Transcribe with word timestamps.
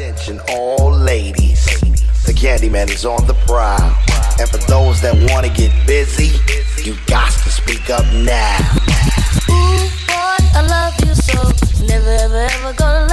Attention, 0.00 0.40
all 0.48 0.90
ladies. 0.90 1.62
The 2.24 2.32
Candyman 2.32 2.88
is 2.88 3.04
on 3.04 3.26
the 3.26 3.34
prowl. 3.46 3.92
And 4.40 4.48
for 4.48 4.56
those 4.64 5.02
that 5.02 5.12
want 5.28 5.44
to 5.44 5.52
get 5.52 5.70
busy, 5.86 6.40
you 6.82 6.96
got 7.04 7.30
to 7.30 7.50
speak 7.50 7.90
up 7.90 8.06
now. 8.14 8.56
Ooh, 9.52 9.84
boy, 10.08 10.40
I 10.56 10.64
love 10.64 10.96
you 11.04 11.14
so. 11.14 11.84
Never, 11.84 12.08
ever, 12.08 12.48
ever 12.48 12.72
gonna 12.72 13.09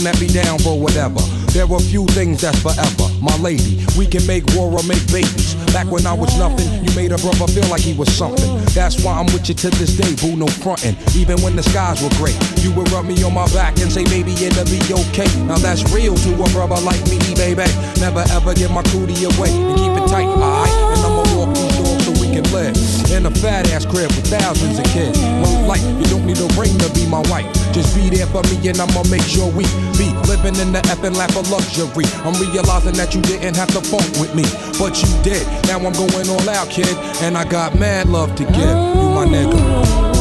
a 0.00 0.02
that 0.02 0.18
be 0.18 0.26
down 0.26 0.58
for 0.58 0.78
whatever. 0.78 1.20
There 1.54 1.70
are 1.70 1.80
few 1.80 2.06
things 2.06 2.42
that's 2.42 2.58
forever. 2.60 3.06
My 3.22 3.36
lady, 3.38 3.86
we 3.96 4.06
can 4.06 4.26
make 4.26 4.42
war 4.54 4.72
or 4.72 4.82
make 4.82 5.04
babies. 5.12 5.54
Back 5.72 5.86
when 5.90 6.06
I 6.06 6.12
was 6.12 6.36
nothing, 6.38 6.66
you 6.82 6.90
made 6.96 7.12
a 7.12 7.18
brother 7.18 7.46
feel 7.46 7.66
like 7.68 7.80
he 7.80 7.94
was 7.94 8.10
something. 8.10 8.58
That's 8.74 9.02
why 9.04 9.18
I'm 9.18 9.26
with 9.26 9.48
you 9.48 9.54
to 9.54 9.70
this 9.70 9.96
day, 9.96 10.14
boo, 10.18 10.36
no 10.36 10.46
frontin'. 10.46 10.96
Even 11.14 11.40
when 11.42 11.54
the 11.54 11.62
skies 11.62 12.02
were 12.02 12.10
gray, 12.18 12.34
you 12.58 12.72
would 12.74 12.90
rub 12.90 13.04
me 13.04 13.22
on 13.22 13.34
my 13.34 13.46
back 13.54 13.78
and 13.78 13.90
say, 13.90 14.04
baby, 14.04 14.32
it'll 14.32 14.64
be 14.66 14.82
okay. 15.10 15.30
Now 15.46 15.58
that's 15.58 15.82
real 15.92 16.14
to 16.14 16.30
a 16.42 16.48
brother 16.50 16.80
like 16.82 17.02
me, 17.06 17.18
baby. 17.34 17.70
Never 18.00 18.24
ever 18.34 18.54
give 18.54 18.70
my 18.70 18.82
cootie 18.90 19.24
away 19.24 19.50
and 19.50 19.78
keep 19.78 19.92
it 19.94 20.08
tight, 20.08 20.26
alright? 20.26 21.23
And 21.48 22.02
so 22.02 22.10
we 22.20 22.32
can 22.32 22.44
live 22.52 22.76
in 23.12 23.26
a 23.26 23.30
fat 23.30 23.70
ass 23.70 23.84
crib 23.84 24.10
with 24.12 24.26
thousands 24.26 24.78
of 24.78 24.84
kids. 24.86 25.18
One 25.18 25.66
life, 25.66 25.82
you 25.82 26.06
don't 26.06 26.26
need 26.26 26.38
a 26.38 26.48
ring 26.58 26.76
to 26.78 26.88
be 26.94 27.06
my 27.06 27.20
wife. 27.30 27.46
Just 27.72 27.94
be 27.94 28.08
there 28.10 28.26
for 28.26 28.42
me 28.44 28.68
and 28.68 28.80
I'ma 28.80 29.02
make 29.10 29.22
sure 29.22 29.50
we 29.50 29.64
be 29.98 30.08
living 30.26 30.56
in 30.56 30.72
the 30.72 30.80
effing 30.92 31.16
lap 31.16 31.36
of 31.36 31.50
luxury. 31.50 32.04
I'm 32.24 32.34
realizing 32.40 32.94
that 32.94 33.14
you 33.14 33.22
didn't 33.22 33.56
have 33.56 33.68
to 33.68 33.80
funk 33.80 34.08
with 34.20 34.34
me, 34.34 34.44
but 34.78 35.00
you 35.02 35.10
did. 35.22 35.46
Now 35.66 35.78
I'm 35.78 35.92
going 35.92 36.28
all 36.28 36.48
out, 36.50 36.70
kid, 36.70 36.96
and 37.22 37.36
I 37.36 37.44
got 37.44 37.78
mad 37.78 38.08
love 38.08 38.34
to 38.36 38.44
give. 38.44 38.54
You 38.54 39.08
my 39.14 39.26
nigga. 39.26 40.13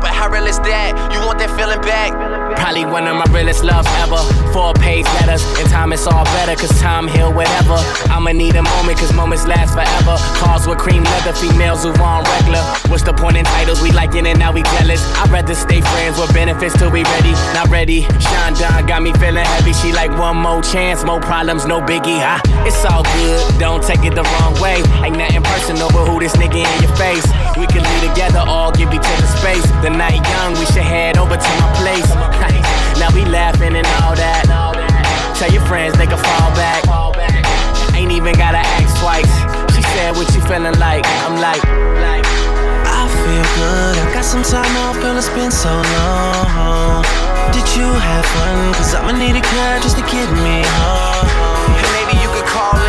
But 0.00 0.12
how 0.12 0.28
real 0.28 0.46
is 0.46 0.58
that? 0.60 0.94
You 1.12 1.20
want 1.26 1.38
that 1.38 1.50
feeling 1.56 1.80
back? 1.80 2.12
Probably 2.56 2.84
one 2.84 3.06
of 3.06 3.16
my 3.16 3.26
realest 3.32 3.64
loves 3.64 3.88
ever. 4.02 4.20
Four 4.52 4.74
page 4.74 5.04
letters, 5.20 5.42
in 5.60 5.66
time 5.68 5.92
it's 5.92 6.06
all 6.06 6.24
better, 6.36 6.54
cause 6.56 6.72
time 6.80 7.08
heal 7.08 7.32
whatever. 7.32 7.76
I'ma 8.12 8.32
need 8.32 8.56
a 8.56 8.62
moment, 8.62 8.98
cause 8.98 9.12
moments 9.12 9.46
last 9.46 9.74
forever. 9.74 10.16
Cars 10.38 10.66
with 10.66 10.78
cream 10.78 11.04
leather, 11.04 11.32
females 11.32 11.82
who 11.84 11.92
on 12.02 12.24
regular. 12.38 12.62
What's 12.88 13.04
the 13.04 13.12
point 13.12 13.36
in 13.36 13.44
titles? 13.44 13.82
We 13.82 13.92
liking 13.92 14.26
it, 14.26 14.38
now 14.38 14.52
we 14.52 14.62
jealous. 14.78 15.02
I'd 15.16 15.30
rather 15.30 15.54
stay 15.54 15.80
friends 15.80 16.18
with 16.18 16.32
benefits 16.32 16.76
till 16.76 16.90
we 16.90 17.02
ready. 17.04 17.32
Not 17.54 17.68
ready. 17.68 18.02
Sean 18.20 18.54
Don 18.54 18.86
got 18.86 19.02
me 19.02 19.12
feeling 19.14 19.44
heavy. 19.44 19.72
She 19.72 19.92
like 19.92 20.10
one 20.18 20.36
more 20.36 20.62
chance, 20.62 21.04
more 21.04 21.20
problems, 21.20 21.66
no 21.66 21.80
biggie. 21.80 22.20
Huh? 22.20 22.40
It's 22.66 22.84
all 22.84 23.06
good, 23.14 23.58
don't 23.62 23.78
take 23.78 24.02
it 24.02 24.18
the 24.18 24.26
wrong 24.26 24.58
way. 24.58 24.82
Ain't 25.06 25.16
nothing 25.16 25.46
personal, 25.54 25.86
but 25.94 26.10
who 26.10 26.18
this 26.18 26.34
nigga 26.34 26.66
in 26.66 26.76
your 26.82 26.90
face? 26.98 27.22
We 27.54 27.64
can 27.70 27.86
be 27.86 27.96
together, 28.10 28.42
all 28.42 28.72
give 28.72 28.90
each 28.90 29.06
other 29.06 29.30
space. 29.38 29.62
The 29.86 29.90
night 29.90 30.18
young, 30.18 30.58
we 30.58 30.66
should 30.66 30.82
head 30.82 31.16
over 31.16 31.38
to 31.38 31.50
my 31.62 31.70
place. 31.78 32.10
now 32.98 33.14
we 33.14 33.22
laughing 33.24 33.78
and 33.78 33.86
all 34.02 34.18
that. 34.18 34.50
Tell 35.38 35.52
your 35.52 35.62
friends 35.70 35.94
they 35.96 36.10
can 36.10 36.18
fall 36.18 36.50
back. 36.58 36.82
Ain't 37.94 38.10
even 38.10 38.34
gotta 38.34 38.58
ask 38.58 38.98
twice. 38.98 39.30
She 39.70 39.82
said, 39.94 40.18
What 40.18 40.26
you 40.34 40.42
feeling 40.50 40.74
like? 40.82 41.06
I'm 41.22 41.38
like, 41.38 41.62
I 41.62 43.06
feel 43.22 43.46
good. 43.62 43.94
I 43.94 44.10
got 44.10 44.24
some 44.24 44.42
time 44.42 44.74
off, 44.82 44.98
girl. 44.98 45.16
It's 45.16 45.30
been 45.30 45.54
so 45.54 45.70
long. 45.70 47.06
Did 47.54 47.68
you 47.78 47.86
have 47.86 48.26
fun? 48.34 48.74
Cause 48.74 48.92
I'ma 48.92 49.12
need 49.12 49.36
a 49.38 49.44
cab 49.54 49.82
just 49.82 49.96
to 49.98 50.04
get 50.10 50.26
me 50.42 50.66
home. 50.82 51.45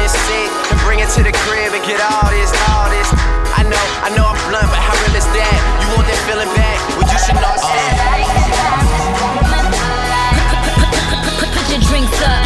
In 0.07 0.19
sick 0.23 0.50
and 0.72 0.79
bring 0.88 1.00
it 1.03 1.09
to 1.12 1.22
the 1.23 1.34
crib 1.44 1.73
and 1.75 1.84
get 1.84 2.00
all 2.00 2.29
this, 2.31 2.51
all 2.72 2.88
this. 2.88 3.09
I 3.59 3.63
know, 3.68 3.84
I 4.07 4.09
know 4.16 4.23
I'm 4.23 4.40
blunt, 4.47 4.69
but 4.72 4.79
how 4.79 4.95
real 5.03 5.16
is 5.19 5.28
that? 5.35 5.57
You 5.84 5.88
want 6.00 6.07
that 6.07 6.19
feeling 6.23 6.47
back? 6.56 6.79
Well, 6.95 7.07
you 7.12 7.19
should 7.19 7.35
know 7.35 7.51
it's 7.51 7.68
Put 11.51 11.66
your 11.68 11.81
drinks 11.91 12.19
up. 12.23 12.40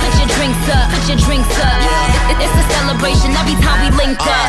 Put 0.00 0.14
your 0.16 0.28
drinks 0.32 0.64
up. 0.72 0.86
Put 0.96 1.04
your 1.12 1.20
drinks 1.20 1.56
up. 1.60 1.78
It- 2.32 2.40
It's 2.40 2.56
a 2.56 2.64
celebration 2.72 3.30
every 3.36 3.56
time 3.60 3.78
we 3.84 3.90
link 4.00 4.16
up. 4.24 4.48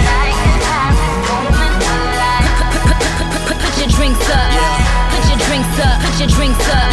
Put 3.52 3.74
your 3.84 3.90
drinks 3.92 4.28
up. 4.32 4.52
Drinks 4.56 4.85
up. 5.80 6.02
Put 6.02 6.16
your 6.20 6.30
drinks 6.30 6.62
up. 6.70 6.90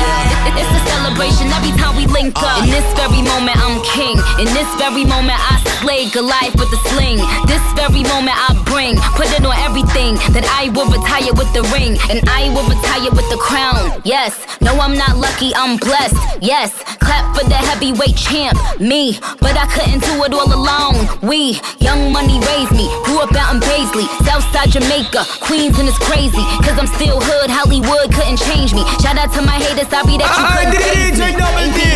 It's 0.58 0.68
a 0.68 0.82
celebration 0.90 1.48
every 1.54 1.72
time 1.78 1.96
we 1.96 2.06
link 2.06 2.34
up. 2.36 2.64
In 2.64 2.70
this 2.70 2.86
very 2.98 3.22
moment, 3.22 3.56
I'm 3.58 3.80
king. 3.94 4.18
In 4.42 4.48
this 4.54 4.68
very 4.76 5.04
moment, 5.04 5.38
I 5.38 5.62
slay 5.80 6.10
Goliath 6.10 6.54
with 6.58 6.70
the 6.70 6.80
sling. 6.90 7.18
This 7.46 7.62
very 7.78 8.02
moment, 8.02 8.34
I 8.34 8.54
bring. 8.66 8.96
Put 9.14 9.30
it 9.32 9.44
on 9.44 9.56
everything 9.62 10.16
that 10.34 10.44
I 10.48 10.70
will 10.74 10.90
retire 10.90 11.32
with 11.34 11.50
the 11.54 11.62
ring. 11.74 11.98
And 12.10 12.22
I 12.28 12.50
will 12.50 12.66
retire 12.66 13.10
with 13.10 13.28
the 13.30 13.38
crown. 13.38 14.02
Yes. 14.04 14.34
No, 14.60 14.74
I'm 14.78 14.94
not 14.94 15.16
lucky, 15.16 15.54
I'm 15.54 15.76
blessed. 15.78 16.16
Yes. 16.40 16.72
Clap 16.98 17.34
for 17.36 17.44
the 17.48 17.58
heavyweight 17.58 18.16
champ, 18.16 18.58
me. 18.80 19.18
But 19.40 19.56
I 19.58 19.66
couldn't 19.70 20.02
do 20.02 20.14
it 20.24 20.32
all 20.34 20.50
alone. 20.50 21.06
We, 21.22 21.60
young 21.78 22.12
money 22.12 22.38
raised 22.52 22.72
me. 22.72 22.86
Grew 23.04 23.20
up 23.22 23.34
out 23.34 23.54
in 23.54 23.60
Baisley, 23.60 24.06
Southside 24.26 24.70
Jamaica, 24.70 25.24
Queens, 25.42 25.78
and 25.78 25.88
it's 25.88 25.98
crazy. 25.98 26.42
Cause 26.62 26.78
I'm 26.78 26.86
still 26.86 27.20
hood, 27.20 27.50
Hollywood 27.50 28.12
couldn't 28.14 28.38
change 28.38 28.71
me. 28.72 28.84
Shout 29.00 29.16
out 29.16 29.32
to 29.36 29.42
my 29.42 29.60
haters, 29.60 29.88
sorry 29.88 30.16
that 30.18 30.28
you 30.28 30.44
couldn't 30.56 31.16
save 31.16 31.36
me. 31.36 31.52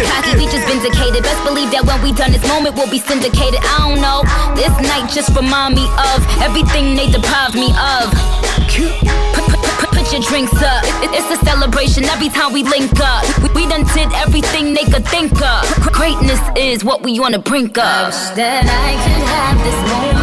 Cocky, 0.08 0.32
we 0.36 0.44
just 0.48 0.66
vindicated. 0.68 1.22
Best 1.24 1.42
believe 1.44 1.70
that 1.72 1.84
when 1.84 2.00
we 2.02 2.12
done 2.12 2.32
this 2.32 2.44
moment, 2.48 2.76
we'll 2.76 2.90
be 2.90 3.00
syndicated. 3.00 3.60
I 3.64 3.88
don't 3.88 4.00
know. 4.00 4.22
This 4.54 4.72
night 4.84 5.08
just 5.10 5.32
remind 5.34 5.74
me 5.74 5.88
of 6.12 6.20
everything 6.44 6.94
they 6.94 7.08
deprived 7.08 7.56
me 7.56 7.72
of. 7.76 8.12
Put, 9.32 10.12
your 10.12 10.22
drinks 10.22 10.54
up. 10.62 10.84
It's 11.02 11.30
a 11.34 11.44
celebration 11.44 12.04
every 12.04 12.28
time 12.28 12.52
we 12.52 12.62
link 12.62 12.92
up. 13.00 13.26
We, 13.54 13.66
done 13.66 13.82
did 13.94 14.12
everything 14.14 14.72
they 14.72 14.84
could 14.84 15.06
think 15.08 15.32
of. 15.42 15.66
Greatness 15.92 16.40
is 16.56 16.84
what 16.84 17.02
we 17.02 17.18
the 17.32 17.38
brink 17.38 17.76
of. 17.76 18.14
That 18.38 18.64
I 18.70 18.94
could 19.02 19.24
have 19.26 19.58
this 19.66 19.78
moment 19.90 20.15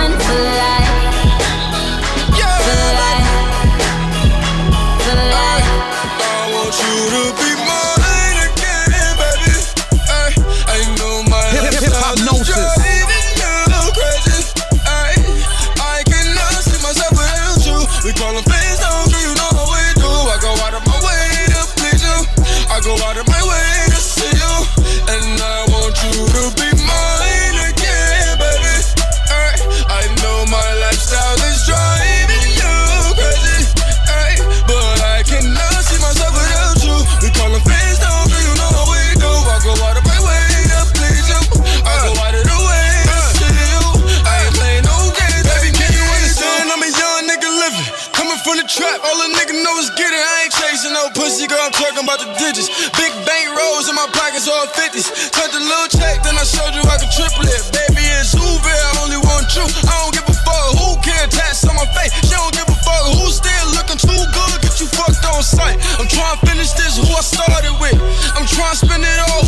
50s. 54.74 55.08
Cut 55.32 55.50
the 55.54 55.62
little 55.62 55.90
check, 55.90 56.22
then 56.26 56.36
I 56.38 56.46
showed 56.46 56.74
you 56.74 56.84
I 56.86 56.98
could 56.98 57.14
triple 57.14 57.46
it. 57.46 57.62
Baby, 57.74 58.04
it's 58.20 58.34
Uber, 58.34 58.74
I 58.74 58.92
only 59.06 59.20
want 59.22 59.48
you. 59.54 59.66
I 59.86 59.94
don't 60.02 60.14
give 60.14 60.28
a 60.28 60.36
fuck 60.46 60.68
who 60.78 60.98
can 61.06 61.18
attach 61.30 61.64
on 61.70 61.78
my 61.78 61.88
face. 61.94 62.14
She 62.26 62.34
don't 62.34 62.54
give 62.54 62.68
a 62.68 62.78
fuck 62.82 63.04
who's 63.14 63.38
still 63.38 63.68
looking 63.78 64.00
too 64.02 64.24
good. 64.34 64.58
Get 64.66 64.80
you 64.82 64.88
fucked 64.90 65.24
on 65.30 65.44
sight. 65.44 65.78
I'm 66.00 66.10
trying 66.10 66.38
to 66.38 66.42
finish 66.46 66.72
this, 66.74 66.98
who 66.98 67.10
I 67.14 67.22
started 67.22 67.76
with. 67.78 67.98
I'm 68.34 68.48
trying 68.50 68.74
to 68.74 68.80
spend 68.82 69.04
it 69.06 69.20
all, 69.30 69.43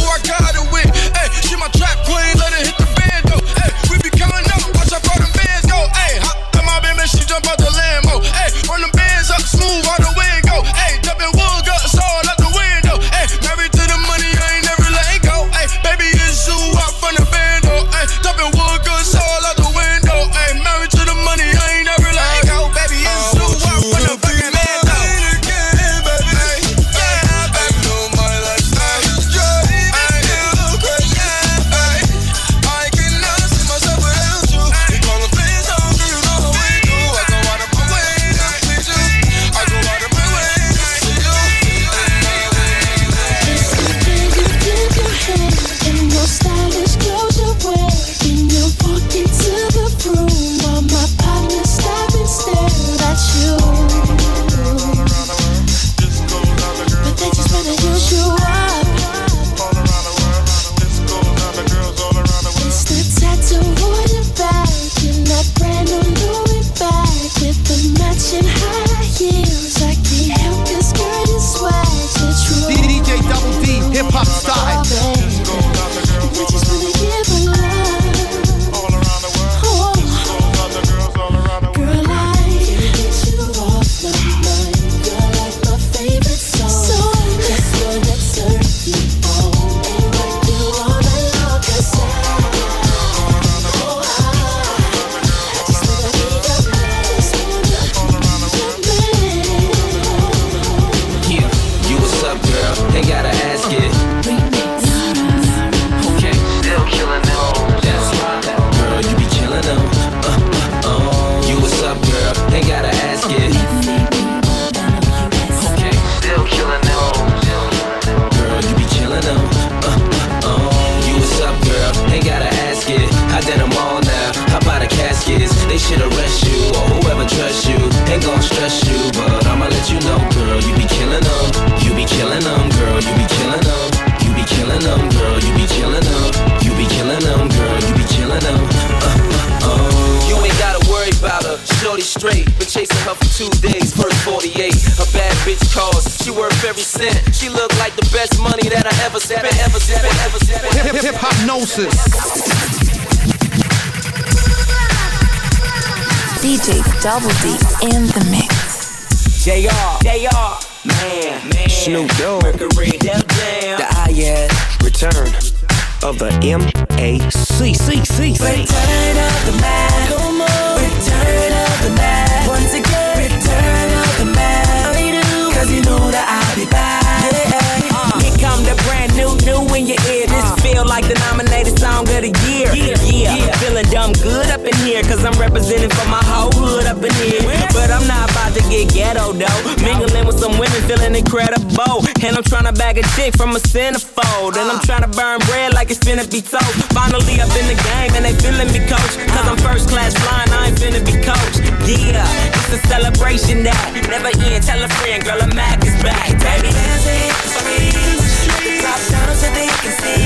coach. 199.05 199.27
Cause 199.29 199.47
I'm 199.47 199.57
first 199.57 199.89
class 199.89 200.13
flying, 200.13 200.49
I 200.49 200.67
ain't 200.67 200.77
finna 200.77 201.01
be 201.05 201.13
coached. 201.21 201.61
Yeah, 201.85 202.25
it's 202.49 202.73
a 202.73 202.87
celebration 202.87 203.63
that 203.63 203.77
never 204.09 204.33
end. 204.45 204.63
Tell 204.63 204.81
a 204.81 204.89
friend, 205.01 205.23
girl, 205.23 205.39
a 205.41 205.47
Mac 205.53 205.83
is 205.85 205.95
back. 206.01 206.29
Baby, 206.41 206.73
dance 206.73 207.05
it 207.05 207.33
for 207.53 207.61
me. 207.65 207.93
The 207.93 208.81
top 208.81 209.01
down 209.11 209.35
so 209.35 209.47
they 209.53 209.69
can 209.69 209.93
see. 210.01 210.25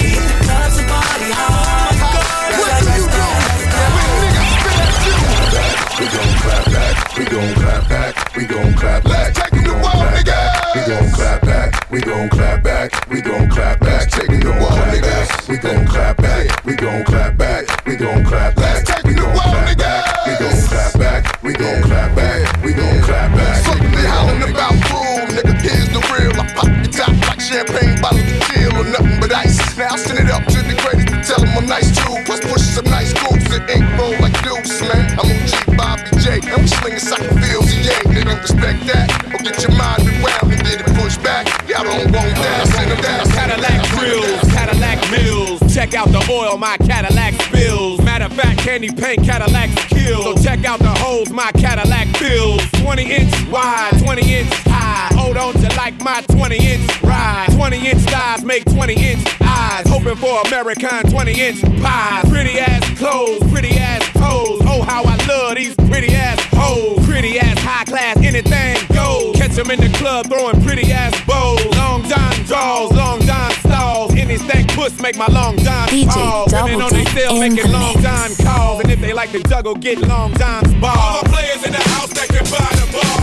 Hit 0.00 0.22
the 0.24 0.36
clubs 0.44 0.78
and 0.78 0.88
party 0.88 1.30
hard. 1.32 1.80
We 6.00 6.06
gon' 6.06 6.32
clap 6.40 6.64
back, 6.72 7.16
we 7.16 7.24
gon' 7.26 7.54
clap 7.54 7.88
back, 7.88 8.36
we 8.36 8.46
gon' 8.46 8.72
clap 8.74 9.04
back. 9.04 9.34
Taking 9.34 9.64
the 9.64 9.74
wall, 9.74 10.06
nigga. 10.16 10.40
We 10.74 10.80
gon' 10.88 11.10
clap 11.12 11.40
back, 11.42 11.90
we 11.90 12.00
gon' 12.00 12.28
clap 12.30 12.62
back, 12.62 13.08
we 13.10 13.20
gon' 13.20 13.48
clap 13.50 13.80
back. 13.80 14.10
Taking 14.10 14.40
the 14.40 14.52
wall, 14.52 14.80
nigga. 14.88 15.48
We 15.48 15.58
gon' 15.58 15.86
clap 15.86 16.19
back, 16.46 16.64
we 16.64 16.74
gon' 16.74 17.04
clap 17.04 17.36
back, 17.36 17.86
we 17.86 17.96
gon' 17.96 18.24
clap 18.24 18.54
back. 18.56 18.84
Taking 18.84 19.16
the 19.16 19.24
wall, 19.24 19.54
nigga. 19.66 19.92
We 20.26 20.32
gon' 20.38 20.62
clap 20.68 20.98
back, 20.98 21.42
we 21.42 21.52
gon' 21.52 21.82
clap 21.82 22.14
back, 22.16 22.64
we 22.64 22.72
gon' 22.72 23.02
clap 23.02 23.30
back. 23.36 23.64
Something 23.64 23.90
they 23.92 24.06
hollering 24.06 24.54
about 24.54 24.74
fool, 24.88 25.26
nigga. 25.36 25.52
Here's 25.60 25.88
the 25.88 26.00
real. 26.12 26.32
I 26.40 26.46
pop 26.54 26.70
the 26.82 26.90
top 26.90 27.14
like 27.28 27.40
champagne 27.40 28.00
bottles 28.00 28.22
of 28.22 28.40
chill 28.48 28.72
or 28.76 28.84
nothing 28.84 29.20
but 29.20 29.32
ice. 29.32 29.76
Now 29.76 29.94
I 29.94 29.96
send 29.96 30.18
it 30.18 30.30
up 30.30 30.44
to 30.46 30.58
the 30.62 30.76
greatest 30.82 31.12
and 31.12 31.24
tell 31.24 31.40
them 31.40 31.56
I'm 31.56 31.66
nice 31.66 31.90
too. 31.94 32.16
Plus 32.24 32.40
push 32.40 32.62
some 32.62 32.86
nice 32.86 33.12
groups 33.12 33.48
that 33.50 33.68
ain't 33.68 33.88
roll 33.98 34.16
like 34.20 34.36
deuce, 34.42 34.80
man. 34.82 35.18
I'm 35.18 35.28
OG 35.28 35.76
Bobby 35.76 36.10
J, 36.20 36.40
and 36.52 36.62
we 36.62 36.68
slinging 36.68 37.00
sucker 37.00 37.34
fields, 37.40 37.74
yeah. 37.84 38.00
They 38.12 38.24
don't 38.24 38.40
respect 38.40 38.86
that. 38.86 39.29
check 45.90 46.00
out 46.00 46.08
the 46.08 46.32
oil 46.32 46.56
my 46.56 46.76
Cadillac 46.78 47.34
spills. 47.42 48.00
Matter 48.02 48.26
of 48.26 48.32
fact, 48.34 48.60
candy 48.60 48.90
paint 48.90 49.24
Cadillacs 49.24 49.74
kill. 49.86 50.22
So 50.22 50.42
check 50.42 50.64
out 50.64 50.78
the 50.78 50.90
holes 50.90 51.30
my 51.30 51.50
Cadillac 51.52 52.06
fills. 52.16 52.62
20 52.82 53.10
inch 53.10 53.48
wide, 53.50 53.92
20 54.02 54.34
inch 54.34 54.52
high. 54.66 55.12
Hold 55.16 55.36
on 55.36 55.54
to 55.54 55.76
like 55.76 56.00
my 56.00 56.22
20 56.22 56.56
inch 56.56 57.02
ride. 57.02 57.48
20 57.52 57.88
inch 57.88 58.02
thighs 58.02 58.44
make 58.44 58.64
20 58.66 58.94
inch 58.94 59.26
eyes. 59.40 59.88
Hoping 59.88 60.16
for 60.16 60.40
American 60.46 61.10
20 61.10 61.32
inch 61.32 61.62
pies. 61.82 62.28
Pretty 62.28 62.58
ass 62.58 62.98
clothes, 62.98 63.42
pretty 63.50 63.76
ass 63.76 64.06
toes. 64.12 64.60
Oh, 64.66 64.82
how 64.82 65.02
I 65.04 65.16
love 65.26 65.56
these 65.56 65.74
pretty 65.74 66.14
ass 66.14 66.38
hoes. 66.52 67.04
Pretty 67.04 67.38
ass 67.40 67.58
high 67.58 67.84
class, 67.84 68.16
anything 68.18 68.76
goes. 68.94 69.34
Catch 69.36 69.52
them 69.52 69.70
in 69.70 69.80
the 69.80 69.98
club 69.98 70.26
throwing 70.26 70.62
pretty 70.62 70.92
ass 70.92 71.18
bows. 71.26 71.64
Long 71.76 72.04
John 72.04 72.32
draws, 72.44 72.92
long 72.92 73.19
make 75.00 75.16
my 75.16 75.26
long 75.28 75.56
time 75.56 75.88
call. 76.08 76.46
Women 76.52 76.82
on 76.82 76.92
they 76.92 77.04
still 77.06 77.38
making 77.38 77.70
long 77.72 77.94
time 77.94 78.32
calls. 78.36 78.80
And 78.82 78.90
if 78.90 79.00
they 79.00 79.12
like 79.12 79.30
to 79.32 79.42
juggle, 79.44 79.74
get 79.74 79.98
long 79.98 80.32
time. 80.34 80.64
All 80.84 81.22
the 81.22 81.28
players 81.28 81.64
in 81.64 81.72
the 81.72 81.82
house 81.90 82.10
that 82.10 82.28
can 82.28 82.44
buy 82.44 82.70
the 82.76 82.92
ball. 82.92 83.19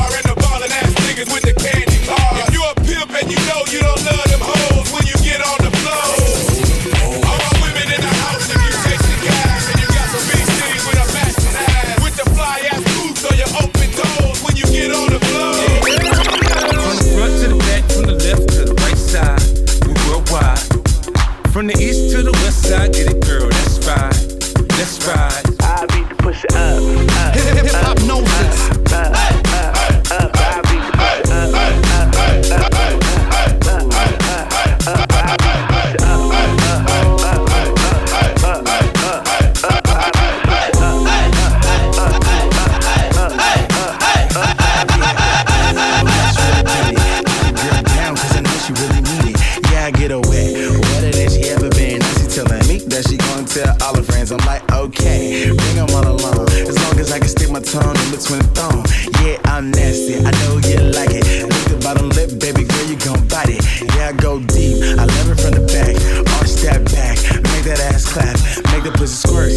tongue 57.71 57.99
in 57.99 58.11
between 58.11 58.39
the 58.39 58.51
thong. 58.55 58.79
Yeah, 59.19 59.37
I'm 59.51 59.71
nasty. 59.71 60.15
I 60.23 60.31
know 60.43 60.55
you 60.63 60.79
like 60.95 61.11
it. 61.11 61.43
Lick 61.51 61.65
the 61.67 61.79
bottom 61.83 62.09
lip, 62.09 62.39
baby 62.39 62.63
girl, 62.63 62.85
you 62.87 62.95
gon' 62.95 63.27
bite 63.27 63.51
it. 63.51 63.59
Yeah, 63.95 64.09
I 64.09 64.13
go 64.13 64.39
deep. 64.39 64.79
I 64.95 65.03
love 65.03 65.27
it 65.27 65.39
from 65.41 65.51
the 65.59 65.65
back. 65.67 65.95
Arch 66.39 66.55
that 66.63 66.87
back. 66.95 67.19
Make 67.51 67.65
that 67.67 67.79
ass 67.91 68.07
clap. 68.07 68.39
Make 68.71 68.83
the 68.87 68.91
pussy 68.95 69.27
squirt. 69.27 69.51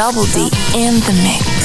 Double 0.00 0.24
D 0.32 0.48
in 0.74 0.94
the 1.00 1.12
mix. 1.22 1.59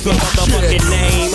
The 0.00 0.12
motherfucking 0.12 0.88
name. 0.88 1.32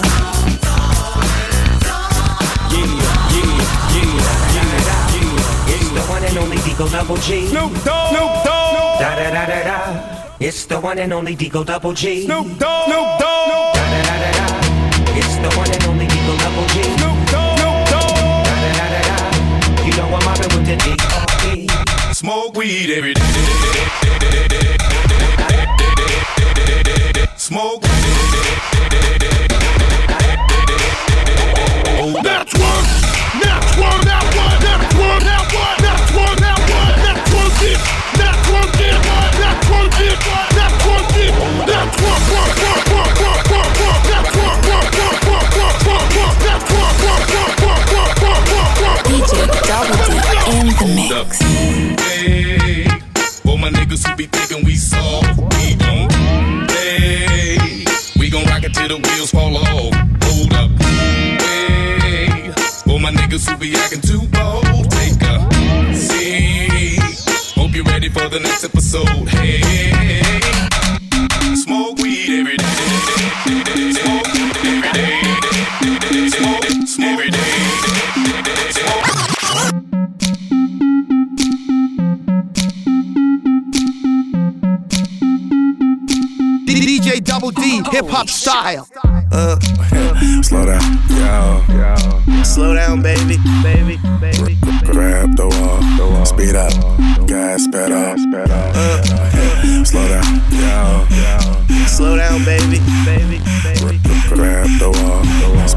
Yeah, 2.74 2.81
yeah, 3.29 3.45
yeah, 3.93 4.10
yeah, 4.55 4.81
yeah. 5.13 5.69
It's 5.69 5.89
the 5.91 6.01
one 6.10 6.24
and 6.24 6.38
only 6.39 6.57
Deco 6.57 6.91
Double 6.91 7.17
G. 7.17 7.45
Snoop 7.45 7.84
Dogg. 7.84 8.10
Snoop 8.10 8.43
Dogg. 8.43 9.00
Da 9.00 9.15
da 9.17 9.29
da 9.29 9.45
da 9.45 9.63
da. 9.63 10.36
It's 10.39 10.65
the 10.65 10.79
one 10.79 10.98
and 10.98 11.13
only 11.13 11.36
Deco 11.36 11.63
Double 11.63 11.93
G. 11.93 12.25
Snoop 12.25 12.57
Dogg. 12.57 12.86
Snoop 12.86 13.19
Dogg. 13.19 13.34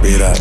Speed 0.08 0.22
up. 0.22 0.38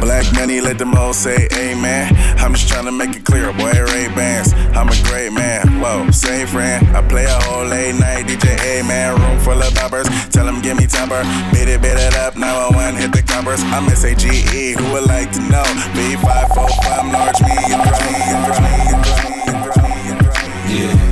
Black 0.00 0.30
money, 0.34 0.60
let 0.60 0.78
them 0.78 0.94
all 0.94 1.12
say 1.12 1.48
amen. 1.54 2.14
I'm 2.38 2.52
just 2.52 2.68
trying 2.68 2.84
to 2.84 2.92
make 2.92 3.16
it 3.16 3.24
clear, 3.24 3.52
boy, 3.52 3.72
Ray 3.72 4.08
Bans. 4.14 4.52
I'm 4.76 4.88
a 4.88 5.02
great 5.04 5.32
man, 5.32 5.80
whoa, 5.80 6.10
same 6.10 6.46
friend. 6.46 6.86
I 6.96 7.06
play 7.08 7.24
a 7.24 7.38
whole 7.44 7.64
late 7.64 7.94
night 7.98 8.26
DJ, 8.26 8.58
amen. 8.78 9.20
Room 9.20 9.38
full 9.40 9.60
of 9.60 9.72
boppers, 9.74 10.06
tell 10.30 10.44
them 10.44 10.60
give 10.60 10.76
me 10.76 10.86
temper. 10.86 11.22
Beat 11.52 11.68
it, 11.68 11.80
beat 11.82 11.98
it 11.98 12.14
up, 12.16 12.36
911, 12.36 13.00
hit 13.00 13.12
the 13.12 13.22
covers. 13.22 13.62
I'm 13.64 13.88
S-A-G-E, 13.88 14.74
who 14.74 14.92
would 14.92 15.06
like 15.06 15.32
to 15.32 15.40
know? 15.40 15.64
B545, 15.96 17.12
large 17.12 17.40
me, 17.40 17.56
large 17.72 18.00
me, 18.04 18.12
large 18.42 18.60
me, 18.60 18.76
large 18.92 19.76
me, 19.78 20.12
large 20.20 20.38
me. 20.44 20.84
Yeah. 20.84 21.11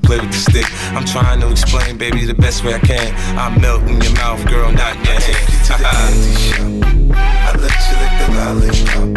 play 0.03 0.19
with 0.19 0.31
the 0.31 0.37
stick. 0.37 0.65
I'm 0.95 1.05
trying 1.05 1.39
to 1.41 1.49
explain, 1.49 1.97
baby, 1.97 2.25
the 2.25 2.33
best 2.33 2.63
way 2.63 2.73
I 2.73 2.79
can. 2.79 3.13
I 3.37 3.57
melt 3.59 3.83
in 3.83 4.01
your 4.01 4.13
mouth, 4.13 4.45
girl, 4.47 4.71
not 4.71 4.95
your 5.05 5.19
hand. 5.19 5.61
I 7.13 7.51
let 7.57 7.75
you 7.87 7.95
lick 8.01 8.13
the 8.19 8.27
lollipop. 8.37 9.09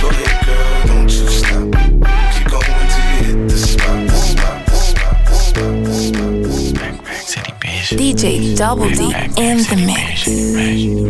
Go 0.00 0.08
ahead, 0.08 0.46
girl, 0.46 0.86
don't 0.86 1.10
you 1.10 1.26
stop. 1.28 1.66
Keep 2.32 2.48
going 2.50 2.86
till 2.92 3.06
you 3.08 3.22
hit 3.24 3.48
the 3.48 3.58
spot, 3.58 4.11
spot. 7.82 7.98
DJ 7.98 8.56
Double 8.56 8.88
D 8.88 9.04
in 9.36 9.58
the 9.58 9.76
mix. 9.86 10.28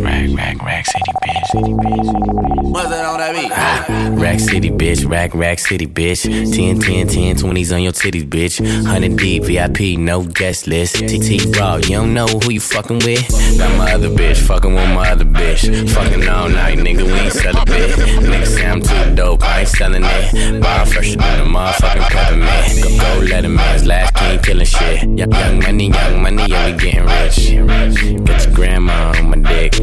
Rack, 0.03 0.29
rack, 0.37 0.63
rack 0.63 0.85
city, 0.85 1.11
bitch. 1.11 2.63
What's 2.73 2.89
that 2.89 3.05
on 3.05 3.19
that 3.19 3.35
beat? 3.35 3.51
Ah, 3.53 4.09
rack 4.13 4.39
City, 4.39 4.71
bitch. 4.71 5.07
Rack, 5.07 5.35
rack 5.35 5.59
city, 5.59 5.85
bitch. 5.85 6.23
10, 6.23 6.79
10, 6.79 7.07
10, 7.07 7.35
20s 7.35 7.71
on 7.71 7.83
your 7.83 7.91
titties, 7.91 8.27
bitch. 8.27 8.59
100 8.59 9.15
deep, 9.17 9.43
VIP, 9.43 9.99
no 9.99 10.23
guest 10.23 10.65
list. 10.65 10.95
TT 10.95 11.55
Raw, 11.55 11.75
you 11.75 11.89
don't 11.89 12.15
know 12.15 12.25
who 12.25 12.51
you 12.51 12.59
fucking 12.59 12.99
with? 13.05 13.29
Got 13.59 13.77
my 13.77 13.93
other 13.93 14.09
bitch, 14.09 14.37
fucking 14.37 14.73
with 14.73 14.89
my 14.89 15.11
other 15.11 15.25
bitch. 15.25 15.89
Fucking 15.91 16.27
all 16.27 16.49
night, 16.49 16.79
nigga, 16.79 17.03
we 17.05 17.13
ain't 17.13 17.33
sell 17.33 17.55
a 17.55 17.65
bit. 17.65 17.91
Nigga 17.91 18.47
say 18.47 18.65
I'm 18.67 18.81
too 18.81 19.15
dope, 19.15 19.43
I 19.43 19.59
ain't 19.59 19.69
selling 19.69 20.03
it. 20.03 20.61
Buy 20.61 20.85
fresher 20.85 21.17
than 21.17 21.41
a 21.41 21.45
motherfucking 21.45 22.09
peppermint. 22.09 22.83
Go, 22.83 22.97
go 22.97 23.25
let 23.29 23.45
him 23.45 23.53
man's 23.53 23.85
last 23.85 24.15
king 24.15 24.39
killing 24.41 24.65
shit. 24.65 25.03
Young, 25.03 25.31
young 25.31 25.59
money, 25.59 25.89
young 25.89 26.23
money, 26.23 26.45
yeah, 26.47 26.62
we 26.65 26.73
getting 26.73 27.05
rich. 27.05 28.25
Get 28.25 28.45
your 28.45 28.55
grandma 28.55 29.13
on 29.17 29.29
my 29.29 29.49
dick. 29.49 29.73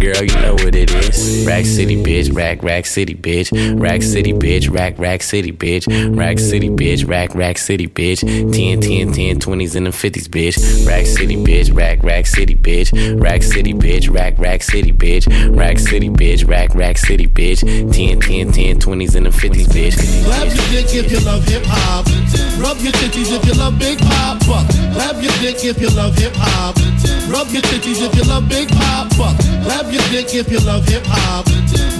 Girl, 0.00 0.22
you 0.22 0.34
know 0.40 0.54
what 0.54 0.74
it 0.74 0.90
is. 0.90 1.44
Rack 1.46 1.64
City, 1.64 2.02
bitch. 2.02 2.34
Rack, 2.34 2.62
rack 2.62 2.86
city, 2.86 3.14
bitch. 3.14 3.80
Rack 3.80 4.02
City, 4.02 4.32
bitch. 4.32 4.70
Rack, 4.70 4.98
rack 4.98 5.22
city, 5.22 5.52
bitch. 5.52 6.16
Rack 6.16 6.38
City, 6.38 6.68
bitch. 6.68 7.08
Rack, 7.08 7.34
rack 7.34 7.58
city, 7.58 7.86
bitch. 7.86 8.20
10, 8.20 8.80
10, 8.80 9.12
10, 9.12 9.40
20s 9.40 9.76
and 9.76 9.86
the 9.86 9.90
50s, 9.90 10.28
bitch. 10.28 10.86
Rack 10.86 11.06
City, 11.06 11.36
bitch. 11.36 11.74
Rack, 11.74 12.02
rack 12.02 12.26
city, 12.26 12.54
bitch. 12.54 13.22
Rack 13.22 13.42
City, 13.42 13.72
bitch. 13.72 14.12
Rack, 14.12 14.38
rack 14.38 14.62
city, 14.62 14.92
bitch. 14.92 15.56
Rack 15.56 15.78
City, 15.78 16.08
bitch. 16.10 16.48
Rack, 16.48 16.74
rack 16.74 16.98
city, 16.98 17.26
bitch. 17.26 17.60
10, 17.92 18.20
10, 18.20 18.52
10, 18.52 18.80
20s 18.80 19.14
and 19.14 19.26
the 19.26 19.30
50s, 19.30 19.66
bitch. 19.68 20.24
Clap 20.24 20.46
your 20.46 20.66
dick 20.70 20.94
if 20.94 21.12
you 21.12 21.20
love 21.20 21.44
hip 21.44 21.62
hop. 21.66 22.06
Rub 22.60 22.78
your 22.78 22.92
titties 22.92 23.32
if 23.32 23.44
you 23.46 23.54
love 23.54 23.78
Big 23.78 23.98
Poppa. 23.98 24.66
Clap 24.94 25.22
your 25.22 25.32
dick 25.40 25.61
if 25.64 25.80
you 25.80 25.88
love 25.90 26.16
hip 26.16 26.32
hop. 26.34 26.76
Rub 27.30 27.48
your 27.50 27.62
titties 27.62 28.02
if 28.02 28.14
you 28.16 28.24
love 28.24 28.48
Big 28.48 28.68
Poppa. 28.68 29.36
Clap 29.62 29.86
your 29.92 30.02
dick 30.10 30.34
if 30.34 30.50
you 30.50 30.58
love 30.60 30.84
hip 30.86 31.04
hop. 31.06 31.46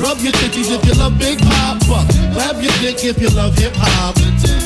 Rub 0.02 0.18
your 0.18 0.32
titties 0.32 0.70
if 0.74 0.84
you 0.84 0.94
love 0.94 1.18
Big 1.18 1.38
Poppa. 1.38 2.02
Clap 2.34 2.62
your 2.62 2.72
dick 2.82 3.04
if 3.04 3.20
you 3.20 3.28
love 3.30 3.54
hip 3.56 3.72
hop. 3.76 4.16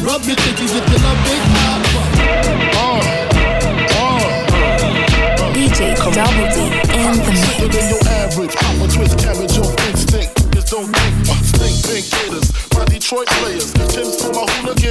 Rub 0.00 0.22
your 0.24 0.36
titties 0.36 0.72
if 0.72 0.86
you 0.88 0.98
love 1.04 1.18
Big 1.28 1.42
Poppa. 1.52 2.16
DJ 5.52 5.96
Double 6.14 6.48
D 6.52 6.58
in 6.96 7.12
the 7.20 7.32
mix. 7.32 7.56
Than 7.60 7.88
your 7.88 8.00
average. 8.08 8.54
Papa 8.56 8.86
twist 8.92 9.18
cabbage 9.18 9.58
off 9.58 9.76
instinct. 9.88 10.32
Just 10.54 10.68
don't 10.70 10.88
think. 10.88 11.28
Uh, 11.28 11.34
stink 11.44 11.76
pink 11.84 12.04
gators. 12.12 12.48
My 12.72 12.84
Detroit 12.84 13.26
players. 13.26 13.75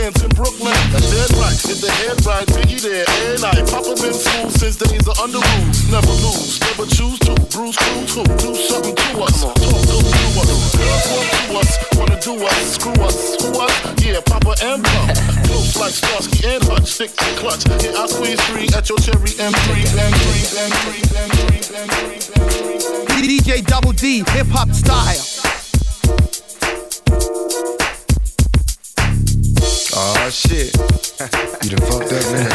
For 0.06 0.26
in 0.26 0.30
Brooklyn. 0.38 0.78
That's 0.94 1.10
dead 1.10 1.34
right. 1.42 1.58
If 1.66 1.82
the 1.82 1.90
head 1.90 2.22
right, 2.30 2.46
Biggie 2.54 2.78
there. 2.78 3.10
And 3.34 3.42
I. 3.42 3.58
Papa 3.66 3.98
been 3.98 4.14
school 4.14 4.54
since 4.54 4.78
days 4.78 5.02
of 5.10 5.18
Underoos. 5.18 5.90
Never 5.90 6.14
lose. 6.22 6.62
Never 6.62 6.86
choose 6.86 7.18
to. 7.26 7.34
Bruce 7.50 7.74
crew 7.74 8.06
too. 8.06 8.28
Do 8.38 8.54
something 8.54 8.94
to 8.94 9.24
us. 9.26 9.42
Talk 9.42 9.58
to 9.58 9.66
us. 9.66 9.90
Girls 9.90 10.38
want 10.38 10.46
to 10.46 11.58
us. 11.58 11.72
Wanna 11.98 12.22
do 12.22 12.38
us. 12.38 12.78
Screw 12.78 12.94
us. 13.02 13.18
Who 13.42 13.50
us? 13.58 13.74
Yeah, 14.06 14.22
Poppa 14.22 14.54
and 14.62 14.86
Puff. 14.86 15.10
Close 15.50 15.74
like 15.82 15.94
Starsky 15.98 16.54
and 16.54 16.64
Hutch. 16.70 16.86
Stick 16.86 17.10
to 17.18 17.26
clutch. 17.42 17.66
Yeah, 17.66 17.98
I 17.98 18.06
squeeze 18.06 18.42
three 18.46 18.70
at 18.78 18.86
your 18.86 19.02
cherry 19.02 19.34
M3. 19.42 19.90
M3. 19.90 20.38
M3. 20.70 21.02
M3. 21.18 21.66
M3. 21.82 22.22
M3. 22.22 22.86
DJ 23.26 23.66
Double 23.66 23.92
D, 23.92 24.24
hip 24.30 24.46
hop 24.54 24.70
style. 24.70 25.35
Oh 29.98 30.30
shit. 30.30 30.76
You 31.64 31.70
done 31.70 31.88
fucked 31.88 32.12
up, 32.12 32.32
man. 32.34 32.52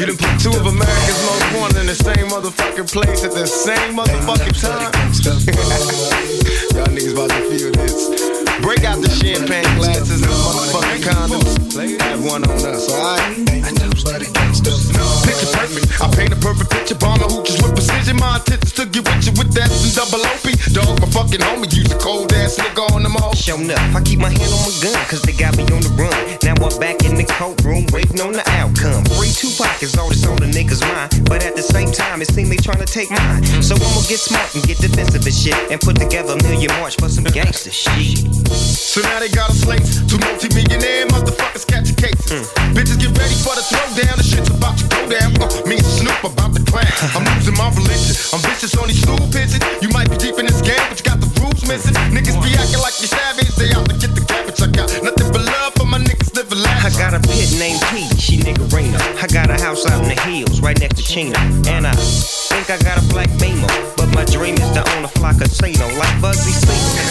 You 0.00 0.06
done 0.06 0.16
put 0.16 0.40
two 0.40 0.50
of 0.50 0.66
America's 0.66 1.24
most 1.24 1.60
wanted 1.60 1.80
in 1.82 1.86
the 1.86 1.94
same 1.94 2.26
motherfucking 2.26 2.90
place 2.90 3.22
at 3.22 3.30
the 3.30 3.46
same 3.46 3.94
motherfucking 3.94 4.60
time. 4.60 4.90
Y'all 6.74 6.86
niggas 6.88 7.12
about 7.12 7.30
to 7.30 7.50
feel 7.50 7.70
this. 7.70 8.39
Break 8.62 8.84
out 8.84 9.00
the 9.00 9.08
champagne 9.08 9.64
glasses 9.76 10.22
and 10.22 10.32
motherfucking 10.32 11.02
condoms. 11.02 12.00
Have 12.00 12.24
one 12.24 12.44
on 12.44 12.60
us, 12.66 12.92
alright? 12.92 13.40
I 13.64 13.70
know, 13.80 13.90
study 13.96 14.26
gangsters. 14.32 14.92
Picture 15.24 15.50
perfect. 15.56 15.88
I 16.00 16.06
paint 16.12 16.32
a 16.32 16.36
perfect 16.36 16.70
picture. 16.70 16.94
Bomber 16.94 17.24
hooches 17.24 17.62
with 17.62 17.72
precision. 17.74 18.16
My 18.16 18.36
intentions 18.36 18.72
to 18.76 18.84
get 18.86 19.08
with 19.08 19.24
you 19.24 19.32
with 19.40 19.52
that 19.56 19.72
and 19.72 19.92
double 19.96 20.20
OP. 20.20 20.44
Dog, 20.76 21.00
my 21.00 21.08
fucking 21.08 21.40
homie. 21.40 21.72
Use 21.72 21.90
a 21.92 21.98
cold 21.98 22.32
ass 22.32 22.58
nigga 22.58 22.84
on 22.92 23.02
them 23.02 23.16
all. 23.16 23.34
Show 23.34 23.56
up, 23.56 23.80
I 23.96 24.02
keep 24.04 24.20
my 24.20 24.28
hand 24.28 24.52
on 24.52 24.60
my 24.60 24.74
gun, 24.84 24.98
cause 25.08 25.22
they 25.22 25.32
got 25.32 25.56
me 25.56 25.64
on 25.72 25.80
the 25.80 25.92
run. 25.96 26.12
Now 26.44 26.54
I'm 26.60 26.74
back 26.78 27.00
in 27.04 27.16
the 27.16 27.24
courtroom, 27.24 27.86
waiting 27.92 28.20
on 28.20 28.32
the 28.32 28.44
outcome. 28.60 29.04
Free 29.16 29.32
Tupac 29.32 29.82
is 29.82 29.96
all 29.96 30.08
that's 30.08 30.26
on 30.26 30.36
the 30.36 30.50
niggas' 30.52 30.84
mind. 30.84 31.24
But 31.24 31.44
at 31.44 31.56
the 31.56 31.62
same 31.62 31.90
time, 31.92 32.20
it 32.20 32.28
seems 32.28 32.50
they 32.50 32.60
trying 32.60 32.84
to 32.84 32.90
take 32.90 33.10
mine. 33.10 33.42
So 33.62 33.74
I'ma 33.74 34.04
get 34.04 34.20
smart 34.20 34.52
and 34.54 34.62
get 34.64 34.78
defensive 34.78 35.24
and 35.24 35.34
shit. 35.34 35.56
And 35.72 35.80
put 35.80 35.96
together 35.96 36.34
a 36.36 36.42
million 36.42 36.72
march 36.76 36.96
for 36.96 37.08
some 37.08 37.24
gangster 37.24 37.70
shit. 37.72 38.20
So 38.50 39.00
now 39.02 39.20
they 39.20 39.28
got 39.30 39.50
a 39.50 39.54
slate. 39.54 39.86
Two 40.10 40.18
multi-millionaire 40.18 41.06
motherfuckers 41.14 41.66
catching 41.66 41.94
cases. 41.94 42.50
Bitches 42.74 42.98
get 42.98 43.14
ready 43.14 43.36
for 43.38 43.54
the 43.54 43.62
throwdown. 43.62 44.16
The 44.18 44.26
shit's 44.26 44.50
about 44.50 44.78
to 44.78 44.86
go 44.90 45.06
down. 45.06 45.30
Uh, 45.38 45.46
me 45.66 45.78
and 45.78 45.86
Snoop 45.86 46.18
about 46.24 46.54
to 46.58 46.62
clown. 46.66 46.90
I'm 47.14 47.24
losing 47.34 47.54
my 47.54 47.70
religion. 47.70 48.14
I'm 48.34 48.42
vicious 48.42 48.74
on 48.76 48.90
these 48.90 49.02
stool 49.02 49.22
pigeons. 49.30 49.62
You 49.78 49.88
might 49.94 50.10
be 50.10 50.16
deep 50.18 50.38
in 50.38 50.46
this 50.46 50.60
game, 50.60 50.82
but 50.90 50.98
you 50.98 51.06
got 51.06 51.22
the 51.22 51.30
rules 51.38 51.62
missing. 51.70 51.94
Niggas 52.10 52.38
be 52.42 52.50
acting 52.58 52.82
like 52.82 52.98
you 52.98 53.06
savage. 53.06 53.54
They 53.54 53.70
out 53.70 53.86
to 53.86 53.94
get 53.94 54.12
the 54.18 54.24
cabbage. 54.26 54.58
I 54.58 54.66
got 54.66 54.90
nothing 55.02 55.30
but 55.30 55.46
love 55.46 55.74
for 55.78 55.86
my 55.86 55.98
niggas 55.98 56.34
living 56.34 56.60
I 56.80 56.90
got 56.96 57.14
a 57.14 57.20
pit 57.20 57.52
named 57.58 57.80
P, 57.92 58.08
she 58.18 58.38
niggerina. 58.38 58.98
I 59.22 59.26
got 59.28 59.50
a 59.50 59.60
house 59.60 59.84
out 59.86 60.02
in 60.02 60.08
the 60.08 60.20
hills, 60.22 60.60
right 60.60 60.78
next 60.80 60.96
to 60.96 61.02
Chino. 61.02 61.38
And 61.68 61.86
I 61.86 61.92
think 61.94 62.70
I 62.70 62.78
got 62.82 62.98
a 62.98 63.06
black 63.08 63.28
Beamer. 63.38 63.68
But 63.96 64.08
my 64.14 64.24
dream 64.24 64.54
is 64.54 64.70
to 64.72 64.82
own 64.96 65.04
a 65.04 65.08
fly 65.08 65.32
casino 65.34 65.86
like 65.98 66.14
Bugsy 66.18 66.56
Siegel. 66.56 67.09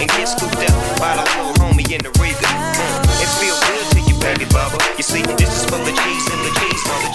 And 0.00 0.08
get 0.16 0.26
scooped 0.26 0.56
up 0.56 0.98
by 0.98 1.12
the 1.12 1.24
little 1.36 1.52
homie 1.60 1.84
in 1.92 2.00
the 2.00 2.08
Riga. 2.16 2.40
Mm, 2.40 3.20
it 3.20 3.30
feel 3.36 3.56
good 3.68 3.84
to 3.92 4.00
you, 4.08 4.16
baby. 4.24 4.48
You 4.96 5.04
see, 5.04 5.22
this 5.36 5.52
is 5.52 5.64
for 5.68 5.76
the 5.76 5.92
and 5.92 6.40
the 6.40 6.52
for 6.88 6.98
the. 7.04 7.10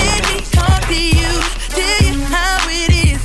Let 0.00 0.20
me 0.32 0.40
talk 0.56 0.80
to 0.88 0.96
you, 0.96 1.32
tell 1.76 2.00
you 2.08 2.16
how 2.32 2.64
it 2.72 2.90
is. 3.12 3.20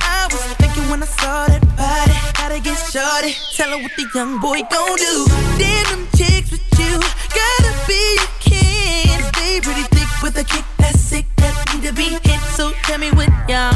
I 0.00 0.28
was 0.32 0.40
thinking 0.56 0.88
when 0.88 1.02
I 1.02 1.06
saw 1.06 1.46
that 1.46 1.60
body. 1.76 2.16
Gotta 2.40 2.60
get 2.60 2.78
shorty. 2.88 3.36
Tell 3.52 3.76
her 3.76 3.82
what 3.84 3.92
the 3.96 4.08
young 4.14 4.40
boy 4.40 4.64
gon' 4.72 4.96
do. 4.96 5.14
Damn 5.60 5.84
them 5.92 6.08
chicks 6.16 6.50
with 6.50 6.64
you, 6.80 6.96
gotta 7.36 7.72
be 7.84 8.00
a 8.16 8.28
king. 8.40 9.12
Stay 9.36 9.60
pretty 9.60 9.84
thick 9.92 10.08
with 10.22 10.38
a 10.38 10.44
kick 10.44 10.64
that's 10.78 11.00
sick 11.00 11.26
that 11.36 11.52
need 11.74 11.84
to 11.84 11.92
be 11.92 12.16
hit. 12.24 12.40
So 12.56 12.72
tell 12.88 12.98
me 12.98 13.10
what 13.12 13.28
y'all 13.48 13.75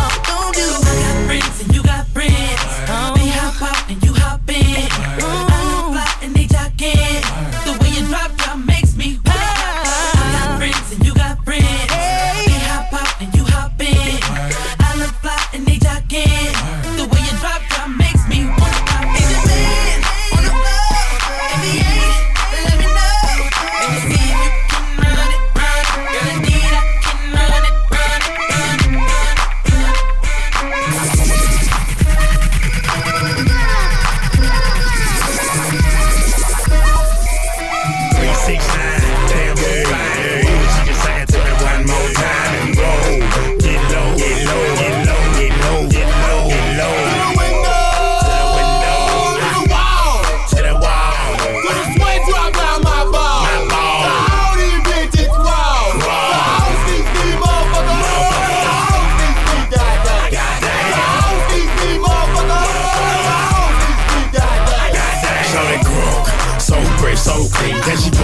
That's 67.71 68.05
she 68.05 68.20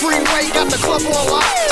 Freeway 0.00 0.48
got 0.54 0.70
the 0.70 0.78
club 0.78 1.02
on 1.02 1.69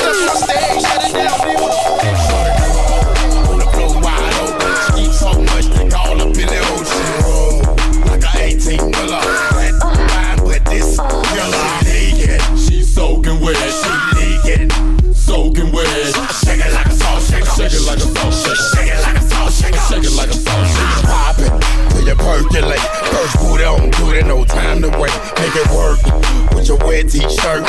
wet 26.99 27.11
t-shirt. 27.11 27.63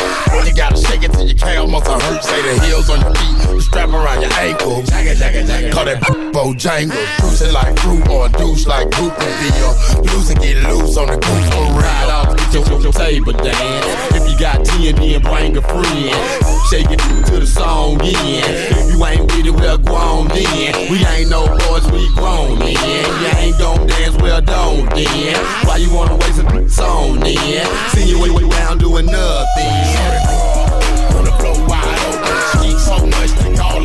You 0.45 0.53
gotta 0.55 0.77
shake 0.77 1.03
it 1.03 1.11
till 1.11 1.27
your 1.27 1.37
calf 1.37 1.69
muscle 1.69 1.99
hurt. 1.99 2.23
Say 2.23 2.41
the 2.41 2.65
heels 2.65 2.89
on 2.89 3.01
your 3.01 3.13
feet, 3.15 3.55
the 3.55 3.61
strap 3.61 3.89
around 3.89 4.21
your 4.21 4.33
ankle. 4.33 4.83
Call 5.73 5.85
that 5.85 6.01
Bojangle. 6.33 7.05
Cruising 7.19 7.53
like 7.53 7.77
fruit 7.79 8.07
or 8.09 8.25
a 8.25 8.29
douche 8.29 8.65
like 8.65 8.85
and 8.85 8.93
deal. 8.93 9.71
Loose 10.03 10.29
and 10.29 10.39
get 10.41 10.57
loose 10.63 10.97
on 10.97 11.07
the 11.07 11.17
goose 11.17 11.49
for 11.53 11.65
Ride 11.77 12.01
real. 12.01 12.11
out, 12.11 12.37
get 12.37 12.53
your, 12.53 12.65
your, 12.67 12.81
your 12.81 12.93
table 12.93 13.33
dance. 13.33 14.15
If 14.15 14.29
you 14.29 14.37
got 14.39 14.65
10, 14.65 14.95
then 14.95 15.21
bring 15.21 15.57
a 15.57 15.61
friend. 15.61 16.48
Shake 16.69 16.91
it 16.91 16.99
to 17.25 17.39
the 17.39 17.47
song 17.47 17.99
in. 18.05 18.13
If 18.13 18.93
you 18.93 19.03
ain't 19.03 19.21
with 19.21 19.47
it, 19.47 19.49
well, 19.49 19.79
go 19.79 19.95
on 19.95 20.27
then. 20.27 20.91
We 20.91 21.03
ain't 21.03 21.31
no 21.31 21.47
boys, 21.65 21.89
we 21.89 22.05
grown 22.13 22.59
then. 22.59 22.77
You 22.77 23.27
ain't 23.41 23.57
gon' 23.57 23.87
dance, 23.87 24.15
well, 24.21 24.39
don't 24.39 24.87
then. 24.93 25.35
Why 25.65 25.77
you 25.77 25.91
wanna 25.91 26.15
waste 26.17 26.37
a 26.37 26.69
song 26.69 27.21
then? 27.21 27.65
See 27.89 28.05
you 28.11 28.21
way, 28.21 28.29
around 28.29 28.81
doing 28.81 29.07
nothing. 29.07 29.65
On 31.17 31.25
the 31.25 31.31
floor 31.41 31.57
wide 31.67 31.99
open. 32.05 32.77
So 32.77 33.03
much, 33.03 33.31
they 33.41 33.57
all 33.57 33.78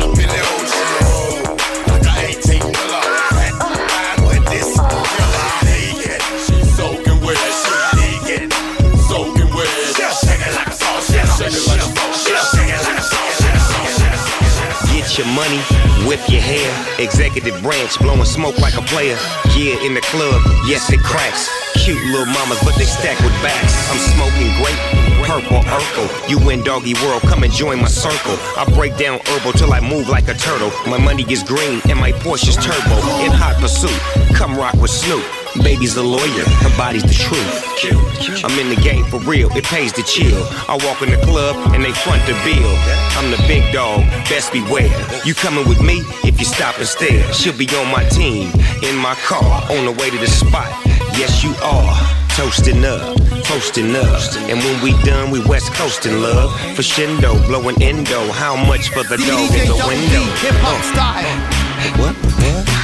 money, 15.33 15.59
whip 16.05 16.21
your 16.29 16.41
hair. 16.41 16.69
Executive 16.99 17.55
branch 17.61 17.97
blowing 17.99 18.25
smoke 18.25 18.57
like 18.59 18.75
a 18.75 18.81
player. 18.81 19.17
Yeah, 19.55 19.81
in 19.81 19.93
the 19.93 20.01
club, 20.01 20.41
yes, 20.67 20.91
it 20.91 21.01
cracks. 21.01 21.49
Cute 21.83 22.01
little 22.11 22.25
mamas, 22.25 22.59
but 22.63 22.75
they 22.75 22.85
stack 22.85 23.17
with 23.19 23.33
backs. 23.41 23.73
I'm 23.89 24.01
smoking 24.13 24.51
grape, 24.61 24.81
purple 25.25 25.61
Urkel. 25.65 26.07
You 26.29 26.37
in 26.49 26.63
doggy 26.63 26.93
world, 27.05 27.21
come 27.23 27.43
and 27.43 27.51
join 27.51 27.79
my 27.79 27.87
circle. 27.87 28.37
I 28.57 28.65
break 28.75 28.97
down 28.97 29.19
herbal 29.25 29.53
till 29.53 29.73
I 29.73 29.79
move 29.79 30.09
like 30.09 30.27
a 30.27 30.33
turtle. 30.33 30.71
My 30.85 30.97
money 30.97 31.25
is 31.29 31.43
green 31.43 31.81
and 31.89 31.99
my 31.99 32.11
Porsche's 32.11 32.55
turbo. 32.55 32.97
In 33.25 33.31
hot 33.31 33.57
pursuit, 33.59 33.97
come 34.35 34.55
rock 34.55 34.75
with 34.75 34.91
Snoop. 34.91 35.25
Baby's 35.63 35.97
a 35.97 36.03
lawyer, 36.03 36.45
her 36.63 36.77
body's 36.77 37.03
the 37.03 37.13
truth. 37.13 37.64
I'm 37.83 38.57
in 38.57 38.69
the 38.69 38.79
game 38.81 39.03
for 39.05 39.19
real, 39.19 39.51
it 39.51 39.65
pays 39.65 39.91
to 39.93 40.03
chill. 40.03 40.43
I 40.69 40.79
walk 40.87 41.01
in 41.01 41.09
the 41.11 41.19
club 41.25 41.55
and 41.75 41.83
they 41.83 41.91
front 41.91 42.21
the 42.25 42.31
bill. 42.47 42.71
I'm 43.19 43.29
the 43.31 43.41
big 43.47 43.73
dog, 43.73 43.99
best 44.31 44.53
beware. 44.53 44.87
You 45.25 45.33
coming 45.33 45.67
with 45.67 45.81
me 45.81 45.99
if 46.23 46.39
you 46.39 46.45
stop 46.45 46.77
and 46.77 46.87
stare. 46.87 47.21
She'll 47.33 47.57
be 47.57 47.67
on 47.75 47.91
my 47.91 48.03
team, 48.09 48.47
in 48.81 48.95
my 48.95 49.15
car, 49.27 49.43
on 49.75 49.83
the 49.85 49.91
way 49.91 50.09
to 50.09 50.17
the 50.17 50.27
spot. 50.27 50.71
Yes, 51.19 51.43
you 51.43 51.53
are. 51.63 51.93
Toasting 52.35 52.83
up, 52.83 53.15
toasting 53.43 53.95
up. 53.95 54.19
And 54.47 54.59
when 54.59 54.81
we 54.83 54.91
done, 55.03 55.31
we 55.31 55.43
west 55.45 55.73
coasting 55.73 56.21
love. 56.21 56.51
For 56.75 56.81
Shindo, 56.83 57.35
blowing 57.47 57.81
endo. 57.81 58.31
How 58.31 58.55
much 58.55 58.89
for 58.89 59.03
the 59.03 59.15
dog 59.17 59.51
in 59.55 59.67
the 59.67 59.79
window? 59.87 60.23
Hip 60.43 60.55
hop 60.63 60.79
Uh, 60.79 60.91
style. 60.91 61.95
What? 61.99 62.15
What? 62.15 62.74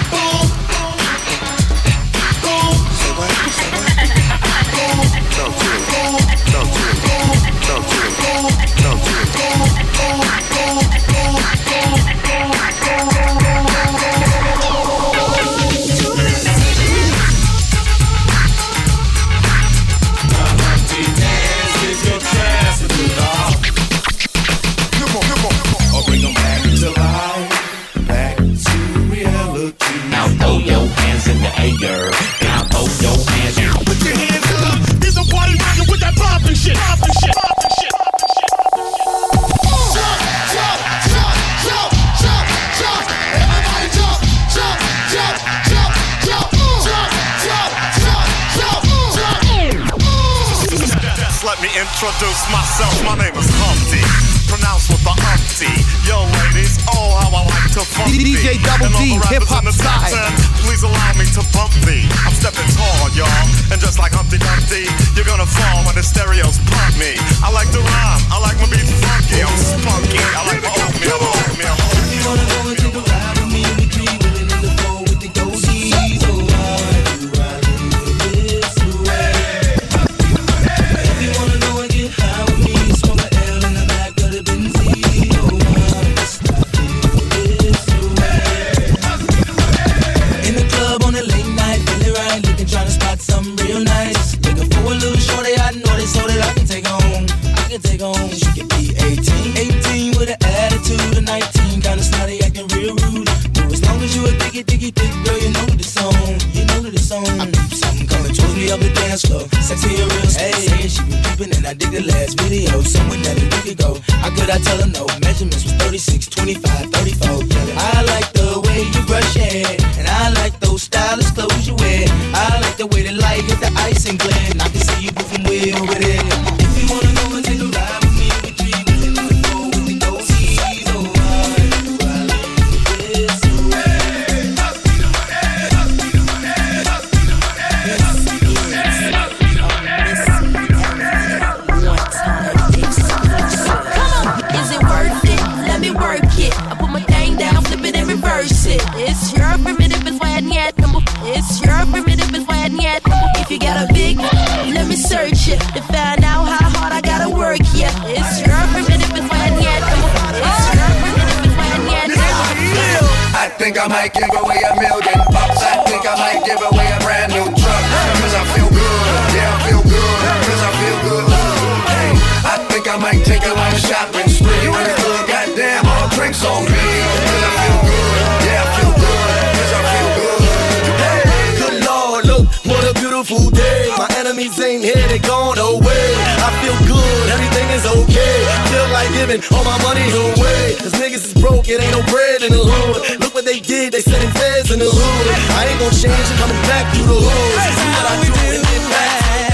Beautiful 183.23 183.51
day. 183.51 183.93
My 183.97 184.07
enemies 184.17 184.59
ain't 184.59 184.83
here, 184.83 185.07
they 185.07 185.19
gone 185.19 185.57
away. 185.57 186.07
I 186.41 186.49
feel 186.61 186.77
good, 186.89 187.29
everything 187.29 187.69
is 187.69 187.85
okay. 187.85 188.37
Feel 188.73 188.89
like 188.89 189.09
giving 189.13 189.41
all 189.53 189.63
my 189.63 189.77
money 189.83 190.05
away. 190.09 190.75
Cause 190.79 190.93
niggas 190.93 191.25
is 191.29 191.33
broke, 191.33 191.67
it 191.67 191.81
ain't 191.81 191.91
no 191.91 192.01
bread 192.09 192.41
in 192.41 192.51
the 192.51 192.63
hood. 192.63 193.19
Look 193.21 193.33
what 193.33 193.45
they 193.45 193.59
did, 193.59 193.93
they 193.93 194.01
sending 194.01 194.31
feds 194.31 194.71
in 194.71 194.79
the 194.79 194.89
hood. 194.89 195.25
I 195.53 195.69
ain't 195.69 195.79
gon' 195.79 195.93
change, 195.93 196.27
I'm 196.33 196.49
coming 196.49 196.61
back 196.65 196.93
through 196.95 197.07
the 197.07 197.19
hood. 197.21 197.57
See 197.77 197.89
what 197.93 198.05
I 198.09 198.13
do 198.25 198.31
and 198.55 198.63
get 198.65 198.89
back. 198.89 199.50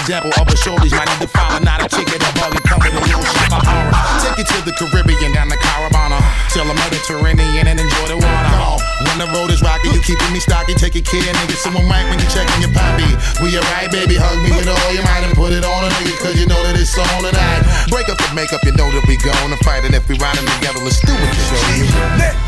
Example 0.00 0.32
of 0.40 0.48
a 0.48 0.56
shorties 0.56 0.92
might 0.96 1.08
need 1.12 1.20
to 1.20 1.30
follow. 1.30 1.60
Not 1.60 1.84
a 1.84 1.88
ticket, 1.88 2.20
a 2.20 2.30
buggy, 2.40 2.60
come 2.64 2.80
with 2.80 2.96
a 2.96 3.02
little 3.04 3.20
horror. 3.20 3.92
Take 4.24 4.40
it 4.40 4.48
to 4.48 4.58
the 4.64 4.72
Caribbean, 4.72 5.32
down 5.36 5.48
the 5.52 5.60
Caravana. 5.60 6.18
Till 6.50 6.64
the 6.64 6.74
Mediterranean 6.74 7.68
and 7.68 7.78
enjoy 7.78 8.06
the 8.08 8.18
water. 8.18 8.80
When 9.06 9.16
the 9.20 9.28
road 9.30 9.52
is 9.52 9.62
rocky, 9.62 9.92
you 9.92 10.00
keeping 10.02 10.32
me 10.32 10.40
stocky. 10.40 10.74
Take 10.74 10.96
a 10.96 11.02
care, 11.04 11.22
nigga. 11.22 11.54
Someone 11.60 11.86
right 11.86 12.04
when 12.08 12.18
you 12.18 12.26
checking 12.32 12.60
your 12.64 12.72
poppy. 12.72 13.06
We 13.44 13.54
alright, 13.54 13.92
baby. 13.92 14.16
Hug 14.16 14.40
me 14.42 14.50
with 14.56 14.66
all 14.66 14.90
your 14.92 15.04
might 15.04 15.22
and 15.22 15.36
put 15.36 15.52
it 15.52 15.64
on 15.64 15.84
a 15.84 15.90
nigga, 16.00 16.16
cause 16.18 16.36
you 16.40 16.46
know 16.48 16.58
that 16.64 16.74
it's 16.74 16.96
on 16.96 17.22
tonight. 17.22 17.62
Break 17.92 18.08
up 18.08 18.18
the 18.18 18.28
makeup, 18.34 18.64
you 18.64 18.72
know 18.72 18.88
that 18.90 19.04
we 19.06 19.16
gonna 19.20 19.56
fight 19.62 19.84
it. 19.84 19.94
If 19.94 20.08
we 20.08 20.16
riding 20.18 20.46
together, 20.58 20.80
let's 20.80 21.00
do 21.04 21.12
it. 21.12 21.30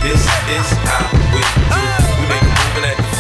This 0.03 0.25
is 0.25 0.69
how 0.89 1.07
we 1.31 1.43
do. 1.71 1.85
We 2.19 2.25
make 2.27 2.43
a 2.43 2.51
move 2.51 2.77
and 2.81 2.87
act 2.91 3.12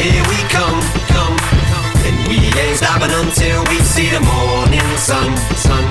here 0.00 0.24
we 0.32 0.38
come, 0.48 0.80
come, 1.12 1.36
and 2.08 2.16
we 2.24 2.40
ain't 2.56 2.76
stopping 2.80 3.12
until 3.12 3.60
we 3.68 3.76
see 3.84 4.08
the 4.08 4.20
morning 4.24 4.88
sun, 4.96 5.28
sun. 5.60 5.84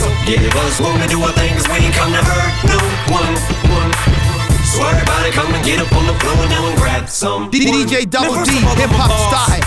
So 0.00 0.08
give 0.24 0.48
us 0.64 0.80
room 0.80 0.96
to 1.00 1.08
do 1.08 1.20
our 1.20 1.32
thing, 1.36 1.52
cause 1.52 1.68
we 1.68 1.84
ain't 1.84 1.94
come 1.94 2.12
to 2.12 2.24
hurt 2.24 2.52
no 2.72 2.80
one, 3.12 3.34
one. 3.68 3.92
So 4.64 4.80
everybody 4.88 5.30
come 5.30 5.52
and 5.52 5.62
get 5.64 5.78
up 5.78 5.92
on 5.92 6.08
the 6.08 6.16
floor 6.24 6.40
now 6.48 6.68
and 6.72 6.76
grab 6.80 7.08
some. 7.08 7.50
DJ 7.50 8.08
Double 8.08 8.40
D, 8.44 8.56
hip 8.80 8.90
hop 8.96 9.12
style. 9.28 9.60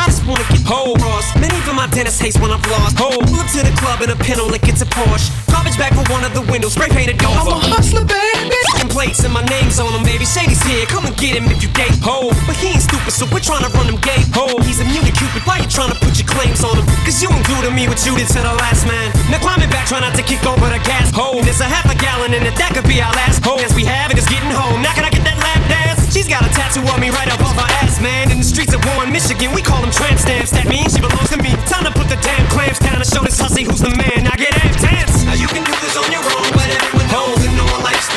I 0.00 0.06
just 0.08 0.24
wanna 0.26 0.44
get 0.48 0.64
whole 0.64 0.96
Ross. 0.96 1.28
Many 1.36 1.54
of 1.68 1.74
my 1.76 1.86
dentists 1.88 2.20
hates 2.20 2.38
when 2.40 2.50
I've 2.50 2.64
lost. 2.72 2.96
Pull 2.96 3.20
up 3.20 3.48
to 3.52 3.60
the 3.60 3.74
club 3.76 4.00
in 4.00 4.10
a 4.10 4.16
pinto 4.16 4.48
like 4.48 4.66
it's 4.66 4.82
a 4.82 4.86
Porsche. 4.86 5.28
Garbage 5.52 5.76
bag 5.76 5.92
for 5.92 6.10
one 6.10 6.24
of 6.24 6.32
the 6.32 6.42
windows, 6.50 6.72
spray 6.72 6.88
painted 6.88 7.22
over. 7.22 7.36
I'm 7.36 7.48
a 7.48 7.60
hustler, 7.68 8.04
baby. 8.04 8.63
Plates 8.88 9.24
and 9.24 9.32
my 9.32 9.44
name's 9.46 9.80
on 9.80 9.92
them, 9.92 10.04
baby. 10.04 10.24
Shady's 10.24 10.62
here, 10.62 10.86
come 10.86 11.04
and 11.06 11.16
get 11.16 11.36
him 11.36 11.50
if 11.50 11.62
you 11.62 11.70
gay 11.72 11.90
ho. 12.02 12.30
But 12.46 12.56
he 12.56 12.76
ain't 12.76 12.82
stupid, 12.82 13.10
so 13.10 13.26
we're 13.32 13.42
trying 13.42 13.64
to 13.64 13.70
run 13.74 13.86
him 13.86 13.98
gay 14.00 14.22
ho. 14.32 14.54
He's 14.62 14.80
immune 14.80 15.04
to 15.04 15.14
Cupid, 15.14 15.42
why 15.46 15.58
you 15.58 15.68
trying 15.68 15.92
to 15.92 15.98
put 15.98 16.18
your 16.18 16.28
claims 16.28 16.62
on 16.62 16.76
him? 16.76 16.86
Cause 17.06 17.22
you 17.22 17.28
to 17.64 17.72
me 17.72 17.88
what 17.88 17.96
you 18.04 18.12
did 18.12 18.28
to 18.28 18.44
the 18.44 18.54
last 18.60 18.84
man. 18.84 19.08
Now 19.32 19.40
climbing 19.40 19.72
back, 19.72 19.88
try 19.88 19.96
not 20.04 20.12
to 20.20 20.22
kick 20.22 20.44
over 20.44 20.68
the 20.68 20.76
gas 20.84 21.08
ho. 21.16 21.40
There's 21.40 21.64
a 21.64 21.68
half 21.68 21.88
a 21.88 21.96
gallon 21.96 22.36
in 22.36 22.44
it, 22.44 22.52
that 22.60 22.76
could 22.76 22.84
be 22.84 23.00
our 23.00 23.12
last 23.16 23.40
ho. 23.40 23.56
As 23.56 23.72
we 23.72 23.88
have 23.88 24.12
it, 24.12 24.20
it 24.20 24.20
is 24.20 24.28
getting 24.28 24.52
home. 24.52 24.84
Now 24.84 24.92
can 24.92 25.08
I 25.08 25.10
get 25.10 25.24
that 25.24 25.40
lap 25.40 25.64
dance? 25.64 26.12
She's 26.12 26.28
got 26.28 26.44
a 26.44 26.50
tattoo 26.52 26.84
on 26.92 27.00
me 27.00 27.08
right 27.08 27.28
above 27.32 27.56
her 27.56 27.70
ass, 27.80 28.04
man. 28.04 28.28
In 28.28 28.36
the 28.36 28.44
streets 28.44 28.76
of 28.76 28.84
Warren, 28.84 29.08
Michigan, 29.08 29.56
we 29.56 29.64
call 29.64 29.80
them 29.80 29.88
tramp 29.88 30.20
stamps. 30.20 30.52
That 30.52 30.68
means 30.68 30.92
she 30.92 31.00
belongs 31.00 31.32
to 31.32 31.40
me. 31.40 31.56
Time 31.64 31.88
to 31.88 31.92
put 31.96 32.12
the 32.12 32.20
damn 32.20 32.44
clamps 32.52 32.84
down 32.84 33.00
and 33.00 33.08
show 33.08 33.24
this 33.24 33.40
hussy 33.40 33.64
who's 33.64 33.80
the 33.80 33.96
man. 33.96 34.28
Now 34.28 34.36
get 34.36 34.52
amped, 34.60 34.84
dance. 34.84 35.24
Now 35.24 35.32
you 35.40 35.48
can 35.48 35.64
do 35.64 35.72
this 35.80 35.96
on 35.96 36.12
your 36.12 36.20
own, 36.20 36.33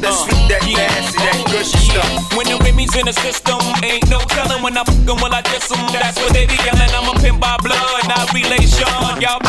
that 0.00 0.12
funk, 0.12 0.12
that 0.12 0.14
sweet, 0.14 0.48
that 0.48 0.62
nasty, 0.66 1.18
that 1.18 1.36
uh, 1.36 1.52
gushy 1.52 1.78
stuff. 1.78 2.36
When 2.36 2.46
the 2.46 2.56
Remy's 2.64 2.94
in 2.96 3.06
the 3.06 3.12
system, 3.12 3.58
ain't 3.82 4.08
no 4.10 4.20
telling 4.32 4.62
when 4.62 4.76
I 4.76 4.84
fuck 4.84 4.96
'em, 5.08 5.16
will 5.22 5.32
I 5.34 5.40
diss 5.42 5.70
'em. 5.72 5.80
That's 5.92 6.18
what 6.20 6.32
they 6.32 6.46
be 6.46 6.56
yelling. 6.64 6.90
I'm 6.92 7.08
a 7.08 7.14
pimp 7.20 7.40
by 7.40 7.56
blood, 7.62 8.08
not 8.08 8.32
relation. 8.32 8.88
Y'all 9.20 9.40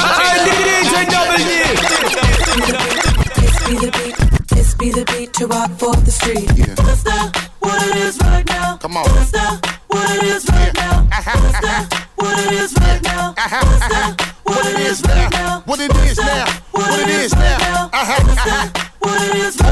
This 3.36 3.56
be 3.68 3.76
the 3.76 3.92
beat, 3.92 4.16
this 4.50 4.74
be 4.76 4.92
the 4.92 5.04
beat 5.12 5.34
to 5.34 5.48
rock 5.48 5.72
for 5.78 5.96
the 5.96 6.12
street. 6.12 6.48
That's 6.76 7.04
not 7.06 7.36
what 7.60 7.82
it 7.88 7.96
is 7.98 8.18
right 8.22 8.46
now. 8.48 8.78
Come 8.78 8.98
on. 8.98 9.06
That's 9.06 9.34
not 9.34 9.66
what 9.88 10.10
it 10.16 10.24
is 10.24 10.46
right 10.50 10.74
now. 10.74 11.08
That's 11.12 11.62
not 11.62 11.94
what 12.16 12.40
it 12.40 12.52
is 12.54 12.74
right 12.80 13.02
now. 13.04 13.34
That's 13.36 13.90
not 13.90 14.22
what 14.44 14.66
it 14.66 14.80
is 14.80 15.02
right 15.04 15.32
now. 15.32 15.62
What 15.66 15.80
it 15.80 15.96
is 15.96 16.18
now. 16.18 16.46
What 16.72 17.00
it 17.00 17.10
is 17.10 17.34
now. 17.34 17.90
That's 17.92 18.80
what 19.00 19.22
it 19.22 19.36
is 19.36 19.60
now. 19.60 19.67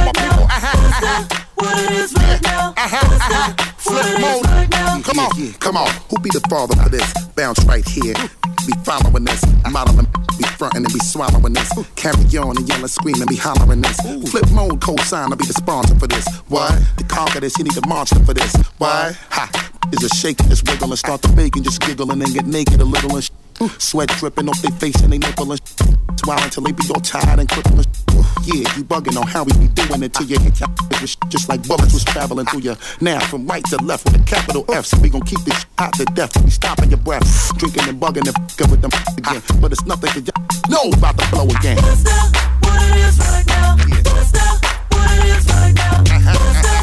Yeah, 5.45 5.51
come 5.59 5.77
on. 5.77 5.89
Who 6.09 6.17
be 6.19 6.29
the 6.31 6.41
father 6.49 6.75
for 6.81 6.89
this? 6.89 7.05
Bounce 7.35 7.63
right 7.65 7.87
here. 7.87 8.15
Be 8.65 8.73
following 8.83 9.25
this. 9.25 9.43
Modeling. 9.69 10.07
Be 10.37 10.43
frontin' 10.57 10.83
and 10.85 10.93
be 10.93 10.99
swallowing 10.99 11.53
this. 11.53 11.69
Carry 11.95 12.25
on 12.37 12.57
and 12.57 12.67
yelling, 12.67 12.87
screaming, 12.87 13.27
be 13.27 13.35
hollering 13.35 13.81
this. 13.81 13.97
Flip 14.31 14.49
mode, 14.51 14.81
co-sign, 14.81 15.31
I'll 15.31 15.37
be 15.37 15.45
the 15.45 15.53
sponsor 15.53 15.95
for 15.99 16.07
this. 16.07 16.25
Why? 16.47 16.69
To 16.97 17.03
conquer 17.03 17.41
this, 17.41 17.57
you 17.59 17.63
need 17.63 17.77
a 17.77 17.87
monster 17.87 18.19
for 18.25 18.33
this. 18.33 18.55
Why? 18.79 19.15
Ha! 19.29 19.71
Is 19.93 20.03
a 20.03 20.09
shake, 20.15 20.37
just 20.49 20.67
wiggle 20.67 20.89
and 20.89 20.97
start 20.97 21.21
to 21.21 21.29
bake 21.33 21.55
and 21.55 21.63
just 21.63 21.79
giggle 21.81 22.11
and 22.11 22.19
then 22.19 22.33
get 22.33 22.47
naked 22.47 22.81
a 22.81 22.83
little 22.83 23.13
and 23.13 23.23
sh- 23.23 23.29
Sweat 23.79 24.09
dripping 24.19 24.49
off 24.49 24.61
their 24.61 24.71
face 24.77 24.95
and 25.01 25.11
they 25.11 25.17
nipple 25.17 25.51
and 25.51 25.61
Swallow 26.23 26.43
until 26.43 26.63
they 26.63 26.71
be 26.71 26.83
all 26.93 27.01
tired 27.01 27.39
and 27.39 27.49
crippled 27.49 27.85
Yeah, 28.45 28.67
you 28.75 28.83
bugging 28.83 29.19
on 29.19 29.27
how 29.27 29.43
we 29.43 29.53
be 29.53 29.67
doing 29.67 30.03
it 30.03 30.13
till 30.13 30.25
you 30.25 30.39
hit 30.39 30.59
your 30.59 30.69
just 31.29 31.49
like 31.49 31.61
bullets 31.67 31.93
was 31.93 32.03
traveling 32.03 32.45
through 32.45 32.61
you. 32.61 32.75
Now 33.01 33.19
from 33.19 33.45
right 33.47 33.63
to 33.65 33.77
left 33.77 34.05
with 34.05 34.19
a 34.19 34.23
capital 34.23 34.65
F, 34.69 34.85
so 34.85 34.97
we 34.99 35.09
gon' 35.09 35.21
keep 35.21 35.39
this 35.41 35.65
hot 35.77 35.93
to 35.93 36.05
death. 36.05 36.31
We 36.43 36.49
stopping 36.49 36.89
your 36.89 36.99
breath, 36.99 37.55
drinking 37.57 37.87
and 37.89 37.99
bugging 38.01 38.27
and 38.27 38.29
f***ing 38.29 38.71
with 38.71 38.81
them 38.81 38.91
again. 39.17 39.41
But 39.61 39.71
it's 39.71 39.85
nothing 39.85 40.23
to 40.23 40.31
y- 40.31 40.47
know 40.69 40.89
about 40.97 41.17
the 41.17 41.23
flow 41.25 41.45
again. 41.45 41.77
That's 41.77 42.03
not 42.03 42.35
what 42.63 42.81
it 42.89 42.97
is 43.05 43.19
right 43.19 43.45
now. 43.47 43.75
That's 43.75 44.33
not 44.33 44.65
what 44.91 45.11
it 45.11 45.25
is 45.37 45.47
right 45.47 45.73
now. 45.75 46.01
Uh-huh. 46.15 46.74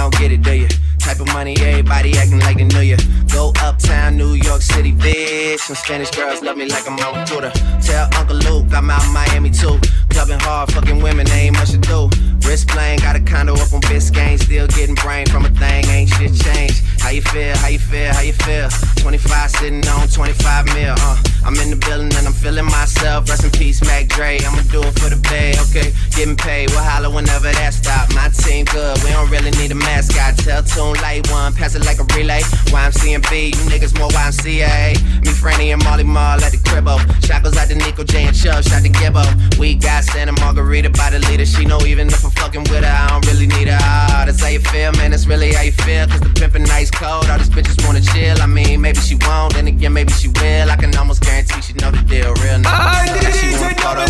Don't 0.00 0.18
get 0.18 0.32
it, 0.32 0.42
do 0.42 0.54
you? 0.54 0.89
Type 1.10 1.26
of 1.26 1.34
money, 1.34 1.56
everybody 1.58 2.16
acting 2.16 2.38
like 2.38 2.58
they 2.58 2.62
knew 2.62 2.82
ya. 2.82 2.96
Go 3.32 3.52
uptown, 3.60 4.16
New 4.16 4.34
York 4.34 4.62
City, 4.62 4.92
bitch. 4.92 5.58
Some 5.58 5.74
Spanish 5.74 6.08
girls 6.12 6.40
love 6.40 6.56
me 6.56 6.66
like 6.66 6.86
I'm 6.88 6.96
on. 7.00 7.26
Tell 7.26 8.08
Uncle 8.16 8.36
Luke 8.36 8.72
I'm 8.72 8.88
out 8.88 9.04
in 9.04 9.12
Miami 9.12 9.50
too. 9.50 9.80
Clubbing 10.10 10.38
hard, 10.38 10.70
fucking 10.72 11.02
women, 11.02 11.28
ain't 11.30 11.56
much 11.56 11.70
to 11.70 11.78
do. 11.78 12.08
Wrist 12.46 12.68
playing, 12.68 13.00
got 13.00 13.16
a 13.16 13.20
condo 13.20 13.54
up 13.54 13.72
on 13.72 13.80
Biscayne. 13.90 14.38
Still 14.38 14.68
getting 14.68 14.94
brain 14.94 15.26
from 15.26 15.46
a 15.46 15.50
thing, 15.50 15.84
ain't 15.86 16.10
shit 16.10 16.32
changed. 16.32 16.84
How 17.00 17.10
you 17.10 17.22
feel? 17.22 17.56
How 17.56 17.68
you 17.68 17.80
feel? 17.80 18.12
How 18.12 18.20
you 18.20 18.32
feel? 18.32 18.68
25 19.02 19.50
sitting 19.50 19.88
on 19.88 20.06
25 20.06 20.66
mil, 20.66 20.94
uh. 20.96 21.22
I'm 21.44 21.56
in 21.56 21.70
the 21.70 21.76
building 21.76 22.12
and 22.14 22.26
I'm 22.26 22.34
feeling 22.34 22.66
myself. 22.66 23.28
Rest 23.28 23.44
in 23.44 23.50
peace, 23.50 23.80
Mac 23.82 24.08
Dre. 24.08 24.38
I'ma 24.44 24.62
do 24.70 24.82
it 24.82 24.92
for 25.00 25.08
the 25.08 25.16
bay, 25.30 25.56
okay? 25.66 25.90
Getting 26.14 26.36
paid, 26.36 26.70
we'll 26.70 26.84
holler 26.84 27.10
whenever 27.10 27.50
that 27.50 27.72
stop. 27.72 28.12
My 28.14 28.28
team 28.28 28.66
good, 28.66 29.02
we 29.02 29.10
don't 29.10 29.30
really 29.30 29.50
need 29.56 29.72
a 29.72 29.74
mascot. 29.74 30.36
Tell 30.36 30.62
Tune 30.62 30.99
Light 31.02 31.30
One, 31.30 31.52
pass 31.54 31.74
it 31.74 31.84
like 31.84 31.98
a 31.98 32.04
relay. 32.16 32.40
YMCMB, 32.70 33.56
you 33.56 33.64
niggas 33.70 33.98
more 33.98 34.08
YMCA. 34.10 34.94
Me, 35.24 35.32
Franny, 35.32 35.72
and 35.72 35.82
Mally 35.84 36.04
Mall 36.04 36.40
at 36.40 36.52
the 36.52 36.58
cribbo. 36.58 36.98
Shackles 37.24 37.56
out 37.56 37.68
to 37.68 37.74
Nico 37.74 38.04
J 38.04 38.26
and 38.26 38.36
Chubb, 38.36 38.64
shot 38.64 38.82
to 38.82 38.90
Gibbo. 38.90 39.24
We 39.58 39.74
got 39.74 40.04
Santa 40.04 40.32
Margherita 40.32 40.90
by 40.90 41.10
the 41.10 41.18
leader. 41.30 41.46
She 41.46 41.64
know 41.64 41.80
even 41.82 42.08
if 42.08 42.24
I'm 42.24 42.30
fucking 42.32 42.62
with 42.70 42.84
her, 42.84 42.90
I 42.90 43.08
don't 43.08 43.26
really 43.26 43.46
need 43.46 43.68
her. 43.68 43.78
Ah, 43.80 44.24
that's 44.26 44.40
how 44.40 44.48
you 44.48 44.60
feel, 44.60 44.92
man. 44.92 45.10
That's 45.10 45.26
really 45.26 45.52
how 45.52 45.62
you 45.62 45.72
feel. 45.72 46.06
Cause 46.06 46.20
the 46.20 46.28
pimpin' 46.28 46.66
nice 46.66 46.90
cold. 46.90 47.28
All 47.28 47.38
these 47.38 47.50
bitches 47.50 47.84
wanna 47.86 48.00
chill. 48.00 48.40
I 48.40 48.46
mean, 48.46 48.80
maybe 48.80 48.98
she 48.98 49.16
won't, 49.26 49.54
then 49.54 49.66
again, 49.66 49.92
maybe 49.92 50.12
she 50.12 50.28
will. 50.28 50.70
I 50.70 50.76
can 50.76 50.94
almost 50.96 51.22
guarantee 51.22 51.60
she 51.62 51.72
know 51.74 51.90
the 51.90 52.02
deal. 52.02 52.34
Real 52.42 52.58
nigga. 52.58 53.20
That 53.22 53.34
she 53.38 53.50
want 53.56 53.78
a 53.78 53.82
photo. 53.82 54.09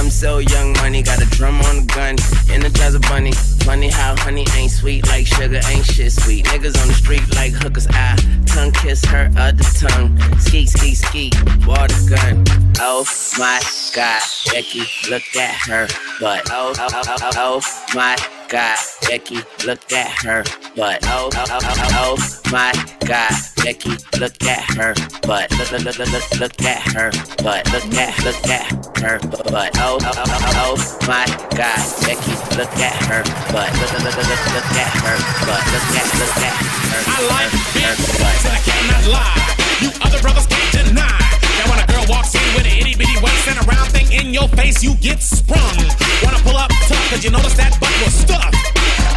I'm 0.00 0.08
so 0.08 0.38
young, 0.38 0.72
money 0.78 1.02
got 1.02 1.20
a 1.20 1.26
drum 1.26 1.60
on 1.60 1.84
the 1.84 1.92
gun, 1.94 2.16
energize 2.48 2.94
a 2.94 3.00
bunny. 3.00 3.32
Funny 3.66 3.90
how 3.90 4.16
honey 4.16 4.46
ain't 4.56 4.70
sweet 4.70 5.06
like 5.08 5.26
sugar, 5.26 5.60
ain't 5.68 5.84
shit 5.84 6.10
sweet. 6.10 6.46
Niggas 6.46 6.80
on 6.80 6.88
the 6.88 6.94
street 6.94 7.22
like 7.34 7.52
hookers, 7.52 7.86
I 7.90 8.16
tongue 8.46 8.72
kiss 8.72 9.04
her 9.04 9.30
other 9.36 9.62
tongue. 9.62 10.18
Skeet, 10.38 10.70
skeet, 10.70 10.94
skeet, 10.94 11.66
water 11.66 11.94
gun. 12.08 12.44
Oh 12.78 13.04
my 13.38 13.60
god, 13.94 14.22
Becky, 14.50 14.84
look 15.10 15.36
at 15.36 15.54
her 15.68 15.86
butt. 16.18 16.48
Oh, 16.50 16.72
oh, 16.78 16.88
oh, 16.94 17.16
oh, 17.20 17.30
oh 17.36 17.94
my 17.94 18.16
god, 18.50 18.78
Becky, 19.06 19.38
look 19.64 19.92
at 19.92 20.10
her 20.26 20.42
butt. 20.74 20.98
Oh, 21.06 21.30
oh, 21.32 21.44
oh, 21.50 21.60
oh, 21.62 22.18
oh 22.18 22.50
my 22.50 22.74
god, 23.06 23.30
Becky, 23.62 23.94
look 24.18 24.34
at 24.42 24.66
her 24.74 24.92
butt. 25.22 25.46
Look, 25.54 25.70
look, 25.70 25.84
look, 25.86 25.98
look, 25.98 26.40
look, 26.40 26.62
at 26.62 26.82
her 26.90 27.10
butt. 27.46 27.62
Look 27.70 27.86
at, 27.94 28.10
look 28.26 28.42
at 28.50 28.66
her 28.98 29.18
butt. 29.22 29.70
Oh, 29.78 29.98
oh, 30.02 30.12
oh, 30.18 30.24
oh, 30.26 30.74
oh 30.74 31.06
my 31.06 31.26
god, 31.54 31.78
Becky, 32.02 32.34
look 32.58 32.74
at 32.82 32.98
her 33.06 33.22
butt. 33.54 33.70
Look, 33.78 33.92
look, 34.02 34.18
look, 34.18 34.26
look, 34.26 34.42
look 34.50 34.70
at 34.74 34.92
her 34.98 35.16
butt. 35.46 35.62
Look 35.70 35.86
at, 35.94 36.06
look 36.18 36.36
at 36.42 36.56
her. 36.90 37.00
I 37.06 37.18
like 37.30 37.54
her, 37.54 37.94
big 38.02 38.18
butts 38.18 38.44
and 38.44 38.54
I 38.54 38.60
cannot 38.66 39.06
lie. 39.14 39.50
You 39.80 39.90
other 40.02 40.20
brothers 40.20 40.46
can't 40.50 40.88
deny. 40.88 41.06
That 41.06 41.66
when 41.70 41.78
a 41.78 41.86
girl 41.86 41.89
walks 42.10 42.34
in 42.34 42.42
with 42.58 42.66
an 42.66 42.74
itty 42.74 42.98
bitty 42.98 43.14
waist 43.22 43.46
and 43.46 43.56
a 43.62 43.64
round 43.70 43.86
thing 43.94 44.10
in 44.10 44.34
your 44.34 44.50
face, 44.58 44.82
you 44.82 44.98
get 44.98 45.22
sprung. 45.22 45.78
Wanna 46.26 46.42
pull 46.42 46.58
up 46.58 46.74
tough, 46.90 47.06
cause 47.08 47.22
you 47.22 47.30
notice 47.30 47.54
that 47.54 47.78
butt 47.78 47.94
was 48.02 48.12
stuffed. 48.12 48.58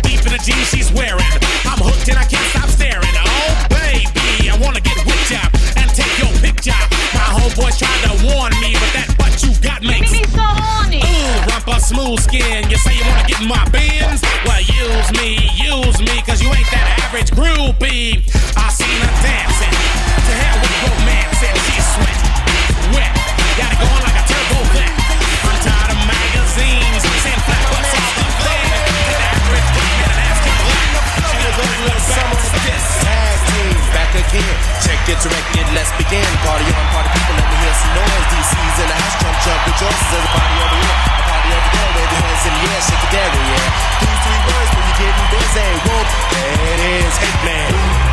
Deep 0.06 0.22
in 0.22 0.32
the 0.38 0.42
jeans 0.46 0.70
she's 0.70 0.94
wearing. 0.94 1.34
I'm 1.66 1.82
hooked 1.82 2.08
and 2.08 2.22
I 2.22 2.26
can't 2.30 2.46
stop 2.54 2.70
staring. 2.70 3.16
Oh, 3.18 3.50
baby, 3.74 4.54
I 4.54 4.56
wanna 4.62 4.80
get 4.80 5.02
with 5.10 5.26
ya 5.26 5.42
and 5.82 5.90
take 5.98 6.14
your 6.22 6.30
picture. 6.38 6.78
My 7.18 7.34
homeboys 7.34 7.82
tried 7.82 8.02
to 8.06 8.14
warn 8.30 8.54
me, 8.62 8.78
but 8.78 8.92
that 8.94 9.10
butt 9.18 9.34
you 9.42 9.52
got 9.66 9.82
makes 9.82 10.14
me 10.14 10.22
so 10.30 10.46
horny. 10.46 11.02
Ooh, 11.02 11.50
rumpa 11.50 11.82
smooth 11.82 12.22
skin. 12.22 12.70
You 12.70 12.78
say 12.78 12.94
you 12.94 13.06
wanna 13.10 13.26
get 13.26 13.42
in 13.42 13.50
my 13.50 13.66
bins? 13.74 14.22
Well, 14.46 14.62
use 14.62 15.10
me, 15.18 15.42
use 15.58 15.98
me, 15.98 16.22
cause 16.22 16.46
you 16.46 16.54
ain't 16.54 16.70
that 16.70 17.10
average 17.10 17.34
groupie. 17.34 18.22
I 18.54 18.70
seen 18.70 19.02
her 19.02 19.14
dancing. 19.26 19.74
To 19.74 20.34
hell 20.38 20.58
with 20.62 20.74
romance 20.86 21.73
Get 34.34 35.20
directed, 35.22 35.68
let's 35.76 35.92
begin. 35.94 36.26
Party 36.42 36.64
on, 36.64 36.86
party 36.90 37.10
people, 37.14 37.36
let 37.36 37.46
me 37.46 37.56
hear 37.60 37.76
some 37.76 37.94
noise. 37.94 38.26
DC's 38.34 38.78
in 38.82 38.88
the 38.88 38.96
house, 38.96 39.16
jump, 39.22 39.38
jump, 39.46 39.62
rejoices. 39.68 40.08
There's 40.10 40.26
a 40.26 40.32
party 40.34 40.56
over 40.64 40.78
here, 40.80 40.96
a 40.96 41.24
party 41.28 41.50
over 41.54 41.70
there. 41.70 41.92
Wave 41.94 42.12
your 42.14 42.22
hands 42.24 42.44
in 42.48 42.54
the 42.56 42.62
air, 42.72 42.82
shake 42.82 43.04
it 43.04 43.12
down, 43.14 43.30
yeah. 43.52 43.68
These 44.00 44.20
three 44.26 44.42
words 44.48 44.70
when 44.74 44.86
you 44.90 44.96
getting 44.98 45.30
busy. 45.30 45.70
Whoop, 45.86 46.08
there 46.34 46.74
it 46.74 46.82
is, 47.04 47.14
hate 47.20 48.13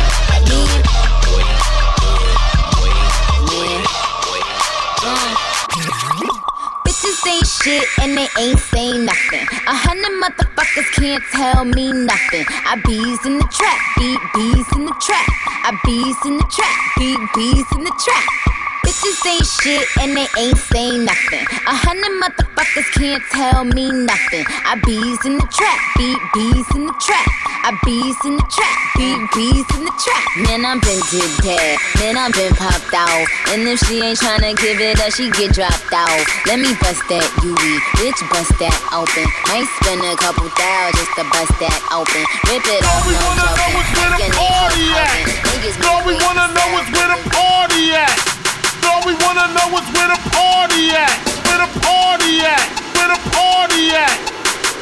shit 7.63 7.85
and 8.01 8.17
they 8.17 8.27
ain't 8.39 8.59
saying 8.59 9.05
nothing. 9.05 9.45
A 9.67 9.75
hundred 9.75 10.13
motherfuckers 10.21 10.89
can't 10.93 11.23
tell 11.31 11.65
me 11.65 11.91
nothing. 11.91 12.45
I 12.65 12.81
bees 12.85 13.25
in 13.25 13.37
the 13.37 13.47
trap, 13.51 13.79
beat 13.97 14.19
bees 14.33 14.67
in 14.75 14.85
the 14.85 14.95
trap. 15.01 15.27
I 15.63 15.77
bees 15.85 16.17
in 16.25 16.37
the 16.37 16.47
trap, 16.49 16.75
beat 16.97 17.19
bees 17.35 17.65
in 17.77 17.83
the 17.83 17.93
trap. 18.03 18.60
Bitches 19.01 19.33
ain't 19.33 19.49
shit 19.49 19.87
and 19.97 20.13
they 20.13 20.29
ain't 20.37 20.61
saying 20.69 21.09
nothing. 21.09 21.41
A 21.65 21.73
hundred 21.73 22.13
motherfuckers 22.21 22.85
can't 22.93 23.23
tell 23.33 23.65
me 23.65 23.89
nothing. 23.89 24.45
I 24.61 24.77
bees 24.85 25.17
in 25.25 25.41
the 25.41 25.47
trap, 25.49 25.81
beat 25.97 26.21
bees 26.37 26.69
in 26.77 26.85
the 26.85 26.93
trap. 27.01 27.25
I 27.65 27.73
bees 27.81 28.13
in 28.29 28.37
the 28.37 28.45
trap, 28.45 28.77
beat 29.01 29.17
bees 29.33 29.65
in 29.73 29.89
the 29.89 29.95
trap. 29.97 30.21
Man, 30.45 30.61
I'm 30.69 30.77
been 30.85 31.01
did 31.09 31.33
that. 31.49 31.81
Man, 31.97 32.13
I'm 32.13 32.29
been 32.29 32.53
popped 32.53 32.93
out. 32.93 33.25
And 33.49 33.65
if 33.65 33.81
she 33.89 34.05
ain't 34.05 34.21
tryna 34.21 34.53
give 34.61 34.77
it 34.77 35.01
up, 35.01 35.09
she 35.17 35.33
get 35.33 35.49
dropped 35.57 35.89
out. 35.89 36.21
Let 36.45 36.61
me 36.61 36.69
bust 36.77 37.01
that 37.09 37.25
UE, 37.41 37.73
bitch, 37.97 38.21
bust 38.29 38.53
that 38.61 38.77
open. 38.93 39.25
Might 39.49 39.65
spend 39.81 40.05
a 40.05 40.13
couple 40.13 40.45
thousand 40.53 40.93
just 40.93 41.09
to 41.17 41.25
bust 41.25 41.57
that 41.57 41.79
open. 41.89 42.21
Rip 42.53 42.69
it 42.69 42.85
off, 42.85 43.01
no 43.09 43.17
joking. 43.33 43.81
Making 43.97 44.29
it 44.29 44.37
party 44.37 44.85
at. 44.93 45.25
Niggas 45.49 45.77
All 45.89 46.05
we 46.05 46.13
wanna 46.21 46.53
know 46.53 46.69
is 46.77 46.87
where 46.93 47.09
the 47.09 47.19
party 47.33 47.97
at. 47.97 48.40
All 48.89 49.01
we 49.05 49.13
wanna 49.25 49.47
know 49.53 49.69
is 49.79 49.87
where 49.95 50.09
the 50.09 50.19
party 50.31 50.91
at. 50.91 51.15
Where 51.47 51.59
the 51.63 51.69
party 51.81 52.33
at. 52.41 52.65
Where 52.95 53.09
the 53.13 53.19
party 53.31 53.83
at. 53.91 54.15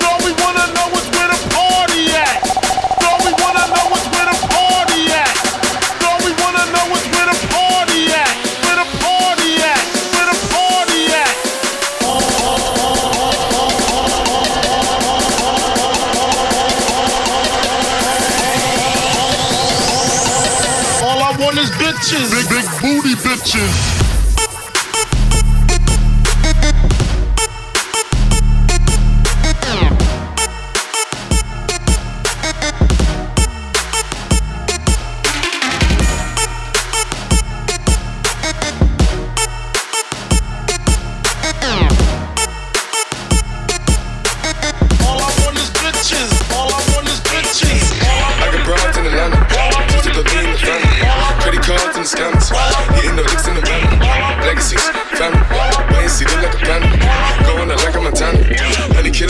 All 0.08 0.20
we 0.26 0.32
wanna 0.42 0.66
know 0.76 0.88
is 1.00 1.08
where 1.16 1.30
the 1.34 1.40
party 1.56 2.04
at. 2.16 2.38
All 3.08 3.20
we 3.26 3.34
wanna 3.44 3.66
know 3.76 3.88
is 3.98 4.06
where 4.14 4.28
the 4.32 4.38
party 4.48 5.02
at. 5.12 5.29
Bitches. 23.20 23.99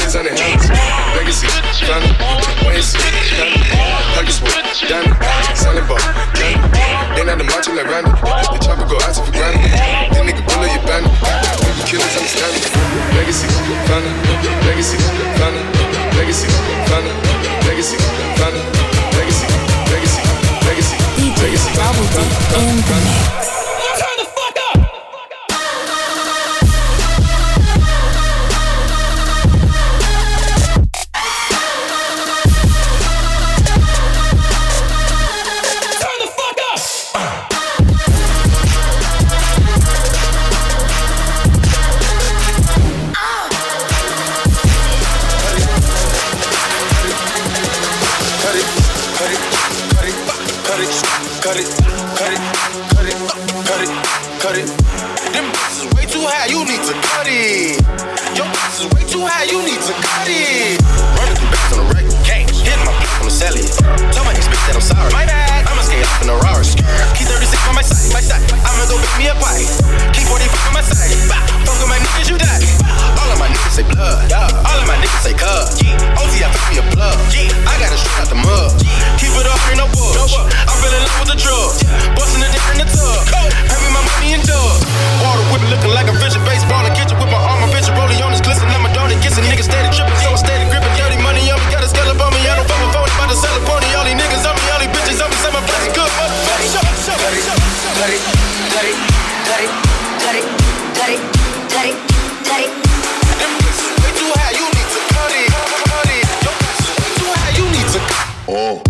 Family, 0.10 0.34
wait 2.66 2.82
and 2.82 2.84
see, 2.84 2.98
family. 3.38 3.62
Pockets 4.18 4.40
full, 4.42 4.50
diamond, 4.90 5.14
selling 5.54 5.86
ball, 5.86 6.02
candy. 6.34 6.66
Ain't 7.20 7.30
at 7.30 7.38
the 7.38 7.46
macho 7.46 7.78
like 7.78 7.86
Randy, 7.86 8.10
the 8.10 8.58
chopper 8.58 8.90
go 8.90 8.98
out 9.06 9.14
for 9.14 9.30
granted. 9.30 9.70
That 9.70 10.26
nigga 10.26 10.42
bullet 10.50 10.74
your 10.74 10.82
bandit, 10.90 11.14
killers 11.86 12.16
understand 12.18 12.58
it. 12.58 12.66
Legacies, 13.14 13.54
family, 13.86 14.10
legacies, 14.66 15.04
family, 15.38 15.62
legacies, 16.18 16.54
family, 16.90 17.14
legacies, 17.70 18.02
family, 18.42 18.66
legacy, 19.14 19.46
legacy, 19.94 20.22
legacy, 20.66 20.98
legacy. 21.38 21.70
Double 21.78 22.08
D 22.10 22.18
in 22.58 22.82
the 22.82 22.98
mix. 22.98 23.40
Turn 23.40 23.49
cut 51.50 51.58
it, 51.58 51.66
cut 52.14 52.30
it, 52.30 52.42
cut 52.94 53.06
it, 53.10 53.16
uh, 53.26 53.34
cut 53.66 53.82
it, 53.82 53.90
cut 54.40 54.56
it. 54.56 54.68
Them 55.34 55.50
is 55.50 55.82
way 55.96 56.06
too 56.06 56.22
high, 56.22 56.46
you 56.46 56.62
need 56.62 56.84
to 56.86 56.94
cut 56.94 57.26
it. 57.26 57.82
Your 58.38 58.46
is 58.46 58.86
way 58.94 59.02
too 59.10 59.26
high, 59.26 59.50
you 59.50 59.58
need 59.66 59.82
to 59.82 59.94
cut 59.98 60.30
it. 60.30 60.78
Running 61.18 61.34
through 61.34 61.50
back 61.50 61.74
on 61.74 61.88
the 61.88 61.94
right, 61.96 62.06
gang, 62.22 62.46
hitting 62.46 62.86
my 62.86 62.99
I'ma 63.20 63.30
sell 63.30 63.56
it. 63.56 63.68
Tell 64.16 64.24
my 64.24 64.32
ex 64.32 64.48
bitch 64.48 64.64
that 64.72 64.76
I'm 64.80 64.84
sorry. 64.84 65.12
My 65.12 65.28
bad, 65.28 65.68
I'ma 65.68 65.84
skate 65.84 66.04
off 66.08 66.24
in 66.24 66.32
a 66.32 66.38
Rari. 66.40 66.64
Keep 67.20 67.28
36 67.28 67.68
on 67.68 67.76
my 67.76 67.84
side, 67.84 68.10
my 68.16 68.24
side. 68.24 68.44
I'ma 68.64 68.88
go 68.88 68.96
make 68.96 69.16
me 69.20 69.28
a 69.28 69.36
pie. 69.36 69.68
Keep 70.16 70.32
45 70.32 70.72
on 70.72 70.74
my 70.74 70.84
side. 70.84 71.12
Bah, 71.28 71.44
fuck 71.68 71.78
with 71.84 71.92
my 71.92 72.00
niggas, 72.00 72.32
you 72.32 72.40
die. 72.40 72.64
All 73.20 73.28
of 73.28 73.38
my 73.38 73.52
niggas 73.52 73.76
say 73.76 73.86
blood. 73.86 74.32
All 74.32 74.80
of 74.80 74.88
my 74.88 74.96
niggas 74.98 75.24
say 75.24 75.36
cub. 75.36 75.68
OT, 76.16 76.34
I 76.42 76.48
put 76.48 76.64
me 76.72 76.80
a 76.80 76.86
plug. 76.96 77.20
I 77.68 77.74
got 77.76 77.92
a 77.92 77.98
straight 78.00 78.24
out 78.24 78.30
the 78.32 78.40
mud. 78.40 78.72
Keep 79.20 79.36
it 79.36 79.46
up, 79.46 79.60
ain't 79.68 79.84
no 79.84 79.88
budge. 79.92 80.16
I 80.40 80.74
fell 80.80 80.94
in 80.96 81.04
love 81.04 81.20
with 81.20 81.32
the 81.36 81.40
drug. 81.44 81.76
Busting 82.16 82.40
a 82.40 82.50
dick 82.50 82.64
in 82.72 82.80
the 82.82 82.88
tub. 82.88 83.20
Hand 83.68 83.82
me 83.84 83.90
my 83.92 84.00
money 84.00 84.40
in 84.40 84.42
dubs. 84.48 84.88
Water 85.20 85.44
whipping, 85.52 85.68
looking 85.68 85.92
like 85.92 86.08
a 86.08 86.16
Richard 86.24 86.44
baseball 86.48 86.88
in 86.88 86.90
the 86.90 86.96
kitchen 86.96 87.20
with 87.20 87.28
my 87.28 87.36
arm, 87.36 87.68
my 87.68 87.70
bitch 87.76 87.92
rolling 87.92 88.16
on 88.24 88.32
his 88.32 88.40
glisten. 88.40 88.72
Let 88.72 88.80
my 88.80 88.92
daughter 88.96 89.20
kissing. 89.20 89.44
Niggas 89.44 89.68
steady 89.68 89.92
tripping, 89.92 90.16
so 90.24 90.32
I 90.32 90.40
steady 90.40 90.64
gripping. 90.72 90.96
Dirty 90.96 91.20
money 91.20 91.44
on 91.52 91.60
me, 91.60 91.68
got 91.68 91.84
a 91.84 91.90
scallop 91.92 92.16
on 92.24 92.32
me. 92.32 92.48
I 92.48 92.56
don't 92.56 92.68
fuck 92.68 92.80
with 92.80 92.96
about 92.96 93.09
to 93.30 93.36
sell 93.36 93.54
a 93.54 93.62
pony. 93.66 93.86
All 93.94 94.06
these 94.06 94.18
niggas 94.18 94.46
on 94.46 94.56
me, 94.58 94.66
all 94.74 94.80
these 94.82 94.90
bitches 94.90 95.22
on 95.22 95.30
me. 95.30 95.38
Say 95.38 95.52
my 95.54 95.62
place 95.62 95.86
is 95.88 95.94
good, 95.94 96.10
motherfucker. 96.18 96.74
Shut 96.74 96.86
up, 96.86 96.96
shut 96.98 97.16
up, 97.16 97.30
Oh. 108.52 108.89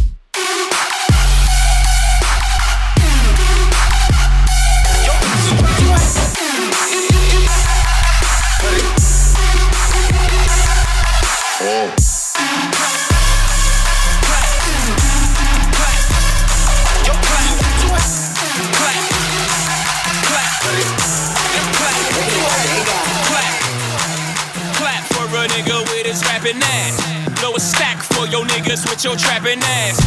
Rapping 26.49 26.63
ass. 26.63 27.39
Blow 27.39 27.53
a 27.55 27.59
stack 27.59 27.97
for 27.97 28.27
your 28.27 28.45
niggas 28.45 28.89
with 28.89 29.03
your 29.03 29.15
trapping 29.15 29.59
ass. 29.61 29.99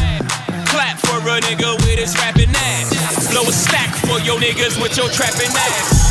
Clap 0.68 0.99
for 0.99 1.18
a 1.18 1.40
nigga 1.40 1.76
with 1.76 1.99
his 1.99 2.16
rapping 2.16 2.51
ass. 2.51 3.30
Blow 3.30 3.43
a 3.43 3.53
stack 3.53 3.95
for 4.07 4.18
your 4.20 4.38
niggas 4.38 4.80
with 4.80 4.97
your 4.97 5.09
trapping 5.09 5.51
ass. 5.51 6.11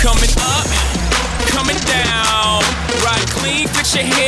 Coming 0.00 0.30
up, 0.38 0.66
coming 1.48 1.76
down. 1.84 2.62
Ride 3.04 3.28
clean, 3.30 3.68
fix 3.68 3.94
your 3.94 4.04
hair 4.04 4.27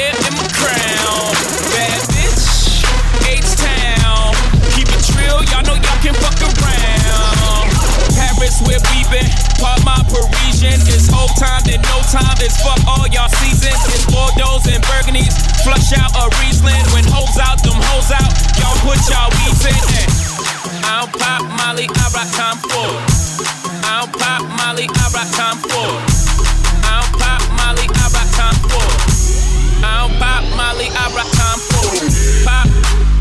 Part 9.61 9.85
my 9.85 10.01
Parisian. 10.09 10.81
It's 10.89 11.13
whole 11.13 11.29
time, 11.37 11.61
then 11.69 11.85
no 11.85 12.01
time. 12.09 12.33
It's 12.41 12.57
fuck 12.65 12.81
all 12.89 13.05
y'all 13.13 13.29
seasons. 13.29 13.77
It's 13.93 14.09
Bordeaux 14.09 14.57
and 14.73 14.81
Burgundies. 14.89 15.37
Flush 15.61 15.93
out 16.01 16.17
a 16.17 16.33
Riesling. 16.41 16.81
When 16.97 17.05
hoes 17.05 17.37
out, 17.37 17.61
them 17.61 17.77
hoes 17.93 18.09
out. 18.09 18.33
Y'all 18.57 18.73
put 18.81 18.97
y'all 19.13 19.29
weeds 19.37 19.61
in. 19.69 19.77
And 20.01 20.11
I 20.89 21.05
don't 21.05 21.13
pop 21.13 21.45
Molly, 21.61 21.87
I 21.93 22.05
rock 22.17 22.29
Tom 22.33 22.57
Ford. 22.65 23.05
I 23.85 24.01
don't 24.01 24.13
pop 24.17 24.43
Molly, 24.57 24.89
I 24.89 25.05
rock 25.13 25.29
Tom 25.37 25.57
Ford. 25.61 26.01
I 26.81 27.05
don't 27.05 27.13
pop 27.21 27.45
Molly, 27.61 27.85
I 27.85 28.05
rock 28.17 28.29
Tom 28.33 28.57
Ford. 28.65 28.97
I 29.85 30.09
don't 30.09 30.17
pop 30.17 30.43
Molly, 30.57 30.89
I 30.89 31.05
rock 31.13 31.29
Tom 31.37 31.59
Ford. 31.69 32.01
Pop, 32.49 32.65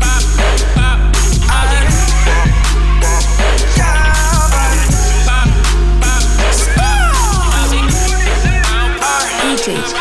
pop, 0.00 0.24
pop, 0.72 0.79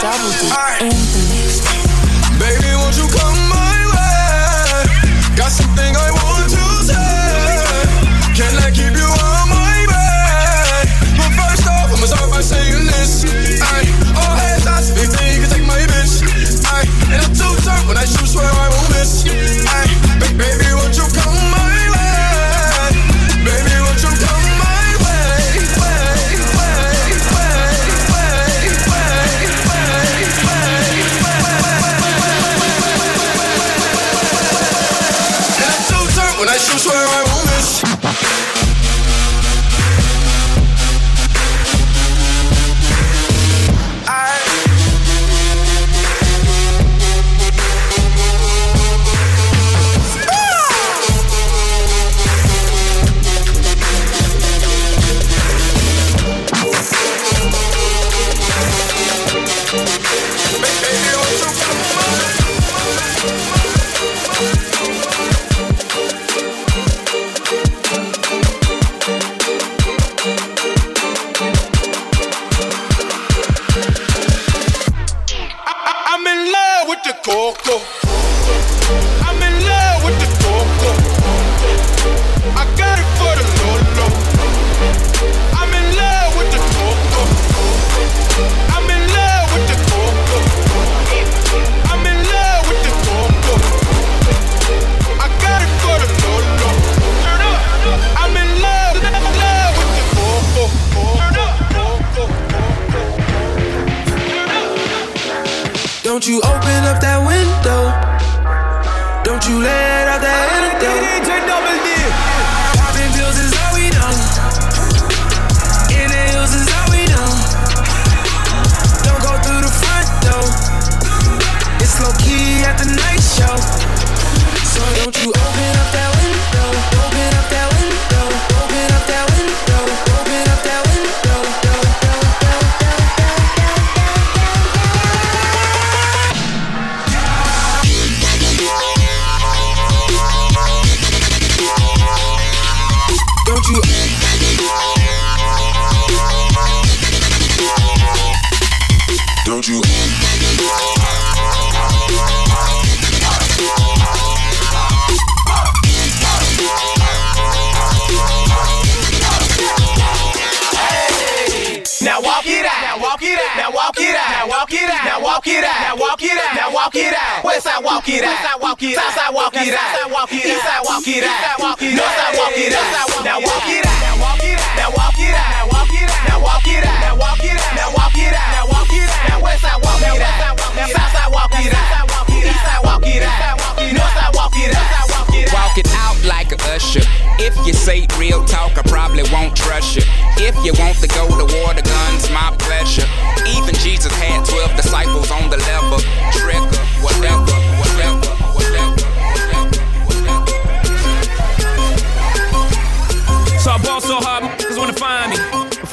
Double 0.02 0.32
D 0.32 1.29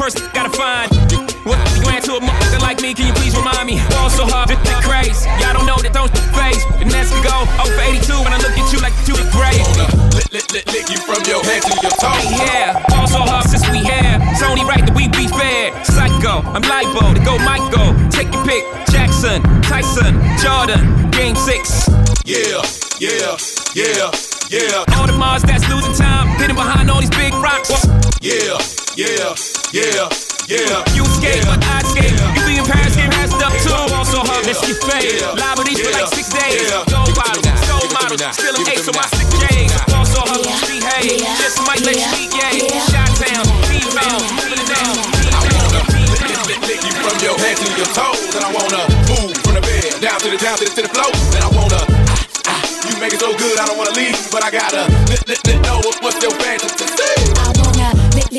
first, 0.06 0.32
gotta 0.32 0.50
find. 0.54 0.90
What 1.42 1.58
you 1.74 1.82
ain't 1.90 2.04
to 2.06 2.14
a 2.14 2.20
motherfucker 2.20 2.62
like 2.62 2.80
me? 2.80 2.94
Can 2.94 3.06
you 3.10 3.14
please 3.14 3.34
remind 3.36 3.66
me? 3.66 3.82
Ball 3.90 4.10
so 4.10 4.26
hard, 4.26 4.50
it's 4.50 4.86
crazy. 4.86 5.26
Y'all 5.42 5.54
don't 5.54 5.66
know 5.66 5.78
that 5.82 5.90
don't 5.94 6.10
face. 6.34 6.62
The 6.78 6.86
next 6.86 7.10
can 7.10 7.22
go 7.26 7.46
0 7.66 7.74
for 7.74 7.82
82 7.82 8.22
when 8.22 8.32
I 8.34 8.38
look 8.38 8.54
at 8.54 8.66
you 8.70 8.78
like 8.82 8.94
two 9.02 9.18
is 9.18 9.26
great. 9.34 9.58
Lick, 10.14 10.30
lick, 10.30 10.46
lick, 10.54 10.66
lick 10.70 10.86
you 10.90 10.98
from 11.02 11.22
your 11.26 11.42
head 11.42 11.62
to 11.66 11.74
your 11.82 11.94
toe. 11.98 12.22
Yeah, 12.38 12.78
ball 12.86 13.06
so 13.06 13.22
hard 13.26 13.50
since 13.50 13.66
we 13.70 13.82
here. 13.82 14.18
It's 14.30 14.42
only 14.46 14.62
right 14.62 14.82
that 14.82 14.94
we 14.94 15.10
be 15.10 15.26
fair. 15.26 15.74
Psycho, 15.82 16.42
I'm 16.54 16.62
libo 16.62 17.14
to 17.14 17.22
go 17.26 17.38
Michael. 17.42 17.94
Take 18.10 18.30
your 18.30 18.44
pick. 18.46 18.62
Jackson, 18.90 19.42
Tyson, 19.66 20.22
Jordan, 20.38 21.10
Game 21.10 21.34
Six. 21.34 21.90
Yeah, 22.22 22.62
yeah, 23.02 23.34
yeah, 23.74 24.10
yeah. 24.54 24.94
All 24.98 25.06
the 25.06 25.16
Mars 25.18 25.42
that's 25.42 25.66
losing 25.66 25.94
time, 25.94 26.30
hidden 26.38 26.54
behind 26.54 26.90
all 26.90 27.00
these 27.00 27.10
big 27.10 27.34
rocks. 27.34 27.70
Yeah, 28.22 28.58
yeah, 28.96 29.34
yeah, 29.72 30.08
yeah. 30.48 30.80
You 30.96 31.04
escape, 31.04 31.44
but 31.44 31.60
I 31.60 31.80
escape. 31.84 32.16
You 32.36 32.42
be 32.48 32.54
in 32.58 32.64
Paris, 32.64 32.96
get 32.96 33.10
passed 33.12 33.36
up 33.42 33.52
too. 33.60 33.74
Also, 33.94 34.24
hug, 34.24 34.44
let's 34.46 34.60
get 34.64 34.78
fade. 34.88 35.20
Live 35.36 35.56
with 35.58 35.68
these 35.68 35.80
for 35.84 35.92
like 35.92 36.08
six 36.12 36.32
days. 36.32 36.70
Gold 36.88 37.12
bottles, 37.12 37.44
gold 37.68 37.90
models, 37.92 38.22
still 38.32 38.56
an 38.56 38.66
ace 38.72 38.88
on 38.88 38.94
my 38.96 39.06
sick 39.12 39.28
days. 39.48 39.72
Also, 39.92 40.20
hug, 40.24 40.44
behave. 40.64 41.20
Just 41.36 41.60
might 41.68 41.82
let 41.84 41.96
you 41.98 42.08
eat, 42.24 42.32
yeah. 42.32 42.80
Shot 42.88 43.10
town, 43.20 43.44
female, 43.68 44.20
moving 44.40 44.60
it 44.64 44.68
down. 44.70 44.96
Lick, 46.48 46.62
lick 46.64 46.80
you 46.86 46.94
from 46.96 47.16
your 47.20 47.36
head 47.42 47.56
to 47.60 47.66
your 47.76 47.90
toes, 47.92 48.32
and 48.32 48.44
I 48.46 48.50
wanna 48.54 48.80
move 49.12 49.34
from 49.44 49.54
the 49.58 49.62
bed 49.66 49.92
down 50.00 50.18
to 50.24 50.28
the 50.30 50.38
down 50.38 50.56
to 50.58 50.64
the, 50.64 50.72
to 50.72 50.82
the 50.86 50.90
floor, 50.94 51.10
and 51.36 51.42
I 51.44 51.50
wanna. 51.52 51.80
ah, 51.84 52.54
ah, 52.54 52.62
You 52.88 52.96
make 53.02 53.12
it 53.12 53.20
so 53.20 53.34
good, 53.36 53.58
I 53.58 53.66
don't 53.66 53.76
wanna 53.76 53.92
leave, 53.98 54.14
but 54.30 54.44
I 54.46 54.50
gotta 54.50 54.86
let, 55.10 55.26
let, 55.28 55.40
let 55.44 55.58
know 55.66 55.82
what's 56.00 56.22
your 56.22 56.32
fantasy. 56.38 56.85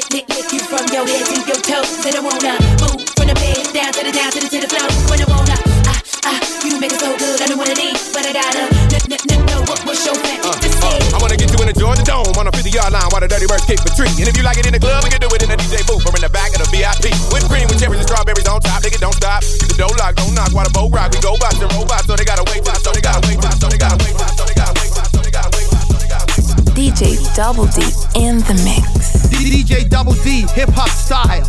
I 0.08 0.16
wanna 0.16 0.24
lick, 0.24 0.30
lick, 0.40 0.54
you 0.56 0.60
from 0.64 0.88
your 0.96 1.04
head 1.04 1.26
to 1.28 1.36
your 1.44 1.60
toes. 1.68 2.06
And 2.08 2.16
I 2.16 2.22
wanna 2.24 2.56
move 2.80 3.04
from 3.12 3.28
the 3.28 3.36
bed 3.36 3.60
down 3.76 3.92
to 3.92 4.02
the 4.08 4.14
down 4.16 4.32
to 4.32 4.40
the 4.40 4.48
to 4.48 4.60
the 4.64 4.70
floor. 4.72 4.88
When 5.12 5.20
I 5.20 5.28
wanna, 5.28 5.58
ah, 5.84 6.32
ah, 6.32 6.40
you 6.64 6.80
make 6.80 6.96
it 6.96 7.00
so 7.04 7.12
good. 7.20 7.44
I 7.44 7.52
don't 7.52 7.60
wanna 7.60 7.76
leave, 7.76 8.00
but 8.16 8.24
I 8.24 8.32
gotta 8.32 8.72
let, 8.88 9.04
let, 9.12 9.22
let 9.28 9.40
know 9.52 9.60
what, 9.68 9.84
what's 9.84 10.08
your. 10.08 10.16
I 10.16 11.20
wanna 11.20 11.36
get 11.36 11.52
you 11.52 11.60
in 11.60 11.68
the 11.68 11.76
Georgia 11.76 12.08
Dome 12.08 12.32
on 12.40 12.48
a 12.48 12.54
50 12.56 12.72
yard 12.72 12.96
line 12.96 13.04
while 13.12 13.20
the 13.20 13.28
dirty 13.28 13.52
birds 13.52 13.68
kick 13.68 13.84
for 13.84 13.92
tree. 14.00 14.08
And 14.16 14.32
if 14.32 14.38
you 14.40 14.48
like 14.48 14.56
it 14.56 14.64
in 14.64 14.72
the 14.72 14.80
club, 14.80 15.04
we 15.04 15.12
can 15.12 15.20
do 15.20 15.28
it 15.28 15.44
in 15.44 15.52
the 15.52 15.60
DJ 15.60 15.84
booth 15.84 16.08
or 16.08 16.16
in 16.16 16.24
the 16.24 16.32
back 16.32 16.56
of 16.56 16.64
the 16.64 16.70
VIP. 16.72 17.12
With 17.36 17.44
cream, 17.52 17.68
with 17.68 17.76
cherries 17.76 18.00
and 18.00 18.08
strawberries 18.08 18.48
on 18.48 18.64
top, 18.64 18.80
nigga, 18.88 19.04
don't 19.04 19.18
stop. 19.18 19.44
You 19.44 19.68
the 19.68 19.76
door 19.76 19.92
lock, 20.00 20.16
don't 20.16 20.32
knock 20.32 20.56
while 20.56 20.64
the 20.64 20.72
boat 20.72 20.88
rock. 20.96 21.12
We 21.12 21.20
go 21.20 21.36
box 21.36 21.60
and 21.60 21.68
robots, 21.76 22.08
so 22.08 22.16
they 22.16 22.24
gotta 22.24 22.48
wait, 22.48 22.64
so 22.64 22.96
they 22.96 23.04
gotta 23.04 23.20
wait, 23.28 23.44
so 23.60 23.68
they 23.68 23.76
gotta 23.76 24.00
wait, 24.00 24.16
so 24.16 24.48
they 24.48 24.56
gotta 24.56 24.72
wait, 24.80 24.88
so 24.88 25.20
they 25.20 25.32
gotta 25.36 25.52
wait, 25.52 25.68
so 25.68 25.96
they 26.00 26.08
gotta 26.08 26.28
wait. 26.32 26.48
DJ 26.80 27.20
Double 27.36 27.68
D 27.76 27.84
in 28.16 28.40
the 28.48 28.56
mix. 28.64 29.17
DJ 29.38 29.88
Double 29.88 30.14
D, 30.14 30.46
hip 30.54 30.70
hop 30.74 30.90
style. 30.90 31.46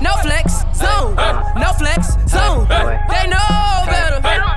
No 0.00 0.12
flex, 0.22 0.62
zone. 0.76 1.16
No 1.56 1.72
flex, 1.78 2.14
zone. 2.28 2.68
They 2.68 3.26
know 3.28 3.84
better. 3.86 4.53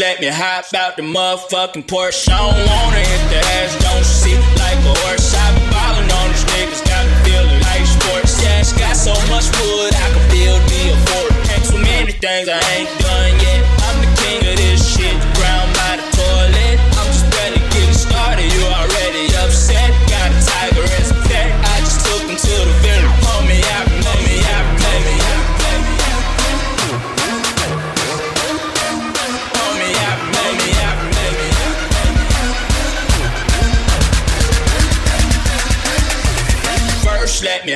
Let 0.00 0.18
me 0.18 0.28
hop 0.28 0.64
out 0.72 0.96
the 0.96 1.02
motherfucking 1.02 1.84
Porsche. 1.84 2.32
I 2.32 2.40
don't 2.40 2.56
wanna 2.56 3.04
hit 3.04 3.24
the 3.28 3.40
ass, 3.60 3.76
don't 3.84 4.02
sit 4.02 4.40
like 4.56 4.80
a 4.80 4.96
horse. 5.04 5.34
I've 5.36 5.54
been 5.54 5.70
ballin' 5.70 6.10
on 6.10 6.28
these 6.32 6.44
niggas, 6.56 6.82
got 6.88 7.04
me 7.04 7.12
feeling 7.28 7.60
like 7.68 7.84
sports. 7.84 8.42
Yeah, 8.42 8.60
it's 8.60 8.72
got 8.72 8.96
so 8.96 9.12
much 9.28 9.52
wood, 9.60 9.92
I 9.92 10.06
can 10.16 10.24
build 10.32 10.62
me 10.72 10.88
a 10.88 10.96
fort. 11.04 11.32
And 11.52 11.64
so 11.66 11.76
many 11.76 12.12
things 12.12 12.48
I 12.48 12.60
ain't 12.72 12.88
done 12.98 13.40
yet. 13.44 13.79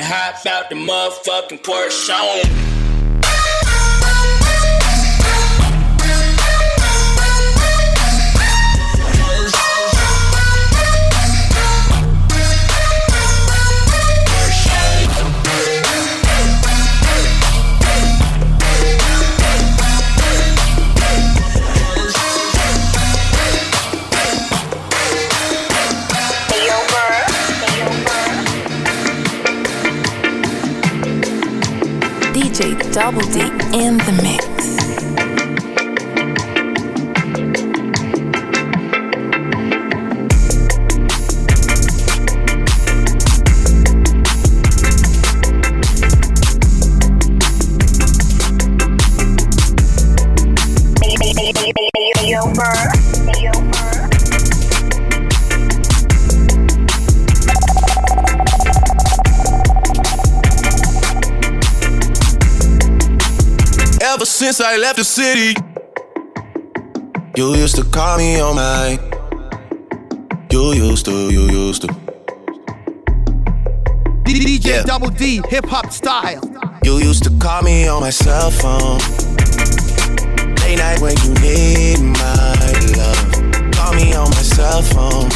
Hop 0.03 0.45
out 0.45 0.69
the 0.69 0.75
motherfucking 0.75 1.61
Porsche 1.61 2.05
Double 32.95 33.19
D 33.23 33.41
in 33.73 33.97
the 33.97 34.19
mix. 34.23 34.54
I 64.67 64.77
left 64.77 64.97
the 64.97 65.03
city, 65.03 65.53
you 67.37 67.53
used 67.53 67.75
to 67.75 67.83
call 67.83 68.17
me 68.17 68.39
on 68.39 68.55
my. 68.55 68.97
You 70.49 70.73
used 70.73 71.05
to, 71.05 71.29
you 71.29 71.43
used 71.51 71.83
to. 71.83 71.87
DJ 74.23 74.83
Double 74.83 75.09
D, 75.09 75.43
hip 75.49 75.65
hop 75.67 75.91
style. 75.91 76.41
You 76.83 76.97
used 76.97 77.23
to 77.25 77.29
call 77.37 77.61
me 77.61 77.87
on 77.87 78.01
my 78.01 78.09
cell 78.09 78.49
phone. 78.49 78.97
Late 80.61 80.79
night 80.79 80.99
when 80.99 81.15
you 81.23 81.33
need 81.45 81.99
my 81.99 82.55
love. 82.97 83.71
Call 83.71 83.93
me 83.93 84.15
on 84.15 84.31
my 84.31 84.41
cell 84.41 84.81
phone. 84.81 85.29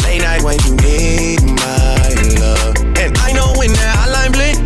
Late 0.00 0.22
night 0.22 0.42
when 0.42 0.58
you 0.64 0.76
need 0.76 1.42
my 1.42 2.08
love. 2.40 2.74
And 2.96 3.18
I 3.18 3.32
know 3.32 3.52
when 3.58 3.70
that 3.74 3.96
hotline 3.98 4.32
blink, 4.32 4.65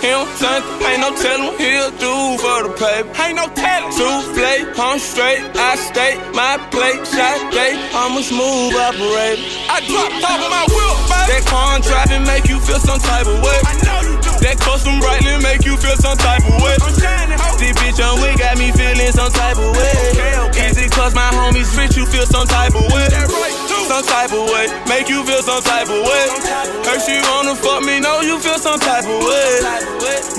turn, 0.00 0.62
ain't 0.86 1.00
no 1.00 1.10
tellin' 1.16 1.54
he'll 1.58 1.90
do 1.98 2.14
for 2.38 2.58
the 2.66 2.72
paper. 2.78 3.10
Ain't 3.22 3.36
no 3.36 3.46
tellin'. 3.54 3.92
Souffle, 3.92 4.78
I'm 4.78 4.98
straight, 4.98 5.42
I 5.56 5.74
stay, 5.76 6.16
my 6.34 6.58
plate, 6.70 7.02
shot 7.06 7.38
day, 7.52 7.74
I'm 7.94 8.16
a 8.16 8.22
smooth 8.22 8.74
operator. 8.74 9.42
I 9.68 9.82
drop 9.86 10.10
top 10.22 10.38
of 10.38 10.50
my 10.50 10.64
wheel, 10.70 10.94
baby. 11.10 11.26
That 11.28 11.42
car 11.46 11.80
driving 11.80 12.24
make 12.26 12.48
you 12.48 12.60
feel 12.60 12.78
some 12.78 13.00
type 13.00 13.26
of 13.26 13.42
way. 13.42 13.58
I 13.66 13.74
know 13.82 14.00
you 14.06 14.14
do. 14.22 14.32
That 14.38 14.56
custom 14.60 15.00
brightly 15.00 15.34
make 15.42 15.64
you 15.64 15.76
feel 15.76 15.96
some 15.96 16.16
type 16.16 16.46
of 16.46 16.54
way. 16.62 16.76
I'm 16.78 16.94
shining. 16.94 17.38
This 17.58 17.74
bitch 17.74 17.98
on 17.98 18.22
we 18.22 18.30
got 18.38 18.56
me 18.56 18.70
feeling 18.70 19.12
some 19.12 19.32
type 19.32 19.58
of 19.58 19.74
way. 19.74 19.92
Okay, 20.14 20.38
okay. 20.46 20.70
Easy 20.70 20.88
cause 20.88 21.14
my 21.14 21.26
homies 21.34 21.74
rich, 21.76 21.96
you 21.96 22.06
feel 22.06 22.26
some 22.26 22.46
type 22.46 22.74
of 22.74 22.86
way. 22.92 23.08
That 23.10 23.26
right. 23.26 23.57
Some 23.88 24.04
type 24.04 24.32
of 24.36 24.44
way, 24.52 24.68
make 24.84 25.08
you 25.08 25.24
feel 25.24 25.40
some 25.40 25.62
type 25.64 25.88
of 25.88 26.04
way. 26.04 26.24
Her 26.84 27.00
she 27.00 27.16
wanna 27.32 27.56
fuck 27.56 27.82
me, 27.82 28.00
know 28.00 28.20
you 28.20 28.38
feel 28.38 28.58
some 28.60 28.78
type 28.78 29.08
of 29.08 29.24
way. 29.24 29.64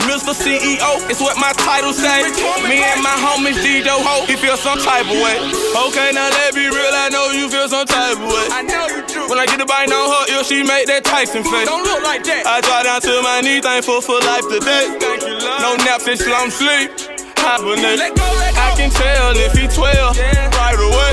Mr. 0.05 0.37
CEO, 0.37 1.01
it's 1.09 1.19
what 1.19 1.35
my 1.41 1.51
title 1.53 1.91
say. 1.91 2.29
Me 2.69 2.77
and 2.77 3.01
my 3.01 3.17
homies 3.17 3.57
Dido 3.63 3.97
Ho, 4.05 4.25
he 4.27 4.35
feel 4.35 4.55
some 4.55 4.77
type 4.77 5.09
of 5.09 5.17
way. 5.17 5.41
Okay, 5.89 6.11
now 6.13 6.29
let 6.29 6.53
be 6.53 6.69
real, 6.69 6.93
I 6.93 7.09
know 7.09 7.31
you 7.33 7.49
feel 7.49 7.67
some 7.67 7.87
type 7.87 8.21
of 8.21 8.29
way. 8.29 8.47
I 8.53 8.61
know 8.61 8.85
you 8.85 9.01
do. 9.07 9.27
When 9.27 9.39
I 9.39 9.47
get 9.47 9.57
the 9.57 9.65
bite 9.65 9.89
on 9.91 9.97
her 9.97 10.37
ear, 10.37 10.43
she 10.43 10.61
make 10.61 10.85
that 10.85 11.03
Tyson 11.03 11.43
face. 11.43 11.65
Don't 11.65 11.83
look 11.83 12.03
like 12.03 12.23
that. 12.25 12.45
I 12.45 12.61
drop 12.61 12.83
down 12.85 13.01
to 13.01 13.21
my 13.23 13.41
knees, 13.41 13.65
thankful 13.65 14.01
for 14.01 14.19
life 14.29 14.45
today. 14.45 14.93
Thank 15.01 15.25
you, 15.25 15.33
love. 15.41 15.61
No 15.65 15.75
naps 15.89 16.05
and 16.05 16.19
slum 16.19 16.51
sleep. 16.51 17.08
Hibernate. 17.49 17.97
Let 17.97 18.13
go, 18.13 18.29
let 18.37 18.53
go. 18.53 18.61
I 18.61 18.69
can 18.77 18.93
tell 18.93 19.33
if 19.33 19.57
he 19.57 19.65
12 19.65 19.81
yeah. 19.81 20.53
right 20.53 20.77
away. 20.77 21.09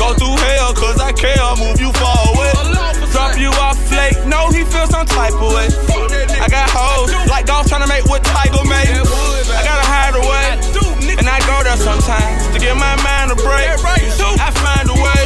Go 0.00 0.16
through 0.16 0.40
hell, 0.40 0.72
cause 0.72 0.96
I 0.96 1.12
care, 1.12 1.36
move 1.60 1.76
you 1.76 1.92
far 2.00 2.16
away. 2.32 2.48
Drop 3.12 3.36
you 3.36 3.52
off 3.60 3.76
flake, 3.84 4.16
no, 4.24 4.48
he 4.48 4.64
feel 4.64 4.88
some 4.88 5.04
type 5.04 5.36
of 5.36 5.52
way. 5.52 5.68
I 6.40 6.48
got 6.48 6.72
hoes, 6.72 7.12
like 7.28 7.44
golf 7.44 7.68
tryna 7.68 7.92
make 7.92 8.08
what 8.08 8.24
Tiger 8.24 8.64
made. 8.64 8.88
I 9.52 9.60
gotta 9.68 9.84
hide 9.84 10.16
away, 10.16 10.56
and 11.20 11.28
I 11.28 11.44
go 11.44 11.60
there 11.60 11.76
sometimes 11.76 12.48
to 12.52 12.58
get 12.58 12.72
my 12.72 12.96
mind 13.04 13.32
a 13.32 13.36
break. 13.36 13.68
I 13.76 14.48
find 14.56 14.88
a 14.88 14.96
way 14.96 15.20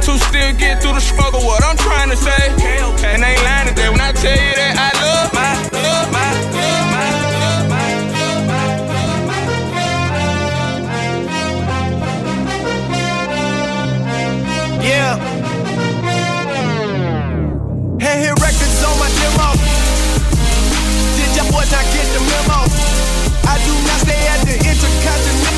to 0.00 0.16
still 0.16 0.52
get 0.56 0.80
through 0.80 0.96
the 0.96 1.04
struggle, 1.04 1.44
what 1.44 1.60
I'm 1.60 1.76
trying 1.76 2.08
to 2.08 2.16
say. 2.16 2.56
And 3.04 3.20
ain't 3.20 3.44
lying 3.44 3.68
today 3.68 3.90
when 3.92 4.00
I 4.00 4.12
tell 4.12 4.32
you 4.32 4.53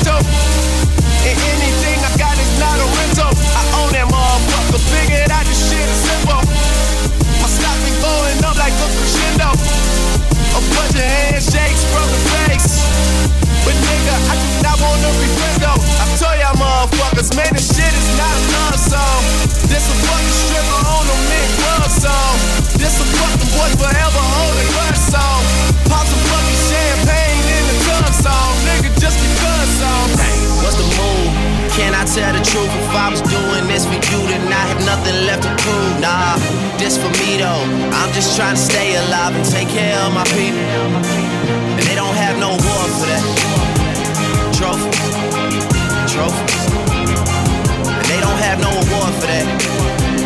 Intercontinental. 0.07 0.23
And 1.27 1.35
anything 1.35 1.99
I 1.99 2.11
got 2.15 2.35
is 2.39 2.51
not 2.59 2.77
a 2.79 2.87
rental. 2.95 3.31
I 3.35 3.63
own 3.83 3.91
that 3.91 4.07
motherfucker. 4.07 4.79
Figured 4.87 5.31
out 5.31 5.43
this 5.43 5.59
shit 5.67 5.83
is 5.83 5.99
simple. 6.07 6.41
My 7.43 7.49
stock 7.51 7.75
be 7.83 7.91
going 7.99 8.39
up 8.47 8.55
like 8.55 8.71
a 8.71 8.87
crescendo. 8.95 9.51
A 10.55 10.61
bunch 10.73 10.95
of 10.95 11.03
handshakes 11.03 11.83
from 11.91 12.07
the 12.07 12.21
face. 12.39 12.87
But 13.67 13.75
nigga, 13.75 14.15
I 14.31 14.35
do 14.39 14.49
not 14.63 14.77
wanna 14.79 15.11
be 15.19 15.27
friends 15.35 15.59
though. 15.59 15.75
I 15.75 16.05
tell 16.15 16.35
y'all 16.39 16.55
motherfuckers, 16.55 17.35
man, 17.35 17.51
this 17.51 17.67
shit 17.67 17.91
is 17.91 18.09
not 18.15 18.31
a 18.31 18.43
love 18.55 18.79
song. 18.79 19.21
This 19.67 19.83
a 19.91 19.95
fucking 20.07 20.35
stripper 20.47 20.81
on 20.87 21.03
a 21.03 21.17
mid 21.27 21.47
club 21.59 21.91
song. 21.91 22.35
This 22.79 22.95
a 22.95 23.05
fucking 23.05 23.51
boy 23.51 23.71
forever 23.75 24.23
holding 24.23 24.71
rush 24.79 25.03
song. 25.11 25.43
Pop 25.91 26.07
song. 28.23 28.53
Nigga, 28.67 28.89
just 28.99 29.17
because 29.21 29.69
song. 29.81 30.07
What's 30.63 30.77
the 30.77 30.87
move? 30.97 31.29
Can 31.77 31.93
I 31.93 32.03
tell 32.09 32.33
the 32.33 32.41
truth? 32.41 32.71
If 32.73 32.93
I 32.95 33.07
was 33.13 33.21
doing 33.21 33.65
this 33.69 33.85
for 33.85 33.93
you, 33.93 34.19
then 34.27 34.41
I 34.49 34.63
have 34.73 34.81
nothing 34.85 35.13
left 35.29 35.43
to 35.45 35.51
prove. 35.61 35.93
Nah, 36.01 36.37
this 36.81 36.97
for 36.97 37.09
me 37.21 37.37
though. 37.37 37.63
I'm 37.93 38.11
just 38.17 38.35
trying 38.35 38.55
to 38.57 38.61
stay 38.61 38.95
alive 38.97 39.35
and 39.37 39.45
take 39.45 39.69
care 39.69 39.95
of 40.01 40.11
my 40.13 40.25
people. 40.33 40.57
And 41.77 41.83
they 41.85 41.93
don't 41.95 42.17
have 42.17 42.39
no 42.41 42.57
war 42.57 42.83
for 42.97 43.05
that. 43.05 43.21
Trophies, 44.57 44.97
trophies. 46.09 46.65
And 47.85 48.07
they 48.09 48.19
don't 48.25 48.39
have 48.41 48.57
no 48.57 48.73
award 48.73 49.13
for 49.21 49.29
that. 49.29 49.45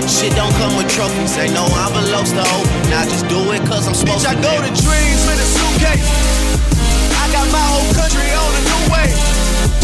Shit 0.08 0.32
don't 0.40 0.54
come 0.56 0.76
with 0.80 0.88
trophies. 0.96 1.36
Ain't 1.38 1.54
no 1.54 1.68
I'm 1.68 1.92
envelopes 2.00 2.32
to 2.32 2.44
open. 2.56 2.94
I 2.96 3.04
just 3.12 3.28
do 3.28 3.52
it 3.52 3.60
cause 3.68 3.88
I'm 3.88 3.94
supposed 3.94 4.24
Bitch, 4.26 4.32
I 4.32 4.36
to. 4.36 4.42
go 4.42 4.54
to 4.64 4.72
dreams 4.72 5.22
with 5.28 5.44
a 5.44 5.48
suitcase. 5.52 6.71
Got 7.32 7.48
my 7.48 7.64
whole 7.64 7.88
country 7.96 8.28
on 8.36 8.52
a 8.52 8.62
new 8.68 8.84
way. 8.92 9.08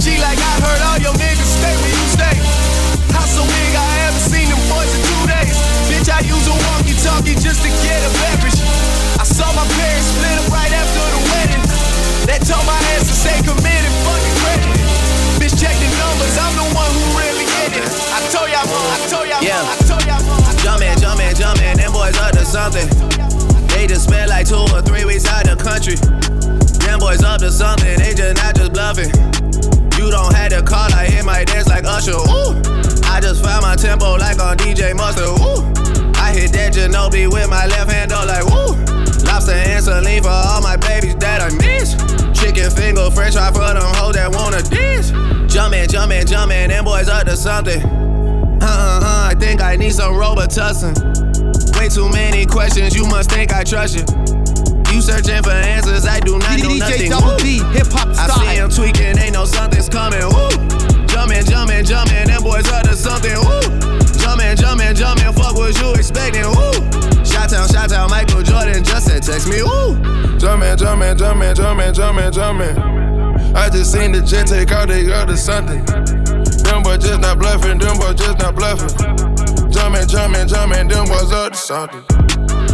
She 0.04 0.20
like, 0.20 0.36
I 0.36 0.54
heard 0.60 0.82
all 0.84 1.00
your 1.00 1.16
niggas 1.16 1.48
stay 1.48 1.72
where 1.80 1.95
you 1.95 2.08
stay. 2.12 2.36
House 3.16 3.39
so 3.39 3.43
big, 3.48 3.72
I 3.72 3.88
haven't 4.04 4.28
seen 4.28 4.52
them 4.52 4.60
boys 4.68 4.91
in 4.91 5.00
two 5.00 5.24
days. 5.32 5.56
Bitch, 5.88 6.12
I 6.12 6.20
use 6.28 6.43
a 6.43 6.56
walkie-talkie 6.68 7.39
just 7.39 7.64
to 7.64 7.72
get 7.84 8.00
a 8.04 8.12
beverage. 8.20 8.60
I 9.16 9.24
saw 9.24 9.48
my 9.56 9.64
parents 9.80 10.12
split 10.12 10.36
up 10.43 10.48
right 10.52 10.74
after 10.76 11.04
the 11.08 11.22
wedding. 11.32 11.64
That 12.28 12.43
told 12.43 12.68
my 12.68 12.76
ass 12.91 13.08
to 13.08 13.16
stay 13.16 13.39
committed, 13.39 13.93
fucking 14.04 14.36
credit. 14.43 14.68
Bitch, 15.39 15.56
check 15.56 15.76
the 15.80 15.88
numbers, 15.95 16.36
I'm 16.36 16.52
the 16.60 16.68
one 16.76 16.91
who 16.91 17.04
really 17.16 17.48
get 17.64 17.80
it. 17.80 17.88
I 18.12 18.20
told 18.28 18.52
y'all, 18.52 18.68
I 18.68 18.98
told 19.08 19.24
y'all, 19.24 19.39
Yeah. 19.39 19.64
I 19.64 19.76
told 19.88 20.04
y'all. 20.04 20.20
Jumpin', 20.68 21.00
jumpin', 21.00 21.32
jumpin', 21.32 21.80
them 21.80 21.95
boys 21.95 22.20
up 22.20 22.36
to 22.36 22.43
something. 22.43 22.91
They 23.72 23.88
just 23.88 24.12
spent 24.12 24.28
like 24.28 24.52
two 24.52 24.68
or 24.76 24.84
three 24.84 25.08
weeks 25.08 25.24
out 25.32 25.48
the 25.48 25.56
country. 25.56 25.95
I 31.38 31.43
dance 31.45 31.67
like 31.69 31.85
Usher. 31.85 32.17
Ooh, 32.17 32.57
I 33.05 33.21
just 33.21 33.43
found 33.43 33.61
my 33.61 33.75
tempo 33.75 34.17
like 34.17 34.39
on 34.39 34.57
DJ 34.57 34.97
Mustard. 34.97 35.29
Ooh, 35.38 35.61
I 36.17 36.33
hit 36.33 36.51
that 36.53 36.73
Ginobili 36.73 37.31
with 37.31 37.47
my 37.47 37.67
left 37.67 37.91
hand, 37.91 38.09
though, 38.09 38.25
like 38.25 38.41
woo. 38.41 38.73
Lobster 39.29 39.53
and 39.53 39.85
saline 39.85 40.23
for 40.23 40.33
all 40.33 40.63
my 40.63 40.77
babies 40.77 41.13
that 41.17 41.41
I 41.45 41.53
miss. 41.53 41.93
Chicken 42.33 42.71
finger, 42.71 43.11
french 43.11 43.35
fry 43.35 43.51
for 43.53 43.69
them 43.69 43.85
hoes 44.01 44.15
that 44.15 44.33
wanna 44.33 44.63
dance. 44.63 45.11
Jumpin', 45.45 45.88
jumpin', 45.88 46.25
jumpin', 46.25 46.69
them 46.69 46.85
boys 46.85 47.07
up 47.07 47.27
to 47.27 47.38
something. 47.38 47.85
Uh 47.85 48.65
uh 48.65 48.99
uh, 49.05 49.29
I 49.29 49.35
think 49.38 49.61
I 49.61 49.75
need 49.75 49.93
some 49.93 50.15
Robitussin. 50.15 50.97
Way 51.77 51.89
too 51.89 52.09
many 52.09 52.47
questions, 52.47 52.95
you 52.95 53.05
must 53.05 53.29
think 53.29 53.53
I 53.53 53.63
trust 53.63 53.93
you. 53.93 54.01
You 54.89 55.01
searching 55.01 55.43
for 55.43 55.51
answers, 55.53 56.07
I 56.07 56.19
do 56.19 56.39
not 56.39 56.57
know 56.57 56.69
DJ 56.73 56.79
nothing. 56.79 57.09
Double. 57.11 57.38
D, 57.38 57.61
hip 57.77 57.93
hop 57.93 58.07
I 58.17 58.25
see 58.25 58.25
style. 58.25 58.65
him 58.65 58.69
tweaking, 58.71 59.19
ain't 59.21 59.33
no 59.33 59.45
something's 59.45 59.88
coming. 59.88 60.25
Woo. 60.25 60.86
Jumpin', 61.28 61.45
jumpin', 61.45 61.84
jumpin', 61.84 62.28
them 62.28 62.41
boys 62.41 62.65
up 62.69 62.84
to 62.84 62.95
something. 62.95 63.36
Woo. 63.36 63.59
Jumpin', 64.15 64.55
jumpin', 64.55 64.95
jumpin', 64.95 65.34
fuck 65.34 65.55
what 65.57 65.78
you 65.78 65.91
expecting. 65.91 66.47
Woo. 66.47 66.71
Shot 67.25 67.49
town, 67.49 67.67
shot 67.67 67.89
town, 67.89 68.09
Michael 68.09 68.41
Jordan 68.43 68.82
just 68.82 69.07
text 69.07 69.49
me. 69.49 69.61
Woo. 69.61 69.99
Jumpin', 70.39 70.78
jumpin', 70.78 71.17
jumpin', 71.17 71.53
jumpin', 71.53 71.93
jumpin', 71.93 72.32
jumpin'. 72.32 72.78
I 73.53 73.69
just 73.69 73.91
seen 73.91 74.13
the 74.13 74.21
jet 74.21 74.47
take 74.47 74.71
out 74.71 74.88
they 74.88 75.03
girl 75.03 75.25
to 75.28 75.36
something. 75.36 75.84
Them 76.63 76.84
boys 76.84 77.03
just 77.03 77.19
not 77.19 77.39
bluffing, 77.39 77.78
them 77.78 77.97
boys 77.97 78.15
just 78.15 78.39
not 78.39 78.55
bluffing. 78.55 78.88
Jumpin', 79.67 80.07
jumpin', 80.07 80.47
jumpin', 80.47 80.88
them 80.88 81.07
boys 81.07 81.34
up 81.34 81.51
to 81.51 81.57
something. 81.57 82.03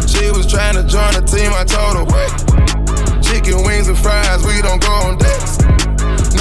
She 0.06 0.30
was 0.30 0.46
trying 0.46 0.78
to 0.78 0.86
join 0.86 1.10
the 1.10 1.26
team, 1.26 1.50
I 1.50 1.66
told 1.66 1.98
her, 1.98 2.06
wait. 2.06 2.30
Chicken 3.18 3.66
wings 3.66 3.88
and 3.88 3.98
fries, 3.98 4.46
we 4.46 4.62
don't 4.62 4.80
go 4.80 4.92
on 5.10 5.18
dates. 5.18 5.58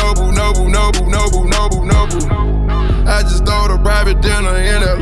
Noble, 0.04 0.34
noble, 0.34 0.68
noble, 0.68 1.08
noble, 1.08 1.46
noble, 1.46 1.86
noble. 1.86 2.20
I 3.08 3.24
just 3.24 3.46
throw 3.48 3.72
the 3.72 3.80
private 3.82 4.20
dinner 4.20 4.52
in 4.60 4.84
LA. 4.84 5.00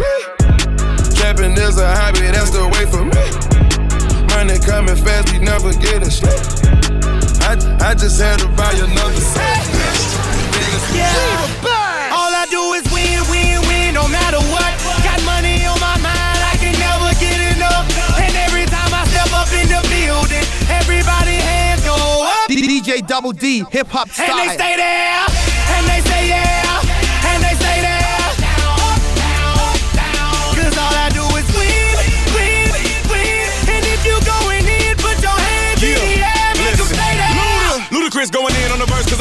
Trapping 1.18 1.58
is 1.58 1.82
a 1.82 1.90
hobby, 1.90 2.30
that's 2.30 2.52
the 2.54 2.70
way 2.70 2.86
for 2.86 3.02
me. 3.02 3.26
Money 4.30 4.62
coming 4.62 4.96
fast, 4.96 5.34
we 5.34 5.40
never 5.40 5.74
getting 5.74 6.14
straight. 6.14 6.38
I, 7.42 7.58
I 7.82 7.96
just 7.98 8.22
had 8.22 8.46
to 8.46 8.48
buy 8.54 8.70
another 8.78 9.18
set. 9.18 9.66
Yeah. 10.94 12.14
All 12.14 12.30
I 12.38 12.46
do 12.54 12.62
is 12.78 12.86
win, 12.94 13.26
win, 13.26 13.32
win, 13.34 13.41
DJ 22.92 23.08
Double 23.08 23.32
D, 23.32 23.64
hip 23.72 23.88
hop 23.88 24.08
And 24.20 24.28
they 24.36 24.52
style. 24.52 24.60
stay 24.60 24.76
there, 24.76 25.24
and 25.24 25.84
they 25.88 26.02
say 26.12 26.28
yeah, 26.28 26.84
and 27.32 27.40
they 27.40 27.56
stay 27.56 27.80
there. 27.88 28.20
Cause 30.60 30.76
all 30.76 30.92
I 30.92 31.08
do 31.16 31.24
is 31.40 31.48
win, 31.56 31.96
win, 32.36 32.68
win. 33.08 33.48
And 33.72 33.84
if 33.88 34.04
you 34.04 34.20
going 34.28 34.68
in, 34.68 34.92
put 35.00 35.16
your 35.24 35.32
hands 35.32 35.80
in 35.80 35.96
the 35.96 36.20
air, 36.20 36.52
make 36.60 36.76
'em 36.76 36.84
Listen, 36.84 37.00
stay 37.00 37.16
there. 37.16 37.32
Luda, 37.32 38.12
Ludacris 38.12 38.28
going 38.28 38.56
in 38.60 38.68
on 38.76 38.80
the 38.84 38.86
verse 38.92 39.08
cause 39.08 39.21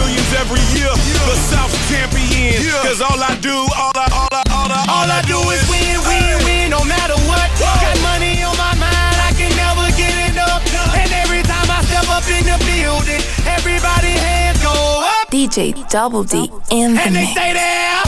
millions 0.01 0.33
every 0.41 0.61
year, 0.73 0.89
the 1.29 1.37
South 1.53 1.73
champion. 1.89 2.57
Cause 2.81 3.01
all 3.01 3.21
I 3.21 3.37
do, 3.41 3.53
all 3.77 3.93
I, 3.95 4.07
all 4.09 4.33
I, 4.33 4.41
all 4.49 4.71
I, 4.71 4.81
All 4.89 5.09
I 5.09 5.21
do 5.29 5.37
is 5.53 5.61
win, 5.69 5.97
win, 6.09 6.33
win, 6.45 6.65
no 6.73 6.81
matter 6.85 7.17
what. 7.29 7.45
Got 7.61 7.97
money 8.01 8.41
on 8.43 8.55
my 8.57 8.73
mind, 8.81 9.17
I 9.21 9.31
can 9.37 9.51
never 9.55 9.85
get 9.95 10.13
enough. 10.33 10.61
And 10.97 11.11
every 11.21 11.43
time 11.45 11.69
I 11.69 11.79
step 11.85 12.07
up 12.09 12.25
in 12.27 12.43
the 12.49 12.57
building, 12.65 13.21
everybody 13.45 14.13
hands 14.17 14.61
go 14.63 14.73
up. 14.73 15.29
DJ 15.29 15.77
Double 15.89 16.23
D 16.23 16.49
in 16.71 16.95
the 16.95 17.01
And 17.01 17.15
they 17.15 17.21
mix. 17.21 17.31
stay 17.37 17.53
there, 17.53 18.01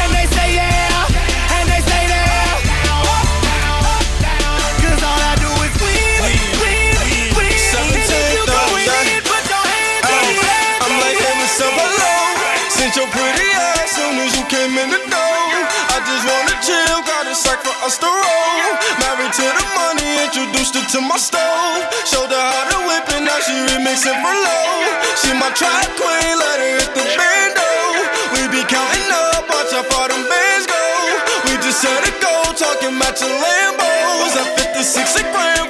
and 0.00 0.10
they 0.14 0.26
say 0.36 0.54
yeah, 0.54 0.89
a 17.90 17.98
sack 17.98 18.06
for 18.06 18.06
roll. 18.06 18.70
Married 19.02 19.34
to 19.34 19.42
the 19.42 19.66
money, 19.74 20.10
introduced 20.22 20.74
her 20.78 20.86
to 20.94 21.00
my 21.02 21.18
stove. 21.18 21.82
Showed 22.06 22.30
her 22.30 22.38
how 22.38 22.70
to 22.70 22.78
whip 22.86 23.08
it, 23.10 23.22
now 23.26 23.38
she 23.42 23.54
remixing 23.66 24.18
for 24.22 24.34
low. 24.34 24.70
She 25.18 25.34
my 25.34 25.50
track 25.58 25.90
queen, 25.98 26.34
let 26.38 26.58
her 26.62 26.72
hit 26.78 26.92
the 26.94 27.04
bando. 27.18 27.70
We 28.34 28.46
be 28.54 28.62
counting 28.70 29.10
up, 29.10 29.48
watch 29.50 29.74
how 29.74 29.82
far 29.90 30.08
them 30.08 30.22
bands 30.22 30.66
go. 30.70 30.82
We 31.46 31.58
just 31.58 31.82
set 31.82 32.06
a 32.06 32.12
goal, 32.22 32.54
talking 32.54 32.94
matching 32.94 33.34
Lambos. 33.42 34.38
At 34.38 34.48
56 34.54 35.16
a 35.18 35.22
gram, 35.34 35.69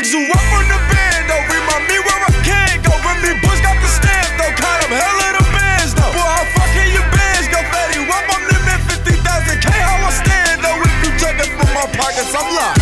big 0.00 0.08
zoo 0.08 0.32
up 0.32 0.52
on 0.56 0.64
the 0.64 0.80
band, 0.88 1.28
though. 1.28 1.44
Remind 1.44 1.84
me 1.84 1.98
where 2.00 2.22
I 2.24 2.32
can 2.40 2.80
go. 2.80 2.92
When 3.04 3.20
me 3.20 3.36
Bush 3.44 3.60
got 3.60 3.76
the 3.84 3.90
stamp, 4.00 4.32
though. 4.40 4.54
Kind 4.56 4.80
of 4.84 4.90
hell 4.96 5.18
of 5.28 5.32
the 5.36 5.44
bands, 5.52 5.92
though. 5.92 6.12
Boy, 6.16 6.24
how 6.24 6.44
fucking 6.56 6.88
your 6.96 7.04
bands 7.12 7.46
go, 7.52 7.60
Fatty? 7.68 8.00
Up 8.08 8.26
on 8.32 8.42
them 8.48 8.64
at 8.72 8.80
50,000 8.88 9.60
K, 9.60 9.68
how 9.68 10.00
I 10.00 10.10
stand, 10.24 10.64
though. 10.64 10.80
If 10.80 10.94
you 11.04 11.10
check 11.20 11.36
it 11.36 11.52
from 11.52 11.68
my 11.76 11.84
pockets, 12.00 12.32
I'm 12.32 12.48
locked. 12.48 12.79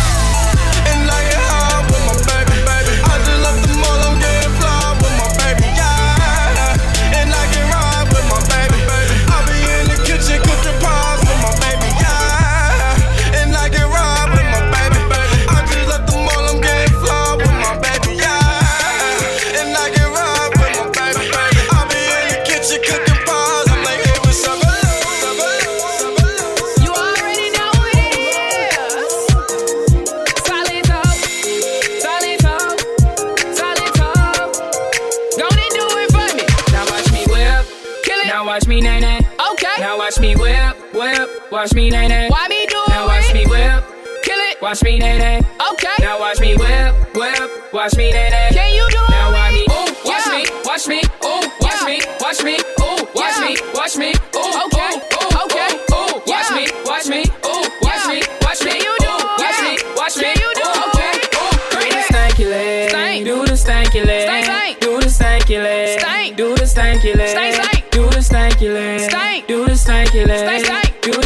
Watch 44.69 44.83
me, 44.83 44.99
nay, 44.99 45.17
nay. 45.17 45.41
Okay. 45.71 45.97
Now 45.97 46.19
watch 46.19 46.39
me 46.39 46.55
whip, 46.55 46.93
whip. 47.15 47.73
Watch 47.73 47.97
me, 47.97 48.11
nay, 48.11 48.29
nay. 48.29 48.49
Can 48.53 48.69
you 48.75 48.85
do 48.91 49.01
it? 49.01 49.09
Now 49.09 49.33
watch 49.33 49.51
me. 49.51 49.65
Ooh, 49.65 49.89
watch 50.05 50.27
yeah. 50.29 50.37
me, 50.37 50.45
watch 50.63 50.87
me. 50.87 51.01
Ooh, 51.25 51.41
watch 51.57 51.81
yeah. 51.81 51.89
me, 51.89 51.97
watch 52.21 52.43
me. 52.45 52.53
Ooh, 52.77 53.01
watch 53.17 53.33
yeah. 53.33 53.49
me, 53.49 53.57
watch 53.73 53.97
me. 53.97 54.13
Ooh, 54.13 54.69
okay. 54.69 54.93
Ooh, 54.93 55.41
okay. 55.41 55.73
Ooh. 55.89 56.21
Watch 56.29 56.53
me, 56.53 56.69
watch 56.85 57.09
me. 57.09 57.25
Ooh, 57.49 57.65
watch 57.81 58.05
me, 58.13 58.21
watch 58.45 58.61
me. 58.61 58.77
Ooh, 58.77 59.17
watch 59.41 59.57
me, 59.65 59.73
watch 59.97 60.17
me. 60.21 60.37
Ooh, 60.37 60.85
okay. 60.85 61.17
Do 61.25 61.89
the 61.89 62.05
stanky 62.05 62.45
leg. 62.45 62.89
Stank. 62.91 63.25
Do 63.25 63.41
the 63.41 63.53
stanky 63.57 64.05
leg. 64.05 64.77
Do 64.77 64.99
the 65.01 65.09
stanky 65.09 65.63
leg. 65.63 66.37
Do 66.37 66.55
the 66.55 66.61
stanky 66.61 67.15
leg. 67.15 67.89
Do 67.89 68.05
the 68.05 68.21
stanky 68.21 68.73
leg. 68.75 69.09
Stanky 69.09 69.09
stank. 69.09 69.49
Do 69.49 69.65
the 69.65 69.71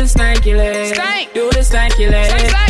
stanky 0.08 0.58
leg. 0.58 0.96
Stank. 0.96 1.34
Do 1.34 1.50
the 1.50 1.60
stanky 1.60 2.10
leg. 2.10 2.30
Stank, 2.30 2.50
stank. 2.50 2.63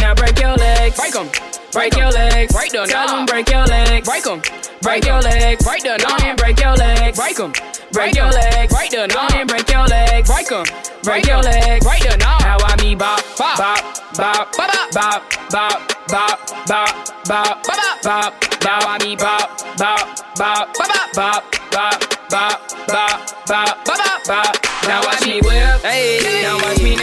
Break 1.73 1.97
your 1.97 2.11
legs, 2.11 2.53
break 2.53 2.71
them. 2.71 2.87
Tell 2.87 3.07
them 3.07 3.25
break 3.25 3.49
your 3.49 3.65
legs, 3.65 4.07
break 4.07 4.27
'em. 4.27 4.41
Break 4.83 5.05
your 5.05 5.19
legs, 5.21 5.63
break 5.65 5.81
them. 5.81 5.97
And 6.21 6.37
break 6.37 6.59
your 6.59 6.75
legs, 6.75 7.17
break 7.17 7.39
'em. 7.39 7.51
Break 7.91 8.15
your 8.15 8.29
legs, 8.29 8.71
break 8.71 8.91
them. 8.91 9.09
And 9.09 9.49
break 9.49 9.69
your 9.71 9.85
legs, 9.87 10.29
break 10.29 10.51
'em. 10.51 10.65
Break 11.01 11.25
your 11.25 11.41
legs, 11.41 11.83
break 11.83 12.03
them. 12.03 12.19
Now 12.19 12.57
I 12.63 12.75
me 12.79 12.93
bop, 12.93 13.23
bop, 13.37 13.57
bop, 13.57 14.05
bop, 14.15 14.55
bop, 14.55 14.93
bop, 14.93 15.23
bop, 15.49 15.81
bop, 16.09 16.29
bop, 16.69 17.25
bop, 17.25 17.63
bop, 17.65 18.03
bop. 18.03 18.33
Now 18.63 18.79
I 18.87 18.97
me 19.03 19.15
bop, 19.15 19.49
bop, 19.75 20.07
bop, 20.37 20.77
bop, 20.77 21.13
bop, 21.15 21.43
bop, 21.71 22.03
bop, 22.29 22.61
bop, 22.87 23.47
bop, 23.47 23.85
bop, 23.85 24.27
bop. 24.27 24.57
Now 24.87 25.01
watch 25.05 25.25
me 25.25 25.41
whip, 25.41 25.81
hey. 25.81 26.43
Now 26.43 26.57
watch 26.57 26.81
me 26.81 26.95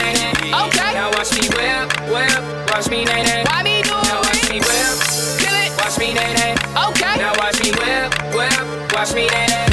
Watch 8.93 9.13
me 9.13 9.27
nay 9.27 9.70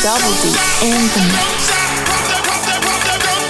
Double 0.00 0.32
D 0.40 0.48
in 0.80 0.96
the 1.12 1.22
mix. 1.28 1.68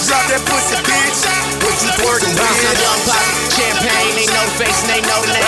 Drop 0.03 0.27
that 0.27 0.43
pussy, 0.51 0.83
bitch. 0.83 1.23
What 1.63 1.79
you 1.79 1.95
twerking 1.95 2.35
with? 2.35 2.43
Bounce 2.43 2.67
on 2.67 2.75
young 2.75 2.99
pop, 3.07 3.23
champagne, 3.55 4.19
they 4.19 4.27
know 4.27 4.43
the 4.51 4.59
face 4.59 4.83
and 4.83 4.91
they 4.91 5.03
know 5.07 5.23
the 5.23 5.31
name. 5.31 5.47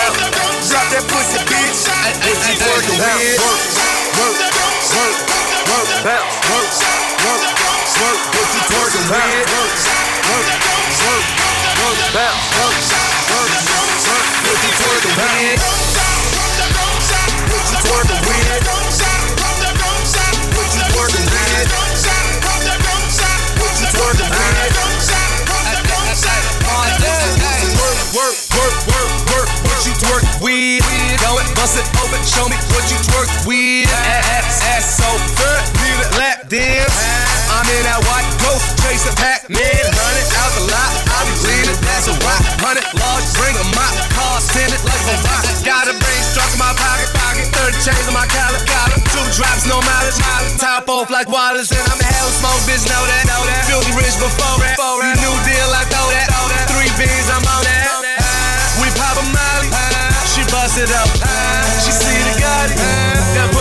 Drop 0.63 0.87
that 0.95 1.03
pussy, 1.11 1.43
bitch. 1.43 1.91
What 1.91 2.39
you 2.47 2.55
twerking 2.55 2.95
with? 3.03 3.35
Work, 3.35 3.59
work, 4.15 4.39
work, 4.95 5.91
Bounce. 6.07 6.39
work, 6.47 6.71
work, 7.27 7.43
work. 7.99 8.19
What 8.31 8.47
you 8.55 8.63
twerking 8.71 9.03
with? 9.03 9.43
Work, 9.51 9.75
work, 10.23 10.47
work, 11.03 11.27
work, 11.83 11.99
Bounce. 12.15 12.47
work, 12.63 12.79
work, 13.27 13.51
work. 14.07 14.23
What 14.39 14.55
you 14.55 14.71
twerking 14.71 15.19
with? 15.19 15.59
What 17.51 17.63
you 17.67 17.77
twerking 17.91 18.23
with? 18.23 18.92
With? 30.43 30.83
Go 31.23 31.39
it, 31.39 31.47
bust 31.55 31.79
it 31.79 31.87
open. 32.03 32.19
Show 32.27 32.45
me 32.51 32.59
what 32.75 32.83
you 32.91 32.99
twerk 33.07 33.31
with. 33.47 33.87
Ass, 33.87 34.59
ass 34.75 34.99
so 34.99 35.07
good. 35.39 35.61
Need 35.79 35.97
a 36.03 36.07
lap 36.19 36.37
dance. 36.51 36.91
I'm 37.47 37.63
in 37.71 37.83
that 37.87 38.03
white 38.03 38.27
ghost 38.43 38.75
chasing 38.83 39.15
Pac-Man. 39.15 39.83
Hundred 39.87 40.27
out 40.35 40.51
the 40.59 40.63
lot. 40.67 40.91
I 41.07 41.19
be 41.31 41.33
leaning. 41.47 41.79
That's 41.87 42.11
a 42.11 42.15
rock. 42.27 42.43
Hundred 42.59 42.83
large. 42.91 43.25
Bring 43.39 43.55
a 43.55 43.65
mop. 43.71 43.93
Car 44.11 44.43
it 44.43 44.83
like 44.83 45.05
a 45.07 45.15
rock. 45.23 45.43
Got 45.63 45.87
a 45.87 45.95
brain 45.95 46.21
struck 46.27 46.51
in 46.51 46.59
my 46.59 46.75
pocket. 46.75 47.07
Pocket. 47.15 47.47
Thirty 47.55 47.79
chains 47.79 48.05
on 48.11 48.13
my 48.13 48.27
collar. 48.27 48.59
Collar. 48.67 48.99
Two 49.15 49.23
drops, 49.31 49.63
no 49.63 49.79
mileage. 49.79 50.19
Mileage. 50.19 50.59
Top 50.59 50.91
off 50.91 51.07
like 51.07 51.31
Wallace. 51.31 51.71
And 51.71 51.85
I'm 51.87 51.99
a 52.03 52.07
hell 52.09 52.29
smoke, 52.35 52.59
bitch. 52.67 52.83
Know 52.83 52.99
that. 52.99 53.23
Know 53.31 53.41
that. 53.47 53.63
Filthy 53.63 53.95
rich 53.95 54.19
before 54.19 54.59
that. 54.59 54.75
You 54.75 55.15
new 55.23 55.35
deal. 55.47 55.69
I 55.71 55.87
throw 55.87 56.11
that. 56.11 56.27
Three 56.67 56.91
beans. 56.99 57.31
I'm 57.31 57.47
on 57.47 57.63
that. 57.63 57.87
We 58.81 58.91
pop 58.99 59.15
a 59.15 59.23
molly. 59.31 59.92
Bust 60.53 60.77
it 60.77 60.91
up. 60.91 61.09
She 61.81 61.91
see 61.91 62.13
the 62.29 62.37
Gotti. 62.37 62.77
That 63.33 63.52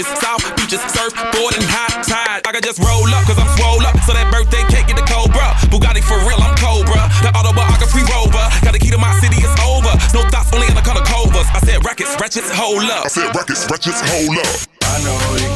beaches. 0.00 0.20
South 0.20 0.44
beaches. 0.56 0.80
Surfboard 0.92 1.54
and 1.56 1.64
high 1.68 2.02
tide. 2.02 2.40
I 2.46 2.52
can 2.52 2.62
just 2.62 2.78
roll 2.80 3.08
up, 3.12 3.24
cause 3.26 3.38
I'm 3.38 3.48
swole 3.56 3.84
up. 3.84 3.96
So 4.04 4.12
that 4.12 4.28
birthday 4.32 4.64
cake 4.72 4.88
get 4.88 4.96
the 4.96 5.04
Cobra. 5.04 5.56
Bugatti 5.68 6.02
for 6.02 6.18
real, 6.24 6.40
I'm 6.40 6.56
Cobra. 6.56 7.08
The 7.22 7.30
autobiography 7.36 8.04
rover. 8.08 8.44
Got 8.64 8.72
the 8.72 8.80
key 8.80 8.90
to 8.90 8.98
my 8.98 9.12
city, 9.20 9.36
it's 9.40 9.56
over. 9.60 9.92
No 10.16 10.24
thoughts, 10.30 10.52
only 10.52 10.68
in 10.68 10.74
the 10.76 10.84
color 10.84 11.04
covers. 11.04 11.46
I 11.52 11.60
said 11.60 11.84
rackets, 11.84 12.16
ratchets, 12.20 12.50
hold 12.52 12.84
up. 12.88 13.04
I 13.06 13.08
said 13.08 13.34
records, 13.34 13.66
records, 13.68 14.00
hold 14.00 14.38
up. 14.38 14.48
I 14.82 14.96
know 15.04 15.49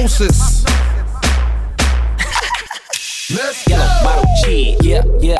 Hiphopnosis. 0.00 0.64
Let's 3.36 3.68
Yellow 3.68 3.84
bottle 4.02 4.24
cheese, 4.42 4.78
yeah, 4.82 5.02
yeah, 5.20 5.39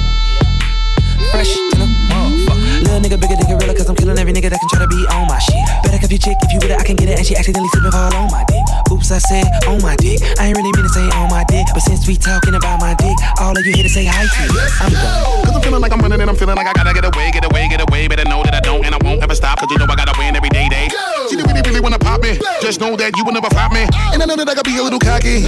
Fresh 1.31 1.55
to 1.55 1.75
the 1.79 1.87
motherfucker. 2.11 2.83
Little 2.83 2.99
nigga, 2.99 3.15
bigger 3.15 3.39
nigga, 3.39 3.55
realer, 3.55 3.73
cause 3.73 3.87
I'm 3.87 3.95
killing 3.95 4.19
every 4.19 4.33
nigga 4.33 4.51
that 4.51 4.59
can 4.59 4.67
try 4.67 4.83
to 4.83 4.89
be 4.91 4.99
on 5.15 5.27
my 5.31 5.39
shit. 5.39 5.63
Better 5.79 5.95
cuff 5.95 6.11
your 6.11 6.19
chick 6.19 6.35
if 6.43 6.51
you 6.51 6.59
with 6.59 6.75
it, 6.75 6.77
I 6.77 6.83
can 6.83 6.99
get 6.99 7.07
it, 7.07 7.17
and 7.17 7.25
she 7.25 7.35
accidentally 7.39 7.71
slipping 7.71 7.91
fall 7.91 8.11
on 8.11 8.27
my 8.31 8.43
dick. 8.51 8.59
Oops, 8.91 9.07
I 9.07 9.19
said 9.19 9.47
on 9.63 9.79
my 9.79 9.95
dick. 9.95 10.19
I 10.35 10.51
ain't 10.51 10.57
really 10.59 10.75
mean 10.75 10.83
to 10.83 10.91
say 10.91 11.07
on 11.15 11.31
my 11.31 11.47
dick, 11.47 11.71
but 11.71 11.79
since 11.87 12.03
we 12.03 12.19
talking 12.19 12.55
about 12.55 12.83
my 12.83 12.93
dick, 12.99 13.15
all 13.39 13.55
of 13.55 13.63
you 13.63 13.71
here 13.71 13.87
to 13.87 13.89
say 13.89 14.03
hi 14.03 14.27
to. 14.27 14.43
I'm 14.83 14.91
done. 14.91 15.47
Cause 15.47 15.55
I'm 15.55 15.61
feeling 15.63 15.79
like 15.79 15.93
I'm 15.95 16.03
running 16.03 16.19
and 16.19 16.29
I'm 16.29 16.35
feeling 16.35 16.59
like 16.59 16.67
I 16.67 16.73
gotta 16.75 16.91
get 16.91 17.07
away, 17.07 17.31
get 17.31 17.47
away, 17.47 17.71
get 17.71 17.79
away. 17.79 18.11
Better 18.11 18.27
know 18.27 18.43
that 18.43 18.53
I 18.53 18.59
don't 18.59 18.83
and 18.83 18.91
I 18.91 18.99
won't 18.99 19.23
ever 19.23 19.35
stop. 19.35 19.63
Cause 19.63 19.71
you 19.71 19.79
know 19.79 19.87
I 19.87 19.95
gotta 19.95 20.15
win 20.19 20.35
every 20.35 20.51
day, 20.51 20.67
day. 20.67 20.91
She 21.31 21.39
really, 21.39 21.63
really 21.63 21.79
wanna 21.79 21.95
pop 21.95 22.19
me. 22.19 22.35
Just 22.59 22.83
know 22.83 22.99
that 22.99 23.15
you 23.15 23.23
will 23.23 23.31
never 23.31 23.47
flop 23.47 23.71
me. 23.71 23.87
And 24.11 24.19
I 24.19 24.27
know 24.27 24.35
that 24.35 24.43
I 24.43 24.51
gotta 24.51 24.67
be 24.67 24.75
a 24.75 24.83
little 24.83 24.99
cocky. 24.99 25.47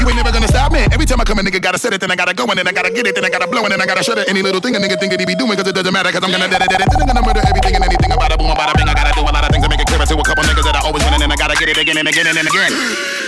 You 0.00 0.04
ain't 0.08 0.16
never 0.16 0.32
gonna 0.32 0.48
stop 0.48 0.72
me. 0.72 0.88
Every 0.88 1.04
time 1.04 1.20
I 1.20 1.28
come, 1.28 1.36
a 1.36 1.44
nigga 1.44 1.60
gotta 1.60 1.76
set 1.76 1.92
it, 1.92 2.00
then 2.00 2.10
I 2.10 2.16
gotta 2.16 2.32
go, 2.32 2.48
and 2.48 2.56
then 2.56 2.64
I 2.64 2.72
gotta 2.72 2.88
get 2.88 3.04
it, 3.04 3.12
then 3.12 3.26
I 3.26 3.28
gotta 3.28 3.44
blow, 3.44 3.60
and 3.60 3.72
then 3.76 3.80
I 3.80 3.84
gotta 3.84 4.02
shut 4.02 4.16
it. 4.16 4.24
Any 4.24 4.40
little 4.40 4.64
thing 4.64 4.72
a 4.74 4.80
nigga 4.80 4.96
think 4.96 5.12
that 5.12 5.20
he 5.20 5.26
be 5.26 5.36
doing, 5.36 5.52
cause 5.52 5.68
it 5.68 5.74
doesn't 5.74 5.92
matter, 5.92 6.08
cause 6.08 6.24
I'm 6.24 6.32
gonna 6.32 6.48
dead 6.48 6.64
it, 6.64 6.70
dead 6.72 6.80
it. 6.80 6.88
Then 6.88 7.04
I'm 7.04 7.08
gonna 7.12 7.20
murder 7.20 7.44
everything 7.44 7.76
and 7.76 7.84
anything 7.84 8.10
about 8.10 8.32
a 8.32 8.38
boom, 8.40 8.48
about 8.48 8.72
a 8.72 8.78
bing. 8.78 8.88
I 8.88 8.94
gotta 8.96 9.12
do 9.12 9.20
a 9.20 9.28
lot 9.28 9.44
of 9.44 9.52
things 9.52 9.64
to 9.64 9.68
make 9.68 9.84
it 9.84 9.86
clear 9.86 10.00
to 10.00 10.16
a 10.16 10.24
couple 10.24 10.44
niggas 10.48 10.64
that 10.64 10.80
I 10.80 10.88
always 10.88 11.04
win, 11.04 11.12
and 11.12 11.20
then 11.20 11.30
I 11.30 11.36
gotta 11.36 11.60
get 11.60 11.68
it 11.68 11.76
again 11.76 11.98
and 12.00 12.08
again 12.08 12.24
and 12.24 12.48
again. 12.48 13.27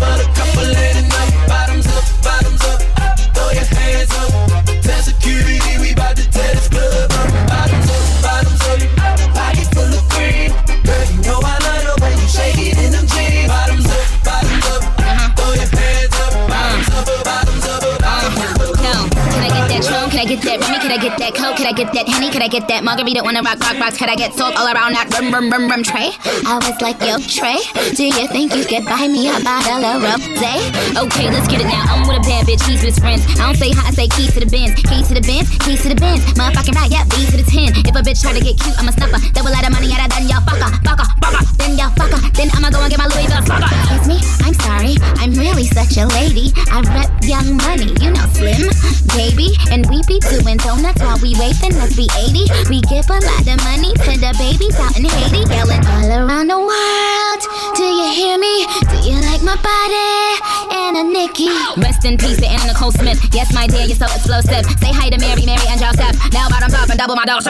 But. 0.00 0.29
I 21.70 21.72
get 21.72 21.94
that 21.94 22.10
henny? 22.10 22.34
Could 22.34 22.42
I 22.42 22.50
get 22.50 22.66
that 22.66 22.82
margarita 22.82 23.22
on 23.22 23.38
a 23.38 23.46
rock, 23.46 23.62
rock, 23.62 23.78
rocks? 23.78 23.94
Could 23.94 24.10
I 24.10 24.18
get 24.18 24.34
salt 24.34 24.58
all 24.58 24.66
around 24.66 24.98
that 24.98 25.06
rum, 25.14 25.30
rum, 25.30 25.46
rum, 25.54 25.70
rum 25.70 25.86
tray? 25.86 26.10
I 26.42 26.58
was 26.58 26.74
like, 26.82 26.98
yo, 26.98 27.22
Trey, 27.22 27.62
do 27.94 28.10
you 28.10 28.26
think 28.26 28.58
you 28.58 28.66
could 28.66 28.82
buy 28.82 29.06
me 29.06 29.30
a 29.30 29.38
bottle 29.38 29.78
of 29.78 30.02
rosé? 30.02 30.50
Okay, 30.98 31.30
let's 31.30 31.46
get 31.46 31.62
it 31.62 31.70
now. 31.70 31.86
I'm 31.86 32.02
with 32.10 32.18
a 32.18 32.26
bad 32.26 32.50
bitch, 32.50 32.58
he's 32.66 32.82
with 32.82 32.90
his 32.90 32.98
friends. 32.98 33.22
I 33.38 33.46
don't 33.46 33.54
say 33.54 33.70
hi, 33.70 33.86
I 33.86 33.94
say 33.94 34.10
keys 34.10 34.34
to 34.34 34.42
the 34.42 34.50
Benz. 34.50 34.74
Keys 34.82 35.06
to 35.06 35.14
the 35.14 35.22
Benz, 35.22 35.46
keys 35.62 35.78
to 35.86 35.94
the 35.94 36.00
Benz. 36.00 36.26
Motherfucking 36.34 36.74
right, 36.74 36.90
yeah, 36.90 37.06
B 37.06 37.22
to 37.30 37.38
the 37.38 37.46
10. 37.46 37.86
If 37.86 37.94
a 37.94 38.02
bitch 38.02 38.18
try 38.18 38.34
to 38.34 38.42
get 38.42 38.58
cute, 38.58 38.74
I'm 38.74 38.90
a 38.90 38.92
snuffer. 38.98 39.22
Double 39.30 39.54
lot 39.54 39.62
of 39.62 39.70
money 39.70 39.94
out 39.94 40.02
of 40.02 40.10
then 40.10 40.26
y'all 40.26 40.42
fucker, 40.42 40.74
fucker, 40.82 41.06
fucker. 41.22 41.42
Then 41.54 41.78
y'all 41.78 41.94
fucker. 41.94 42.18
Then 42.34 42.50
I'ma 42.50 42.74
go 42.74 42.82
and 42.82 42.90
get 42.90 42.98
my 42.98 43.06
Louis 43.14 43.30
Vuitton 43.30 43.46
fucker. 43.46 43.70
Excuse 43.70 44.10
me, 44.10 44.18
I'm 44.42 44.58
sorry. 44.66 44.98
I'm 45.22 45.38
really 45.38 45.70
such 45.70 45.94
a 46.02 46.10
lady. 46.18 46.50
I 46.74 46.82
rep 46.90 47.14
young 47.22 47.54
money, 47.62 47.94
you 48.02 48.10
know, 48.10 48.26
slim, 48.34 48.66
baby. 49.14 49.54
And 49.70 49.86
we 49.86 50.02
be 50.10 50.18
doing 50.18 50.58
donuts 50.58 50.98
while 50.98 51.22
we 51.22 51.38
waiting, 51.60 51.78
let's 51.78 51.96
be 51.96 52.08
80. 52.16 52.46
We 52.68 52.80
give 52.82 53.08
a 53.10 53.18
lot 53.20 53.46
of 53.46 53.58
money 53.64 53.92
to 53.92 54.12
the 54.18 54.34
babies 54.38 54.78
out 54.78 54.96
in 54.96 55.04
Haiti. 55.04 55.44
Yelling 55.52 55.84
all 55.86 56.10
around 56.10 56.48
the 56.48 56.58
world. 56.58 57.40
Do 57.76 57.84
you 57.84 58.10
hear 58.12 58.38
me? 58.38 58.66
Do 58.88 58.96
you 59.08 59.20
like 59.20 59.42
my 59.42 59.56
body? 59.56 60.40
And 60.72 60.96
a 60.96 61.04
Nicki. 61.04 61.48
Rest 61.80 62.04
in 62.04 62.16
peace 62.18 62.38
to 62.38 62.46
Anna 62.46 62.72
Nicole 62.72 62.92
Smith. 62.92 63.18
Yes, 63.32 63.52
my 63.54 63.66
dear, 63.66 63.86
you're 63.86 63.96
so 63.96 64.06
explosive. 64.06 64.64
Say 64.78 64.92
hi 64.92 65.10
to 65.10 65.18
Mary, 65.18 65.44
Mary, 65.44 65.66
and 65.68 65.80
Joseph. 65.80 66.16
Now 66.32 66.48
bottoms 66.48 66.74
up 66.74 66.88
and 66.88 66.98
double 66.98 67.16
my 67.16 67.24
dose. 67.24 67.46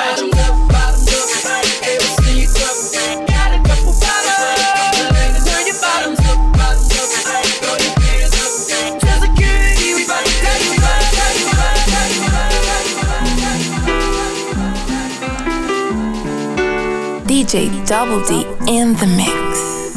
DJ 17.51 17.85
Double 17.85 18.22
D 18.28 18.47
in 18.68 18.94
the 18.94 19.09
mix. 19.18 19.93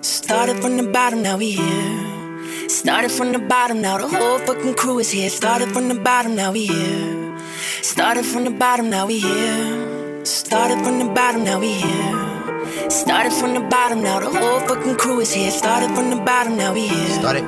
Started 0.00 0.60
from 0.60 0.76
the 0.78 0.82
bottom, 0.82 1.22
now 1.22 1.36
we 1.36 1.52
here. 1.52 2.68
Started 2.68 3.12
from 3.12 3.30
the 3.30 3.38
bottom, 3.38 3.80
now 3.80 3.98
the 3.98 4.08
whole 4.08 4.40
fucking 4.40 4.74
crew 4.74 4.98
is 4.98 5.12
here. 5.12 5.30
Started 5.30 5.68
from 5.72 5.86
the 5.86 5.94
bottom, 5.94 6.34
now 6.34 6.50
we 6.50 6.66
here. 6.66 7.38
Started 7.82 8.26
from 8.26 8.42
the 8.42 8.50
bottom, 8.50 8.90
now 8.90 9.06
we 9.06 9.20
here. 9.20 10.24
Started 10.24 10.82
from 10.84 10.98
the 10.98 11.04
bottom, 11.14 11.44
now 11.44 11.60
we 11.60 11.74
here. 11.74 12.90
Started 12.90 13.32
from 13.32 13.54
the 13.54 13.60
bottom, 13.60 14.02
now 14.02 14.18
the 14.18 14.28
whole 14.28 14.58
fucking 14.66 14.96
crew 14.96 15.20
is 15.20 15.32
here. 15.32 15.52
Started 15.52 15.94
from 15.94 16.10
the 16.10 16.16
bottom, 16.16 16.56
now 16.56 16.74
we 16.74 16.88
here. 16.88 17.10
Started. 17.10 17.44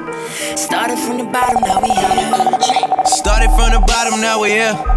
Started 0.56 0.96
from 1.00 1.18
the 1.18 1.24
bottom, 1.24 1.60
now 1.62 1.80
we 1.82 1.88
here. 1.88 3.04
Started 3.04 3.50
from 3.58 3.72
the 3.74 3.82
bottom, 3.84 4.20
now 4.20 4.40
we 4.40 4.50
here. 4.50 4.96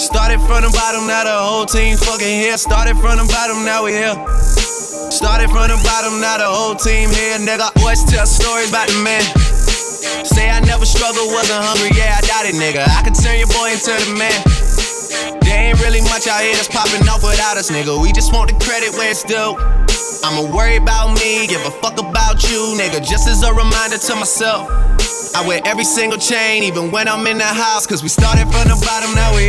Started 0.00 0.40
from 0.48 0.64
the 0.64 0.72
bottom, 0.72 1.04
now 1.04 1.28
the 1.28 1.36
whole 1.36 1.68
team 1.68 1.92
fucking 1.92 2.24
here. 2.24 2.56
Started 2.56 2.96
from 3.04 3.20
the 3.20 3.28
bottom, 3.28 3.68
now 3.68 3.84
we 3.84 3.92
here. 3.92 4.16
Started 5.12 5.52
from 5.52 5.68
the 5.68 5.76
bottom, 5.84 6.24
now 6.24 6.40
the 6.40 6.48
whole 6.48 6.72
team 6.72 7.12
here, 7.12 7.36
nigga. 7.36 7.68
Boys 7.84 8.00
tell 8.08 8.24
stories 8.24 8.72
about 8.72 8.88
the 8.88 8.96
man. 9.04 9.20
Say 10.24 10.48
I 10.48 10.64
never 10.64 10.88
struggled, 10.88 11.28
wasn't 11.28 11.60
hungry, 11.60 11.92
yeah, 11.92 12.16
I 12.16 12.24
doubt 12.24 12.48
it, 12.48 12.56
nigga. 12.56 12.80
I 12.88 13.04
can 13.04 13.12
turn 13.12 13.36
your 13.36 13.52
boy 13.52 13.76
into 13.76 13.92
the 13.92 14.16
man. 14.16 14.40
There 15.44 15.68
ain't 15.68 15.76
really 15.84 16.00
much 16.08 16.24
out 16.24 16.40
here 16.40 16.56
that's 16.56 16.72
popping 16.72 17.04
off 17.04 17.20
without 17.20 17.60
us, 17.60 17.68
nigga. 17.68 17.92
We 18.00 18.08
just 18.16 18.32
want 18.32 18.48
the 18.48 18.56
credit 18.56 18.96
where 18.96 19.12
it's 19.12 19.20
due. 19.20 19.52
I'ma 20.24 20.48
worry 20.48 20.80
about 20.80 21.12
me, 21.20 21.44
give 21.44 21.60
a 21.68 21.72
fuck 21.84 22.00
about 22.00 22.40
you, 22.48 22.72
nigga. 22.80 23.04
Just 23.04 23.28
as 23.28 23.44
a 23.44 23.52
reminder 23.52 24.00
to 24.00 24.16
myself. 24.16 24.64
I 25.34 25.46
wear 25.46 25.60
every 25.64 25.84
single 25.84 26.18
chain, 26.18 26.64
even 26.64 26.90
when 26.90 27.06
I'm 27.06 27.26
in 27.26 27.38
the 27.38 27.44
house. 27.44 27.86
Cause 27.86 28.02
we 28.02 28.08
started 28.08 28.50
from 28.50 28.66
the 28.66 28.74
bottom, 28.82 29.14
now 29.14 29.34
we 29.34 29.46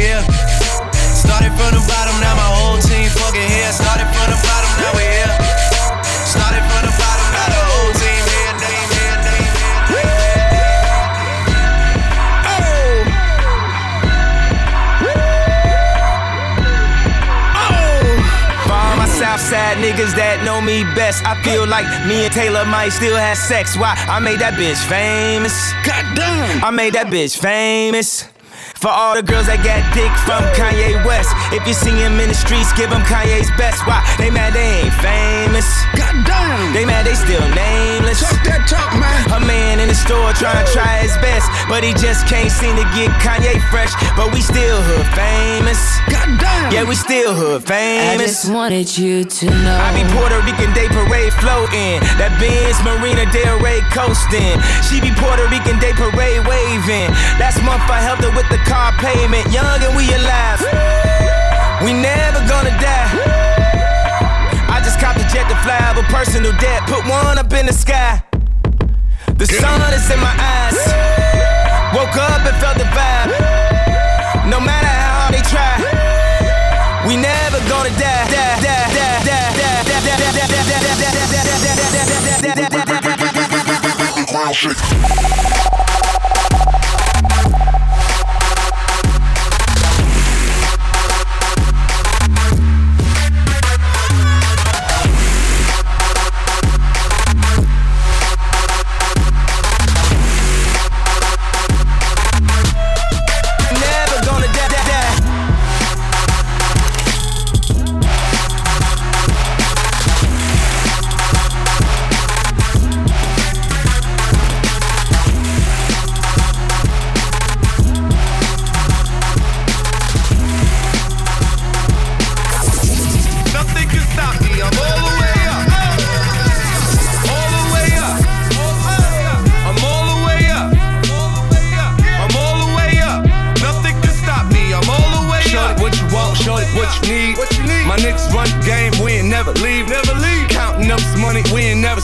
niggas 19.92 20.16
that 20.16 20.44
know 20.44 20.62
me 20.62 20.84
best, 20.96 21.26
I 21.26 21.42
feel 21.44 21.68
like 21.68 21.86
me 22.08 22.26
and 22.26 22.34
Taylor 22.34 22.66
might 22.66 22.90
still 22.90 23.16
have 23.16 23.38
sex. 23.38 23.76
Why? 23.76 23.94
I 24.08 24.20
made 24.20 24.40
that 24.40 24.54
bitch 24.54 24.80
famous. 24.88 25.74
Goddamn. 25.84 26.64
I 26.64 26.72
made 26.72 26.94
that 26.94 27.08
bitch 27.08 27.38
famous. 27.38 28.28
For 28.82 28.90
all 28.90 29.14
the 29.14 29.22
girls 29.22 29.46
that 29.46 29.62
got 29.62 29.86
dick 29.94 30.10
from 30.26 30.42
Kanye 30.58 30.98
West. 31.06 31.30
If 31.54 31.62
you 31.70 31.74
see 31.78 31.94
him 31.94 32.18
in 32.18 32.34
the 32.34 32.34
streets, 32.34 32.74
give 32.74 32.90
him 32.90 33.06
Kanye's 33.06 33.54
best. 33.54 33.86
Why? 33.86 34.02
They 34.18 34.34
mad 34.34 34.58
they 34.58 34.82
ain't 34.82 34.96
famous. 34.98 35.70
God 35.94 36.18
damn. 36.26 36.74
They 36.74 36.82
mad 36.82 37.06
they 37.06 37.14
still 37.14 37.46
nameless. 37.54 38.26
Talk 38.26 38.42
that 38.50 38.66
talk, 38.66 38.90
man. 38.98 39.38
A 39.38 39.40
man 39.46 39.78
in 39.78 39.86
the 39.86 39.94
store 39.94 40.34
trying 40.34 40.58
to 40.58 40.66
try 40.74 41.06
his 41.06 41.14
best, 41.22 41.46
but 41.70 41.86
he 41.86 41.94
just 41.94 42.26
can't 42.26 42.50
seem 42.50 42.74
to 42.74 42.82
get 42.98 43.14
Kanye 43.22 43.62
fresh. 43.70 43.94
But 44.18 44.34
we 44.34 44.42
still 44.42 44.82
hood 44.82 45.06
famous. 45.14 45.78
God 46.10 46.42
damn. 46.42 46.74
Yeah, 46.74 46.82
we 46.82 46.98
still 46.98 47.38
hood 47.38 47.62
famous. 47.62 48.02
I 48.02 48.18
famous. 48.18 48.34
just 48.34 48.50
wanted 48.50 48.90
you 48.98 49.30
to 49.30 49.46
know. 49.62 49.78
I 49.78 49.94
be 49.94 50.02
Puerto 50.10 50.42
Rican 50.42 50.74
Day 50.74 50.90
Parade 50.90 51.30
floating. 51.38 52.02
That 52.18 52.34
Benz 52.42 52.82
Marina 52.82 53.30
Del 53.30 53.62
Rey 53.62 53.86
coasting. 53.94 54.58
She 54.90 54.98
be 54.98 55.14
Puerto 55.22 55.46
Rican 55.54 55.78
Day 55.78 55.94
Parade 55.94 56.42
waving. 56.50 57.14
Last 57.38 57.62
month 57.62 57.86
I 57.86 58.02
helped 58.02 58.26
her 58.26 58.34
with 58.34 58.50
the 58.50 58.58
car 58.72 58.96
payment. 59.04 59.44
Young 59.52 59.84
and 59.84 59.94
we 60.00 60.08
alive. 60.16 60.64
We 61.84 61.92
never 61.92 62.40
gonna 62.48 62.72
die. 62.80 63.12
I 64.72 64.80
just 64.80 64.98
copped 65.04 65.20
a 65.20 65.28
jet 65.28 65.46
to 65.52 65.58
fly 65.60 65.80
over 65.92 66.08
personal 66.08 66.56
debt. 66.64 66.88
Put 66.88 67.04
one 67.04 67.38
up 67.38 67.52
in 67.52 67.66
the 67.66 67.76
sky. 67.76 68.24
The 69.36 69.46
sun 69.46 69.92
is 69.92 70.08
in 70.08 70.20
my 70.24 70.36
eyes. 70.56 70.80
Woke 71.92 72.16
up 72.16 72.48
and 72.48 72.58
felt 72.64 72.78
the 72.80 72.88
vibe. 72.96 73.32
No 74.48 74.60
matter 74.64 74.88
how 74.88 75.20
hard 75.20 75.34
they 75.36 75.44
try. 75.52 75.76
We 77.08 77.20
never 77.20 77.60
gonna 77.68 77.92
die. 78.00 78.24
die, 78.32 78.56
die, 78.66 78.88
die, 78.96 79.20
die, 79.28 79.52
die, 79.60 79.84
die, 79.88 80.00
die, 80.00 80.16
die, 80.16 80.32
die, 80.32 80.48
die, 80.48 80.64
die, 80.64 80.80
die, 80.80 81.02
die, 81.02 81.12
die, 81.12 81.32
die, 81.32 81.56
die, 82.22 82.56
die, 82.56 82.56
die. 82.56 82.82
Never 84.82 85.61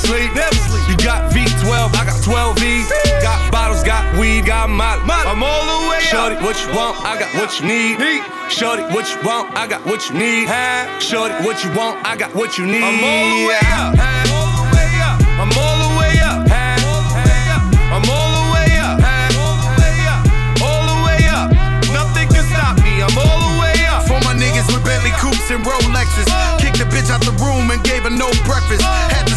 sleep. 0.07 0.31
You 0.88 0.95
got 1.03 1.31
V12, 1.31 1.91
I 1.95 2.05
got 2.07 2.23
12 2.23 2.59
V. 2.59 2.85
Got 3.21 3.51
bottles, 3.51 3.84
got 3.84 4.03
weed, 4.17 4.45
got 4.45 4.69
molly. 4.69 5.03
I'm 5.03 5.43
all 5.43 5.65
the 5.67 5.89
way 5.89 5.99
Shorty, 5.99 6.35
what 6.39 6.55
you 6.63 6.71
want? 6.71 6.95
I 7.03 7.19
got 7.19 7.34
what 7.35 7.59
you 7.59 7.67
need. 7.67 7.99
Shorty, 8.49 8.84
what 8.95 9.05
you 9.11 9.19
want? 9.27 9.51
I 9.55 9.67
got 9.67 9.85
what 9.85 10.07
you 10.09 10.15
need. 10.15 10.47
Shorty, 11.03 11.35
what 11.43 11.63
you 11.63 11.71
want? 11.75 11.99
I 12.07 12.15
got 12.15 12.34
what 12.34 12.57
you 12.57 12.65
need. 12.65 12.84
I'm 12.84 13.03
all 13.03 13.27
the 13.35 13.47
way 13.51 13.59
up. 13.75 13.91
I'm 13.99 14.31
all 14.31 14.47
the 14.55 14.65
way 14.71 14.91
up. 15.03 15.19
I'm 15.38 15.51
all 15.59 15.77
the 15.84 15.91
way 15.99 16.15
up. 16.23 16.47
I'm 17.91 18.07
all 18.07 18.31
the 18.31 18.45
way 18.55 18.71
up. 18.79 18.95
All 20.63 20.84
the 20.88 20.97
way 21.03 21.19
up. 21.27 21.51
Nothing 21.91 22.27
can 22.31 22.43
stop 22.47 22.79
me. 22.79 23.03
I'm 23.03 23.11
all 23.19 23.39
the 23.43 23.53
way 23.59 23.75
up. 23.91 24.07
For 24.07 24.19
my 24.23 24.34
niggas 24.34 24.71
with 24.71 24.88
Bentley 24.88 25.11
coupes 25.19 25.51
and 25.51 25.61
Rolexes. 25.67 26.31
Kicked 26.63 26.79
the 26.79 26.88
bitch 26.88 27.11
out 27.11 27.19
the 27.27 27.35
room 27.43 27.69
and 27.75 27.84
gave 27.84 28.07
her 28.07 28.13
no 28.13 28.31
breakfast. 28.47 28.81
Had 29.11 29.27
to 29.27 29.36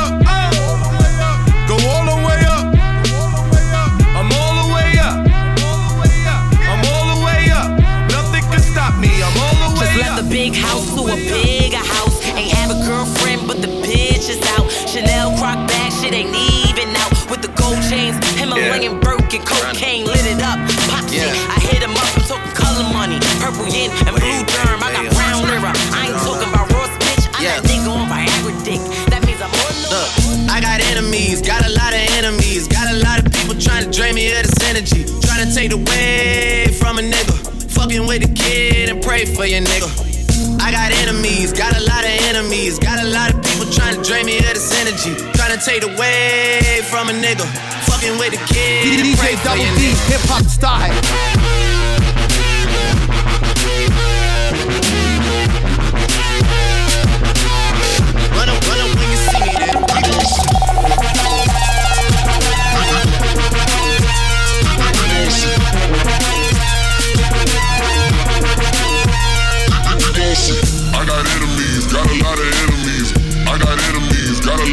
Big 10.31 10.55
house 10.55 10.87
to 10.95 11.03
a 11.11 11.15
bigger 11.27 11.83
house. 11.83 12.23
Ain't 12.31 12.55
have 12.55 12.71
a 12.71 12.79
girlfriend, 12.87 13.45
but 13.45 13.61
the 13.61 13.67
bitch 13.83 14.31
is 14.31 14.39
out. 14.55 14.65
Chanel 14.87 15.35
croc 15.35 15.67
bag, 15.67 15.91
shit 15.91 16.15
ain't 16.15 16.31
even 16.31 16.87
out. 17.03 17.11
With 17.27 17.43
the 17.43 17.51
gold 17.59 17.83
chains, 17.91 18.15
Himalayan 18.39 18.99
Birkin, 19.03 19.43
cocaine 19.43 20.07
lit 20.07 20.23
it 20.23 20.39
up. 20.39 20.57
Pop 20.87 21.03
shit, 21.11 21.35
I 21.51 21.59
hit 21.67 21.83
him 21.83 21.91
up, 21.91 22.07
I'm 22.15 22.23
talking 22.23 22.55
color 22.55 22.87
money. 22.95 23.19
Purple 23.43 23.67
yin 23.67 23.91
and 24.07 24.15
blue 24.15 24.41
germ, 24.47 24.79
I 24.79 24.89
got 24.95 25.05
brown 25.11 25.43
lira. 25.43 25.75
I 25.91 26.09
ain't 26.09 26.19
talking 26.23 26.47
about 26.47 26.71
Ross, 26.71 26.95
bitch. 27.03 27.27
I 27.35 27.43
got 27.51 27.67
nigga 27.67 27.91
on 27.91 28.07
Viagra 28.07 28.55
dick. 28.63 28.81
That 29.11 29.21
means 29.27 29.43
I'm 29.43 29.51
on 29.51 29.75
Look, 29.91 30.09
I 30.47 30.63
got 30.63 30.79
enemies, 30.95 31.43
got 31.43 31.59
a 31.67 31.71
lot 31.75 31.91
of 31.91 32.03
enemies, 32.15 32.71
got 32.71 32.87
a 32.87 32.97
lot 33.03 33.19
of 33.19 33.27
people 33.35 33.59
trying 33.59 33.83
to 33.83 33.91
drain 33.91 34.15
me 34.15 34.31
of 34.31 34.47
this 34.47 34.55
energy, 34.63 35.03
trying 35.27 35.43
to 35.43 35.51
take 35.53 35.75
away 35.75 36.71
from 36.79 36.99
a 36.99 37.03
nigga. 37.03 37.35
Fucking 37.75 38.07
with 38.07 38.23
the 38.23 38.31
kid 38.31 38.87
and 38.87 39.03
pray 39.03 39.25
for 39.25 39.45
your 39.45 39.59
nigga. 39.59 40.10
I 40.61 40.71
got 40.71 40.91
enemies, 41.01 41.51
got 41.51 41.75
a 41.75 41.83
lot 41.83 42.05
of 42.05 42.13
enemies, 42.29 42.77
got 42.77 43.01
a 43.01 43.09
lot 43.09 43.33
of 43.33 43.41
people 43.41 43.65
trying 43.73 43.95
to 43.95 44.01
drain 44.07 44.27
me 44.27 44.37
of 44.37 44.53
this 44.53 44.69
energy, 44.79 45.17
trying 45.33 45.57
to 45.57 45.65
take 45.65 45.83
away 45.83 46.81
from 46.89 47.09
a 47.09 47.13
nigga. 47.13 47.45
Fucking 47.89 48.17
with 48.19 48.31
the 48.31 48.41
kid 48.45 48.85
DJ 49.01 49.43
Double 49.43 49.65
D, 49.75 49.89
hip 50.05 50.21
hop 50.29 50.45
style. 50.45 51.80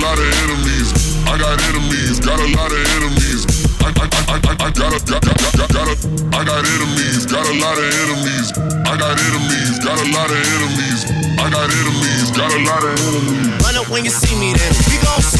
Lot 0.00 0.18
of 0.18 0.30
enemies. 0.46 0.94
I 1.26 1.38
got 1.38 1.58
enemies, 1.68 2.20
got 2.20 2.38
a 2.38 2.48
lot 2.54 2.70
of 2.70 2.82
enemies. 2.98 3.42
I, 3.82 3.90
I, 3.90 4.06
I, 4.06 4.38
I, 4.38 4.54
I 4.66 4.70
got 4.70 4.94
a, 4.94 5.00
got, 5.02 5.22
got, 5.22 5.36
got, 5.58 5.70
got 5.70 5.88
a, 5.90 5.94
I 6.34 6.44
got 6.44 6.62
enemies, 6.62 7.26
got 7.26 7.46
a 7.46 7.54
lot 7.58 7.78
of 7.78 7.84
enemies. 7.84 8.52
I 8.86 8.96
got 8.96 9.18
enemies, 9.18 9.78
got 9.82 9.98
a 9.98 10.06
lot 10.14 10.30
of 10.30 10.38
enemies. 10.38 11.04
I 11.38 11.50
got 11.50 11.70
enemies, 11.70 12.30
got 12.30 12.52
a 12.52 12.60
lot 12.62 12.84
of 12.84 12.94
enemies. 12.94 13.62
Run 13.62 13.76
up 13.76 13.88
when 13.90 14.04
you 14.04 14.10
see 14.10 14.34
me 14.38 14.54
then. 14.54 14.72
We 14.86 14.96
gon' 15.02 15.22
see. 15.22 15.38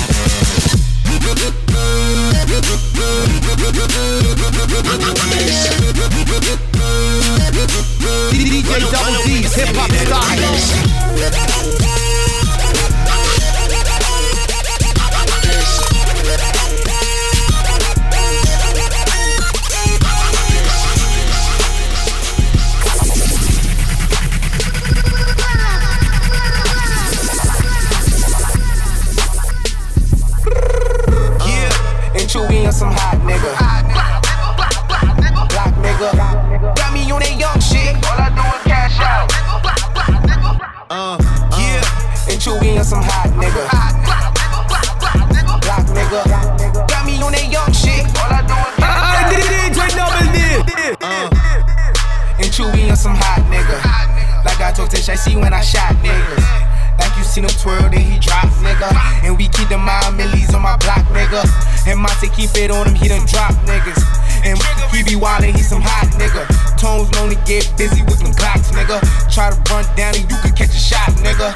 DJ 8.32 8.80
Double 8.90 9.22
D, 9.24 9.42
hip 9.42 9.76
hop 9.76 9.90
style. 9.92 11.77
See 55.18 55.34
when 55.34 55.52
I 55.52 55.60
shot 55.60 55.98
niggas. 55.98 56.46
Like 56.98 57.14
you 57.18 57.24
seen 57.26 57.42
him 57.42 57.54
twirl, 57.58 57.90
then 57.90 58.02
he 58.02 58.18
drop, 58.22 58.46
nigga. 58.62 58.86
And 59.26 59.34
we 59.34 59.50
keep 59.50 59.68
the 59.68 59.78
mind 59.78 60.16
millies 60.16 60.54
on 60.54 60.62
my 60.62 60.78
block, 60.78 61.02
nigga. 61.10 61.42
And 61.90 61.98
Monte 61.98 62.30
keep 62.30 62.54
it 62.54 62.70
on 62.70 62.86
him, 62.86 62.94
he 62.94 63.08
done 63.10 63.26
drop 63.26 63.54
niggas. 63.66 63.98
And 64.46 64.54
he 64.94 65.02
be 65.02 65.18
wildin', 65.18 65.54
he 65.58 65.62
some 65.62 65.82
hot 65.82 66.06
nigga. 66.14 66.46
Tones 66.78 67.10
to 67.10 67.34
get 67.42 67.66
busy 67.76 68.02
with 68.06 68.22
them 68.22 68.32
clocks, 68.34 68.70
nigga. 68.70 69.02
Try 69.26 69.50
to 69.50 69.58
run 69.66 69.82
down 69.98 70.14
and 70.14 70.22
you 70.30 70.36
could 70.38 70.54
catch 70.54 70.70
a 70.70 70.78
shot, 70.78 71.10
nigga. 71.18 71.50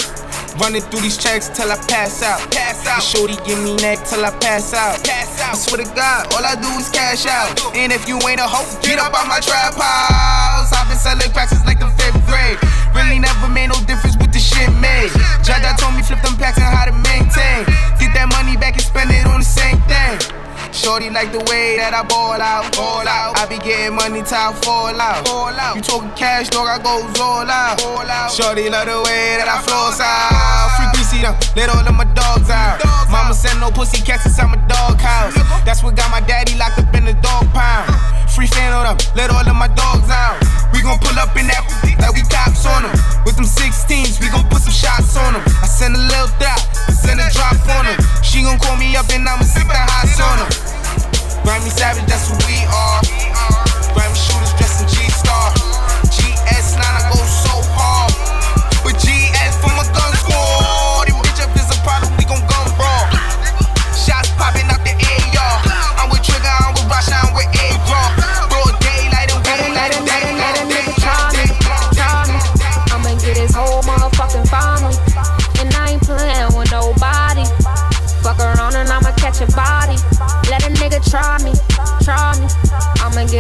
Running 0.61 0.83
through 0.83 1.01
these 1.01 1.17
checks 1.17 1.49
till 1.49 1.71
I 1.71 1.77
pass 1.89 2.23
out. 2.23 2.43
Pass 2.51 2.87
out. 2.87 3.03
Shorty 3.03 3.39
give 3.47 3.59
me 3.63 3.75
neck 3.77 4.05
till 4.05 4.25
I 4.25 4.31
pass 4.43 4.75
out. 4.75 5.03
Pass 5.03 5.41
out. 5.41 5.55
I 5.55 5.57
swear 5.57 5.83
to 5.83 5.89
God, 5.95 6.35
all 6.35 6.45
I 6.45 6.55
do 6.59 6.69
is 6.77 6.91
cash 6.91 7.25
out. 7.27 7.57
And 7.75 7.93
if 7.93 8.07
you 8.07 8.19
ain't 8.29 8.41
a 8.41 8.47
hoe, 8.47 8.67
get 8.83 8.99
up 8.99 9.15
out 9.15 9.27
my 9.27 9.41
trap 9.41 9.75
house. 9.75 10.73
I've 10.75 10.89
been 10.89 10.99
selling 10.99 11.33
since 11.49 11.65
like 11.65 11.81
the 11.81 11.89
fifth 11.97 12.22
grade. 12.33 12.57
Really 12.97 13.21
never 13.21 13.49
made 13.53 13.69
no 13.69 13.77
difference 13.85 14.17
with 14.17 14.33
the 14.33 14.41
shit 14.41 14.73
made. 14.81 15.13
Jaja 15.45 15.77
told 15.77 15.93
me 15.93 16.01
flip 16.01 16.25
them 16.25 16.37
packs 16.41 16.57
and 16.57 16.73
how 16.73 16.89
to 16.89 16.97
maintain. 17.05 17.69
Get 18.01 18.17
that 18.17 18.33
money 18.33 18.57
back 18.57 18.81
and 18.81 18.87
spend 18.89 19.13
it 19.13 19.29
on 19.29 19.45
the 19.45 19.49
same 19.49 19.77
thing. 19.85 20.17
Shorty 20.73 21.13
like 21.13 21.29
the 21.37 21.45
way 21.53 21.77
that 21.77 21.93
I 21.93 22.01
ball 22.09 22.41
out, 22.41 22.73
ball 22.73 23.05
out. 23.05 23.37
I 23.37 23.45
be 23.45 23.61
getting 23.61 23.93
money 23.93 24.25
till 24.25 24.41
I 24.41 24.57
fall 24.65 24.97
out, 24.97 25.29
fall 25.29 25.53
out. 25.53 25.77
You 25.77 25.83
talking 25.85 26.09
cash, 26.17 26.49
dog? 26.49 26.65
I 26.65 26.81
goes 26.81 27.13
all 27.21 27.45
out, 27.45 27.77
all 27.85 28.09
out. 28.09 28.33
Shorty 28.33 28.73
love 28.73 28.89
the 28.89 28.97
way 29.05 29.37
that 29.37 29.53
I 29.53 29.61
flows 29.61 30.01
out. 30.01 30.73
Free 30.81 30.89
greasy 30.97 31.21
them, 31.21 31.37
let 31.61 31.69
all 31.69 31.85
of 31.85 31.93
my 31.93 32.09
dogs 32.17 32.49
out. 32.49 32.81
Mama 33.13 33.37
said 33.37 33.53
no 33.61 33.69
pussy 33.69 34.01
cats 34.01 34.25
inside 34.25 34.49
my 34.49 34.61
dog 34.65 34.97
house. 34.97 35.37
That's 35.69 35.85
what 35.85 35.95
got 35.95 36.11
my 36.11 36.25
daddy 36.25 36.57
locked 36.57 36.81
up 36.81 36.89
in 36.97 37.05
the 37.05 37.13
dog 37.21 37.53
pound. 37.53 37.93
Free 38.33 38.47
fan 38.47 38.73
on 38.73 38.89
them, 38.89 38.97
let 39.15 39.29
all 39.29 39.45
of 39.45 39.57
my 39.57 39.69
dogs 39.69 40.09
out. 40.09 40.41
We 40.73 40.81
gon' 40.81 40.97
pull 41.05 41.13
up 41.21 41.37
in 41.37 41.53
that 41.53 41.69
like 42.01 42.17
we 42.17 42.25
cops 42.33 42.65
on 42.65 42.89
them. 42.89 42.97
With 43.29 43.37
them 43.37 43.45
16s, 43.45 44.25
we 44.25 44.33
gon' 44.33 44.49
put 44.49 44.65
some 44.65 44.73
shots 44.73 45.21
on 45.21 45.37
them. 45.37 45.45
I 45.61 45.69
send 45.69 45.93
a 45.93 46.01
little 46.01 46.33
drop, 46.41 46.65
send 46.97 47.21
a 47.21 47.29
drop 47.29 47.61
on 47.77 47.85
them. 47.85 48.01
She 48.25 48.41
gon' 48.41 48.57
call 48.57 48.81
me 48.81 48.97
up 48.97 49.05
and 49.13 49.29
I'ma 49.29 49.45
sit 49.45 49.69
the 49.69 49.77
hots 49.77 50.17
on 50.17 50.41
them. 50.41 50.49
Grammy 51.45 51.69
Savage, 51.69 52.09
that's 52.09 52.33
who 52.33 52.41
we 52.49 52.57
are. 52.73 53.05
Grammy 53.93 54.17
shooters 54.17 54.42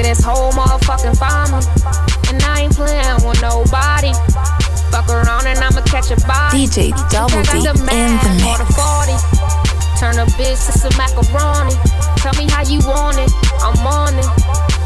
this 0.02 0.22
whole 0.22 0.52
motherfucking 0.52 1.16
farmer. 1.18 1.62
And 2.28 2.42
I 2.42 2.66
ain't 2.66 2.74
playing 2.74 3.22
with 3.24 3.40
nobody. 3.42 4.12
Fuck 4.90 5.08
around 5.08 5.46
and 5.46 5.58
I'ma 5.58 5.82
catch 5.88 6.10
a 6.10 6.18
body. 6.26 6.66
DJ 6.66 6.92
Double 7.08 7.42
D 7.48 7.64
in 7.64 7.70
the 7.70 7.76
mix. 7.86 8.72
Turn 9.98 10.18
a 10.18 10.26
bitch 10.34 10.58
to 10.66 10.72
some 10.74 10.94
macaroni. 10.98 11.74
Tell 12.18 12.34
me 12.34 12.50
how 12.50 12.62
you 12.66 12.80
want 12.86 13.18
it. 13.18 13.30
I'm 13.62 13.78
on 13.86 14.18
it. 14.18 14.26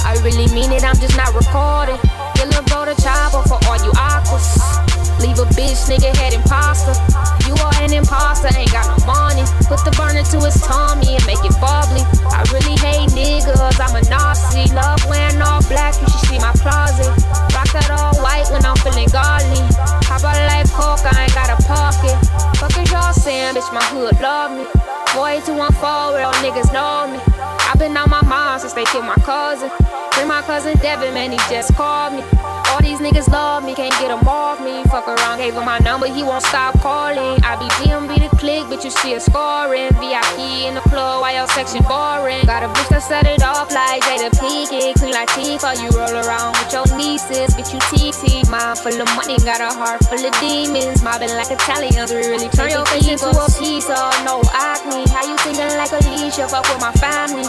I 0.05 0.21
really 0.23 0.47
mean 0.55 0.73
it. 0.73 0.85
I'm 0.85 0.97
just 0.97 1.17
not 1.17 1.35
recording. 1.35 1.99
Your 2.37 2.47
little 2.47 2.63
bro 2.69 2.85
the 2.85 2.95
chopper 3.01 3.43
for 3.49 3.59
all 3.65 3.81
you. 3.81 3.93
Leave 5.21 5.39
a 5.41 5.49
bitch 5.57 5.89
nigga 5.89 6.13
head 6.17 6.35
imposter. 6.35 6.93
You 7.49 7.55
are 7.63 7.77
an 7.81 7.93
imposter, 7.93 8.53
ain't 8.53 8.73
got 8.73 8.85
no 8.91 8.99
money. 9.07 9.45
Put 9.65 9.81
the 9.87 9.93
burner 9.97 10.23
to 10.23 10.37
his 10.45 10.61
tummy 10.61 11.17
and 11.17 11.25
make 11.25 11.41
it 11.41 11.57
bubbly. 11.57 12.05
I 12.29 12.45
really 12.53 12.77
hate 12.77 13.09
niggas, 13.17 13.81
I'm 13.81 13.97
a 13.97 14.03
Nazi. 14.11 14.69
Love 14.75 15.01
wearing 15.09 15.41
all 15.41 15.63
black, 15.71 15.97
you 16.01 16.09
should 16.09 16.29
see 16.29 16.39
my 16.39 16.53
closet. 16.61 17.09
Rock 17.57 17.71
that 17.73 17.89
all 17.89 18.13
white 18.21 18.49
when 18.53 18.65
I'm 18.65 18.77
feeling 18.85 19.09
godly. 19.09 19.63
How 20.05 20.21
about 20.21 20.37
like 20.51 20.69
coke, 20.71 21.05
I 21.07 21.25
ain't 21.25 21.35
got 21.35 21.49
a 21.49 21.59
pocket. 21.65 22.17
Fuck 22.61 22.77
is 22.77 22.91
y'all 22.93 23.13
saying, 23.13 23.55
bitch, 23.55 23.73
my 23.73 23.85
hood 23.95 24.21
love 24.21 24.53
me. 24.53 24.65
Boy, 25.17 25.41
214, 25.49 26.19
real 26.19 26.33
niggas 26.45 26.73
know 26.77 27.09
me. 27.09 27.56
I've 27.77 27.81
been 27.81 27.97
on 27.99 28.09
my 28.09 28.25
mind 28.25 28.63
since 28.63 28.73
they 28.73 28.87
killed 28.87 29.05
my 29.05 29.21
cousin. 29.21 29.69
Bring 30.17 30.29
my 30.29 30.41
cousin 30.49 30.79
Devin, 30.79 31.13
man, 31.13 31.31
he 31.31 31.37
just 31.53 31.77
called 31.77 32.15
me. 32.15 32.25
All 32.73 32.81
these 32.81 33.01
niggas 33.05 33.29
love 33.29 33.65
me, 33.65 33.75
can't 33.75 33.93
get 34.01 34.09
him 34.09 34.27
off 34.27 34.65
me. 34.65 34.83
Fuck 34.89 35.07
around, 35.07 35.37
gave 35.37 35.53
him 35.53 35.67
my 35.67 35.79
number, 35.81 36.09
he 36.09 36.23
won't 36.23 36.43
stop 36.43 36.73
calling. 36.81 37.37
I 37.45 37.61
be 37.61 37.69
DMB 37.85 38.17
the 38.17 38.37
click, 38.39 38.65
but 38.73 38.83
you 38.83 38.91
see 38.91 39.13
a 39.13 39.21
scoring. 39.21 39.93
VIP 40.01 40.65
in 40.65 40.73
the 40.73 40.81
club, 40.89 41.21
why 41.21 41.37
your 41.37 41.47
section 41.53 41.85
boring? 41.85 42.41
Got 42.49 42.65
a 42.65 42.69
bitch 42.73 42.89
that 42.89 43.05
set 43.05 43.27
it 43.29 43.45
off 43.45 43.69
like 43.69 44.01
Jada 44.09 44.33
Pinkett. 44.33 44.97
Clean 44.97 45.13
like 45.13 45.29
Tifa, 45.37 45.77
you 45.77 45.93
roll 45.93 46.17
around 46.17 46.57
with 46.57 46.73
your 46.73 46.89
nieces, 46.97 47.53
bitch, 47.53 47.77
you 47.77 47.81
TT. 47.93 48.49
Mind 48.49 48.79
full 48.81 48.97
of 48.97 49.09
money, 49.21 49.37
got 49.45 49.61
a 49.61 49.69
heart 49.69 50.01
full 50.09 50.25
of 50.25 50.33
demons. 50.41 51.05
Mobbing 51.05 51.29
like 51.37 51.53
Italians, 51.53 52.09
we 52.09 52.25
really 52.25 52.49
turn 52.57 52.73
your 52.73 52.87
face 52.89 53.05
into 53.05 53.29
a 53.29 53.47
pizza. 53.61 54.01
No 54.25 54.41
acne, 54.57 55.05
how 55.13 55.29
you 55.29 55.37
thinking 55.45 55.77
like 55.77 55.93
Alicia? 55.93 56.49
Fuck 56.49 56.65
with 56.73 56.81
my 56.81 56.93
family. 56.97 57.45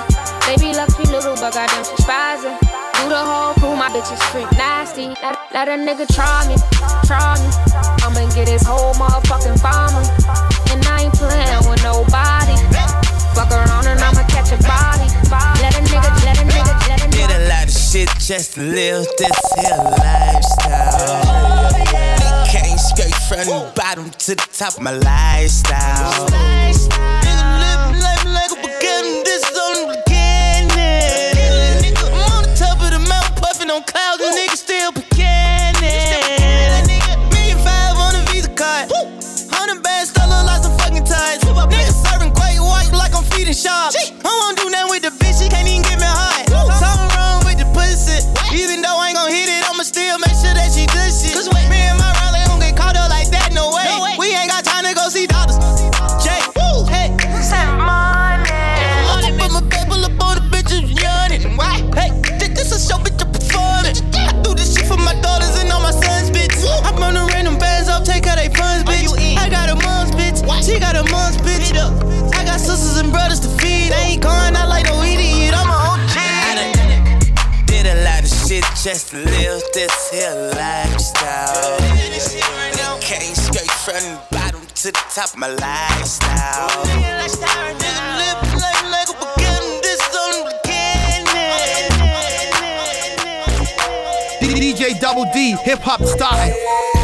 Baby, 0.48 0.74
love 0.74 0.92
me 0.98 1.06
little, 1.12 1.36
but 1.36 1.54
goddamn, 1.54 1.84
she's 1.84 2.06
spazzing. 2.06 2.58
Do 2.98 3.10
the 3.10 3.20
whole 3.20 3.54
crew, 3.56 3.76
my 3.76 3.90
bitch 3.90 4.12
is 4.12 4.22
freak 4.32 4.52
nasty. 4.54 5.08
Let, 5.22 5.38
let 5.54 5.68
a 5.68 5.78
nigga 5.78 6.08
try 6.14 6.48
me, 6.48 6.56
try 7.06 7.36
me. 7.38 7.50
I'ma 8.02 8.26
get 8.34 8.48
his 8.48 8.64
whole 8.66 8.94
motherfucking 8.96 9.60
family. 9.62 10.08
And 10.72 10.84
I 10.88 11.04
ain't 11.06 11.14
playing 11.14 11.70
with 11.70 11.84
nobody. 11.84 12.56
Fuck 13.36 13.52
around 13.52 13.86
and 13.86 14.00
I'ma 14.00 14.24
catch 14.28 14.52
a 14.52 14.58
body. 14.66 15.06
Let 15.62 15.78
a 15.78 15.82
nigga, 15.86 16.10
let 16.26 16.40
a 16.40 16.46
nigga, 16.48 16.74
let 16.90 17.06
a 17.06 17.10
Did 17.12 17.30
a 17.30 17.48
lot 17.50 17.66
of 17.66 17.72
shit 17.72 18.10
just 18.18 18.56
to 18.56 18.62
live 18.62 19.06
this 19.20 19.38
here 19.60 19.78
lifestyle. 19.78 21.70
Came 22.50 22.78
straight 22.78 23.14
from 23.30 23.46
the 23.46 23.72
bottom 23.76 24.10
to 24.10 24.36
the 24.36 24.48
top 24.54 24.78
of 24.78 24.82
my 24.82 24.92
lifestyle. 24.92 26.28
Nigga 26.32 28.07
just 78.88 79.12
live 79.12 79.62
this 79.74 80.12
here 80.12 80.34
lifestyle. 80.56 81.78
From 83.84 84.00
the 84.00 84.22
bottom 84.32 84.62
to 84.66 84.92
the 84.94 85.04
top 85.14 85.34
of 85.34 85.38
my 85.38 85.50
lifestyle. 85.50 86.86
DJ 94.40 94.98
Double 95.02 95.26
D, 95.34 95.58
hip 95.66 95.80
hop 95.80 96.02
style. 96.04 96.97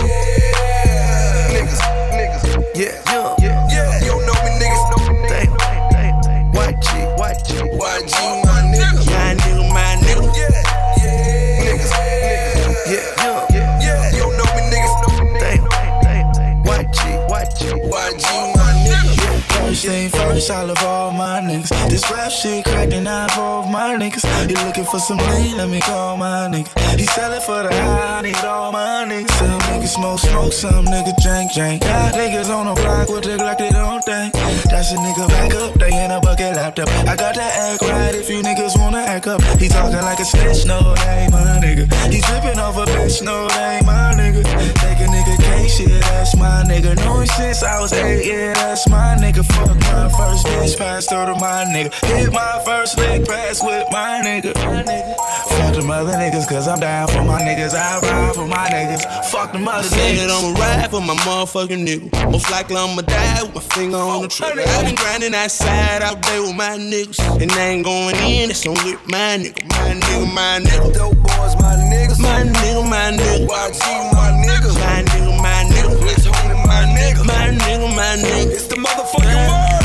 I 20.49 20.63
love 20.63 20.83
all 20.83 21.11
my 21.11 21.39
niggas. 21.39 21.89
This 21.89 22.09
rap 22.11 22.31
shit 22.31 22.62
and 22.77 23.07
I 23.07 23.27
drove 23.35 23.69
my 23.69 23.95
niggas. 23.95 24.23
You 24.49 24.55
looking 24.65 24.85
for 24.85 24.99
some 24.99 25.17
lean? 25.17 25.57
Let 25.57 25.69
me 25.69 25.79
call 25.79 26.17
my 26.17 26.47
nigga. 26.49 26.69
He 26.97 27.05
sellin' 27.05 27.41
for 27.41 27.63
the 27.63 27.73
high, 27.73 28.19
I 28.19 28.21
need 28.21 28.35
all 28.45 28.71
my 28.71 29.05
niggas. 29.07 29.31
Some 29.31 29.59
niggas 29.61 29.93
smoke, 29.93 30.19
smoke, 30.19 30.53
some 30.53 30.85
niggas 30.85 31.17
drink, 31.21 31.53
drink. 31.53 31.81
Got 31.83 32.13
niggas 32.13 32.49
on 32.49 32.67
the 32.67 32.75
block 32.81 33.09
with 33.09 33.23
the 33.23 33.37
Glock, 33.37 33.57
they 33.57 33.69
don't 33.69 34.03
think. 34.03 34.33
That's 34.69 34.91
a 34.91 34.97
nigga 34.97 35.27
back 35.27 35.53
up, 35.55 35.73
they 35.75 35.93
in 35.93 36.11
a 36.11 36.19
bucket 36.21 36.55
laptop. 36.55 36.89
I 36.89 37.15
got 37.15 37.35
that 37.35 37.53
act 37.73 37.81
right 37.81 38.15
if 38.15 38.29
you 38.29 38.41
niggas 38.41 38.77
wanna 38.77 38.99
act 38.99 39.27
up. 39.27 39.41
He 39.59 39.67
talking 39.67 40.01
like 40.01 40.19
a 40.19 40.25
snitch, 40.25 40.65
no, 40.65 40.79
that 40.95 41.17
ain't 41.23 41.31
my 41.31 41.59
nigga. 41.61 41.85
He 42.11 42.21
tripping 42.21 42.59
off 42.59 42.77
a 42.77 42.85
bitch, 42.85 43.21
no, 43.23 43.47
that 43.49 43.77
ain't 43.77 43.85
my 43.85 44.13
nigga. 44.15 44.43
Take 44.79 44.99
a 45.01 45.09
nigga 45.09 45.35
case, 45.43 45.79
yeah, 45.79 45.99
that's 45.99 46.35
my 46.37 46.63
nigga. 46.67 46.95
Know 46.97 47.19
him 47.19 47.27
since 47.27 47.63
I 47.63 47.79
was 47.79 47.93
eight, 47.93 48.25
yeah, 48.25 48.53
that's 48.53 48.87
my 48.89 49.15
nigga. 49.19 49.43
Fuck 49.45 49.75
my 49.91 50.09
first 50.09 50.45
bitch, 50.45 50.77
pass 50.77 51.07
through 51.07 51.25
to 51.25 51.35
my 51.35 51.65
nigga. 51.73 51.93
Hit 52.05 52.31
my 52.31 52.61
first 52.65 52.97
lick, 52.97 53.25
pass 53.27 53.61
with 53.63 53.87
my 53.91 54.21
nigga. 54.23 54.53
Fuck 54.53 55.75
them 55.75 55.91
other 55.91 56.13
niggas, 56.13 56.47
cause 56.47 56.67
I'm 56.67 56.79
down 56.79 57.07
for 57.07 57.23
my 57.23 57.41
niggas. 57.41 57.73
I 57.73 57.99
ride 57.99 58.35
for 58.35 58.47
my 58.47 58.67
niggas. 58.69 59.03
Fuck 59.31 59.53
them 59.53 59.67
other 59.67 59.83
Said 59.83 60.15
niggas. 60.15 60.29
I'ma 60.31 60.59
ride 60.59 60.91
for 60.91 61.01
my 61.01 61.15
motherfucking 61.15 61.85
nigga. 61.85 62.31
Most 62.31 62.49
likely 62.51 62.77
I'ma 62.77 63.01
die 63.01 63.43
with 63.43 63.55
my 63.55 63.61
finger 63.61 63.97
on 63.97 64.23
the 64.23 64.27
trigger. 64.27 64.61
I 64.61 64.83
been 64.83 64.95
grinding 64.95 65.35
outside 65.35 66.01
out 66.01 66.21
there 66.23 66.41
with 66.41 66.55
my 66.55 66.77
niggas. 66.77 67.19
And 67.41 67.51
I 67.51 67.61
ain't 67.75 67.85
going 67.85 68.15
in, 68.15 68.49
that's 68.49 68.65
on 68.65 68.73
with 68.85 69.01
my 69.07 69.37
nigga. 69.37 69.63
My 69.69 69.93
nigga, 69.99 70.33
my 70.33 70.59
nigga. 70.63 70.93
Dope 70.93 71.17
boys, 71.17 71.55
my 71.59 71.75
niggas. 71.91 72.19
My 72.19 72.43
nigga, 72.43 72.89
my 72.89 73.11
nigga. 73.11 73.47
YG, 73.47 74.13
my 74.13 74.31
nigga. 74.45 74.73
My 74.79 75.03
nigga, 75.03 75.41
my 75.41 75.63
nigga. 75.69 76.11
It's 76.11 76.25
homie, 76.25 76.67
my 76.67 76.85
nigga. 76.95 77.25
My 77.25 77.49
nigga, 77.51 77.95
my 77.95 78.15
nigga. 78.17 78.51
It's 78.51 78.67
the 78.67 78.75
motherfucking 78.75 79.47
world. 79.47 79.82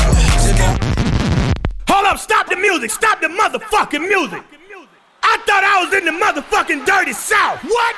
Hold 1.89 2.05
up, 2.05 2.19
stop 2.19 2.47
the 2.47 2.55
music, 2.55 2.91
stop 2.91 3.19
the 3.19 3.27
motherfucking 3.27 4.05
music. 4.05 4.45
I 5.25 5.41
thought 5.49 5.65
I 5.65 5.81
was 5.81 5.91
in 5.97 6.05
the 6.05 6.13
motherfucking 6.13 6.85
dirty 6.85 7.13
south. 7.13 7.65
What? 7.65 7.95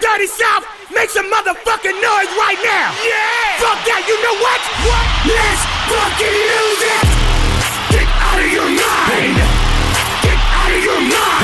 Dirty 0.00 0.26
South, 0.26 0.64
make 0.92 1.08
some 1.08 1.30
motherfucking 1.30 1.96
noise 2.00 2.32
right 2.40 2.58
now. 2.64 2.90
Yeah. 3.04 3.60
Fuck 3.62 3.78
that, 3.86 4.02
you 4.08 4.16
know 4.24 4.36
what? 4.42 4.60
What? 4.88 5.06
Let's 5.28 5.62
fucking 5.86 6.34
lose 6.34 6.82
it. 6.82 7.06
Get 7.94 8.08
out 8.08 8.40
of 8.40 8.48
your 8.50 8.68
mind. 8.74 9.36
Get 10.24 10.40
out 10.40 10.72
of 10.72 10.80
your 10.82 11.00
mind. 11.00 11.43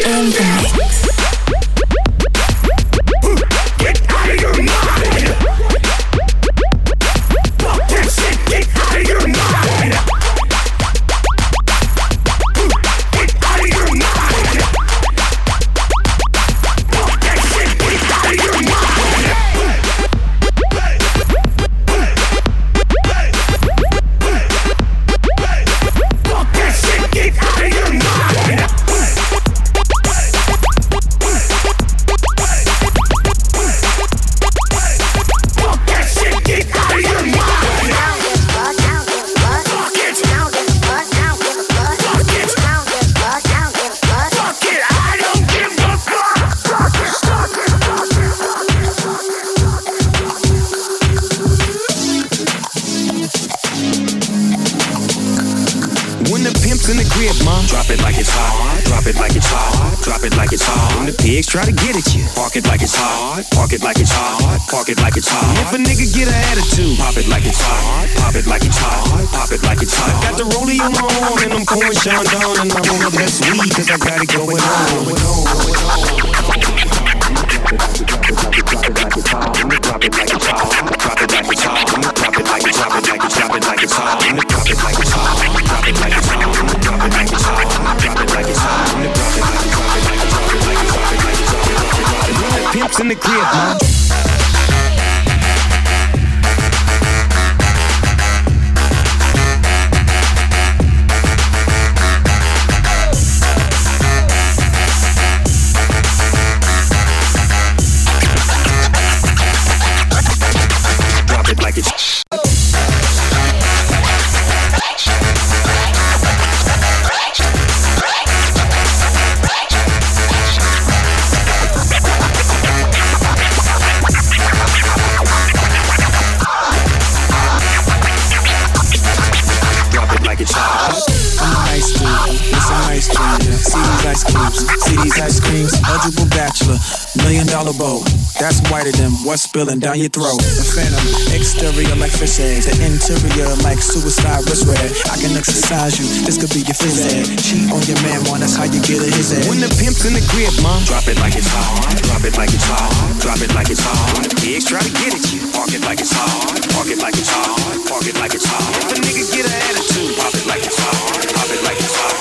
spilling 139.61 139.77
down 139.77 139.93
your 140.01 140.09
throat. 140.09 140.41
A 140.41 140.65
phantom, 140.73 141.05
exterior 141.37 141.93
like 142.01 142.09
fish 142.09 142.41
eggs, 142.41 142.65
the 142.65 142.73
interior 142.81 143.45
like 143.61 143.77
suicide 143.77 144.41
wrist 144.49 144.65
red. 144.65 144.89
I 145.05 145.21
can 145.21 145.37
exercise 145.37 146.01
you, 146.01 146.09
this 146.25 146.41
could 146.41 146.49
be 146.49 146.65
your 146.65 146.73
phys 146.73 146.97
ed. 147.05 147.29
Cheat 147.37 147.69
on 147.69 147.77
your 147.85 148.01
man, 148.01 148.25
one, 148.25 148.41
that's 148.41 148.57
how 148.57 148.65
you 148.65 148.81
get 148.81 149.05
a 149.05 149.09
his 149.13 149.29
head. 149.29 149.45
When 149.45 149.61
the 149.61 149.69
pimp's 149.77 150.01
in 150.01 150.17
the 150.17 150.23
crib, 150.33 150.49
mom, 150.65 150.81
drop 150.89 151.05
it 151.05 151.21
like 151.21 151.37
it's 151.37 151.45
hot, 151.45 151.93
drop 152.09 152.25
it 152.25 152.33
like 152.41 152.49
it's 152.49 152.65
hot, 152.65 152.89
drop 153.21 153.37
it 153.37 153.53
like 153.53 153.69
it's 153.69 153.85
hot. 153.85 154.17
When 154.17 154.25
the 154.25 154.33
pigs 154.41 154.65
try 154.65 154.81
to 154.81 154.93
get 154.97 155.13
at 155.13 155.29
you, 155.29 155.45
park 155.53 155.69
it 155.69 155.85
like 155.85 156.01
it's 156.01 156.09
hot, 156.09 156.57
park 156.73 156.89
it 156.89 156.97
like 156.97 157.13
it's 157.21 157.29
hot, 157.29 157.61
park 157.85 158.05
it 158.09 158.17
like 158.17 158.33
it's 158.33 158.49
hot. 158.49 158.65
If 158.89 158.97
a 158.97 159.01
nigga 159.05 159.23
get 159.29 159.45
an 159.45 159.53
attitude, 159.69 160.17
pop 160.17 160.33
it 160.33 160.45
like 160.49 160.65
it's 160.65 160.79
hot, 160.81 161.21
pop 161.37 161.49
it 161.53 161.61
like 161.61 161.77
it's 161.77 161.93
hot. 162.01 162.20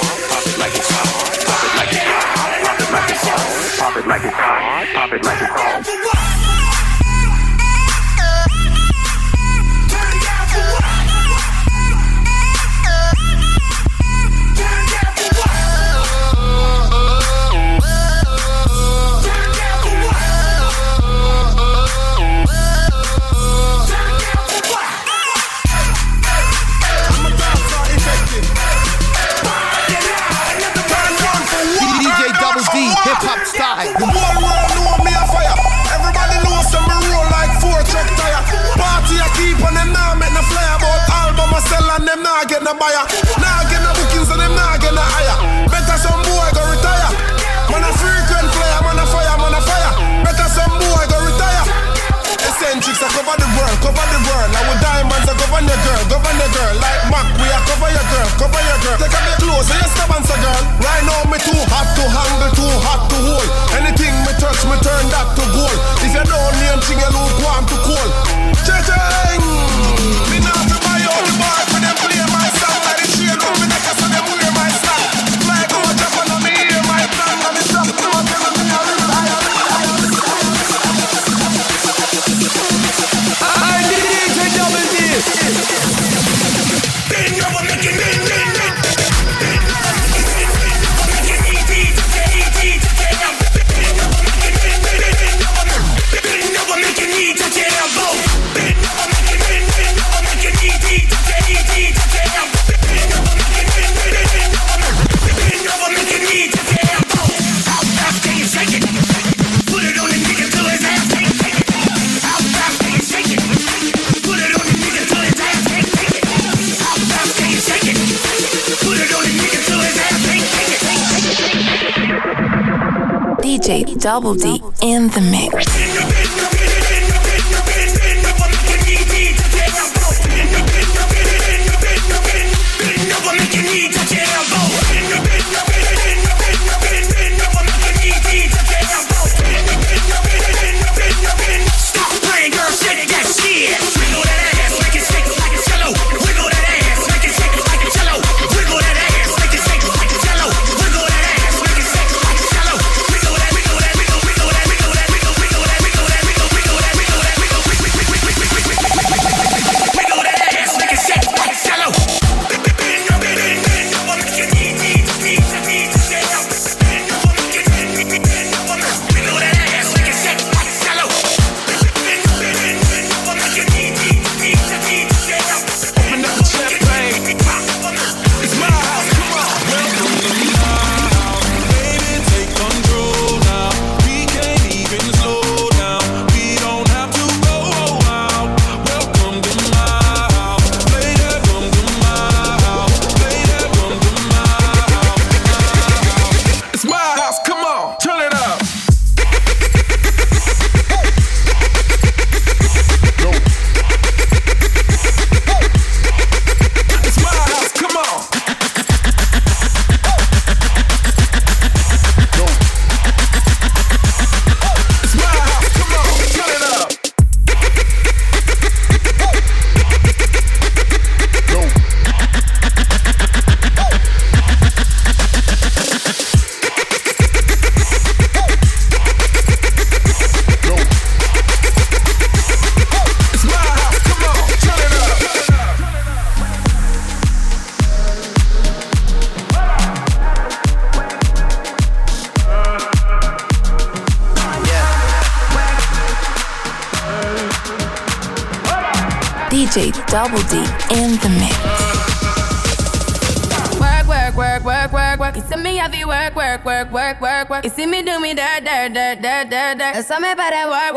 para 260.37 260.90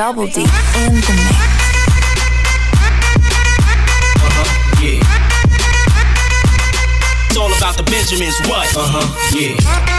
Double 0.00 0.26
D 0.28 0.40
in 0.40 0.46
the 0.46 0.46
mix. 0.46 1.10
Uh-huh, 4.16 4.80
yeah. 4.80 5.04
It's 7.28 7.36
all 7.36 7.52
about 7.52 7.76
the 7.76 7.82
Benjamins, 7.82 8.38
what? 8.48 8.74
Uh-huh, 8.74 9.38
yeah. 9.38 9.89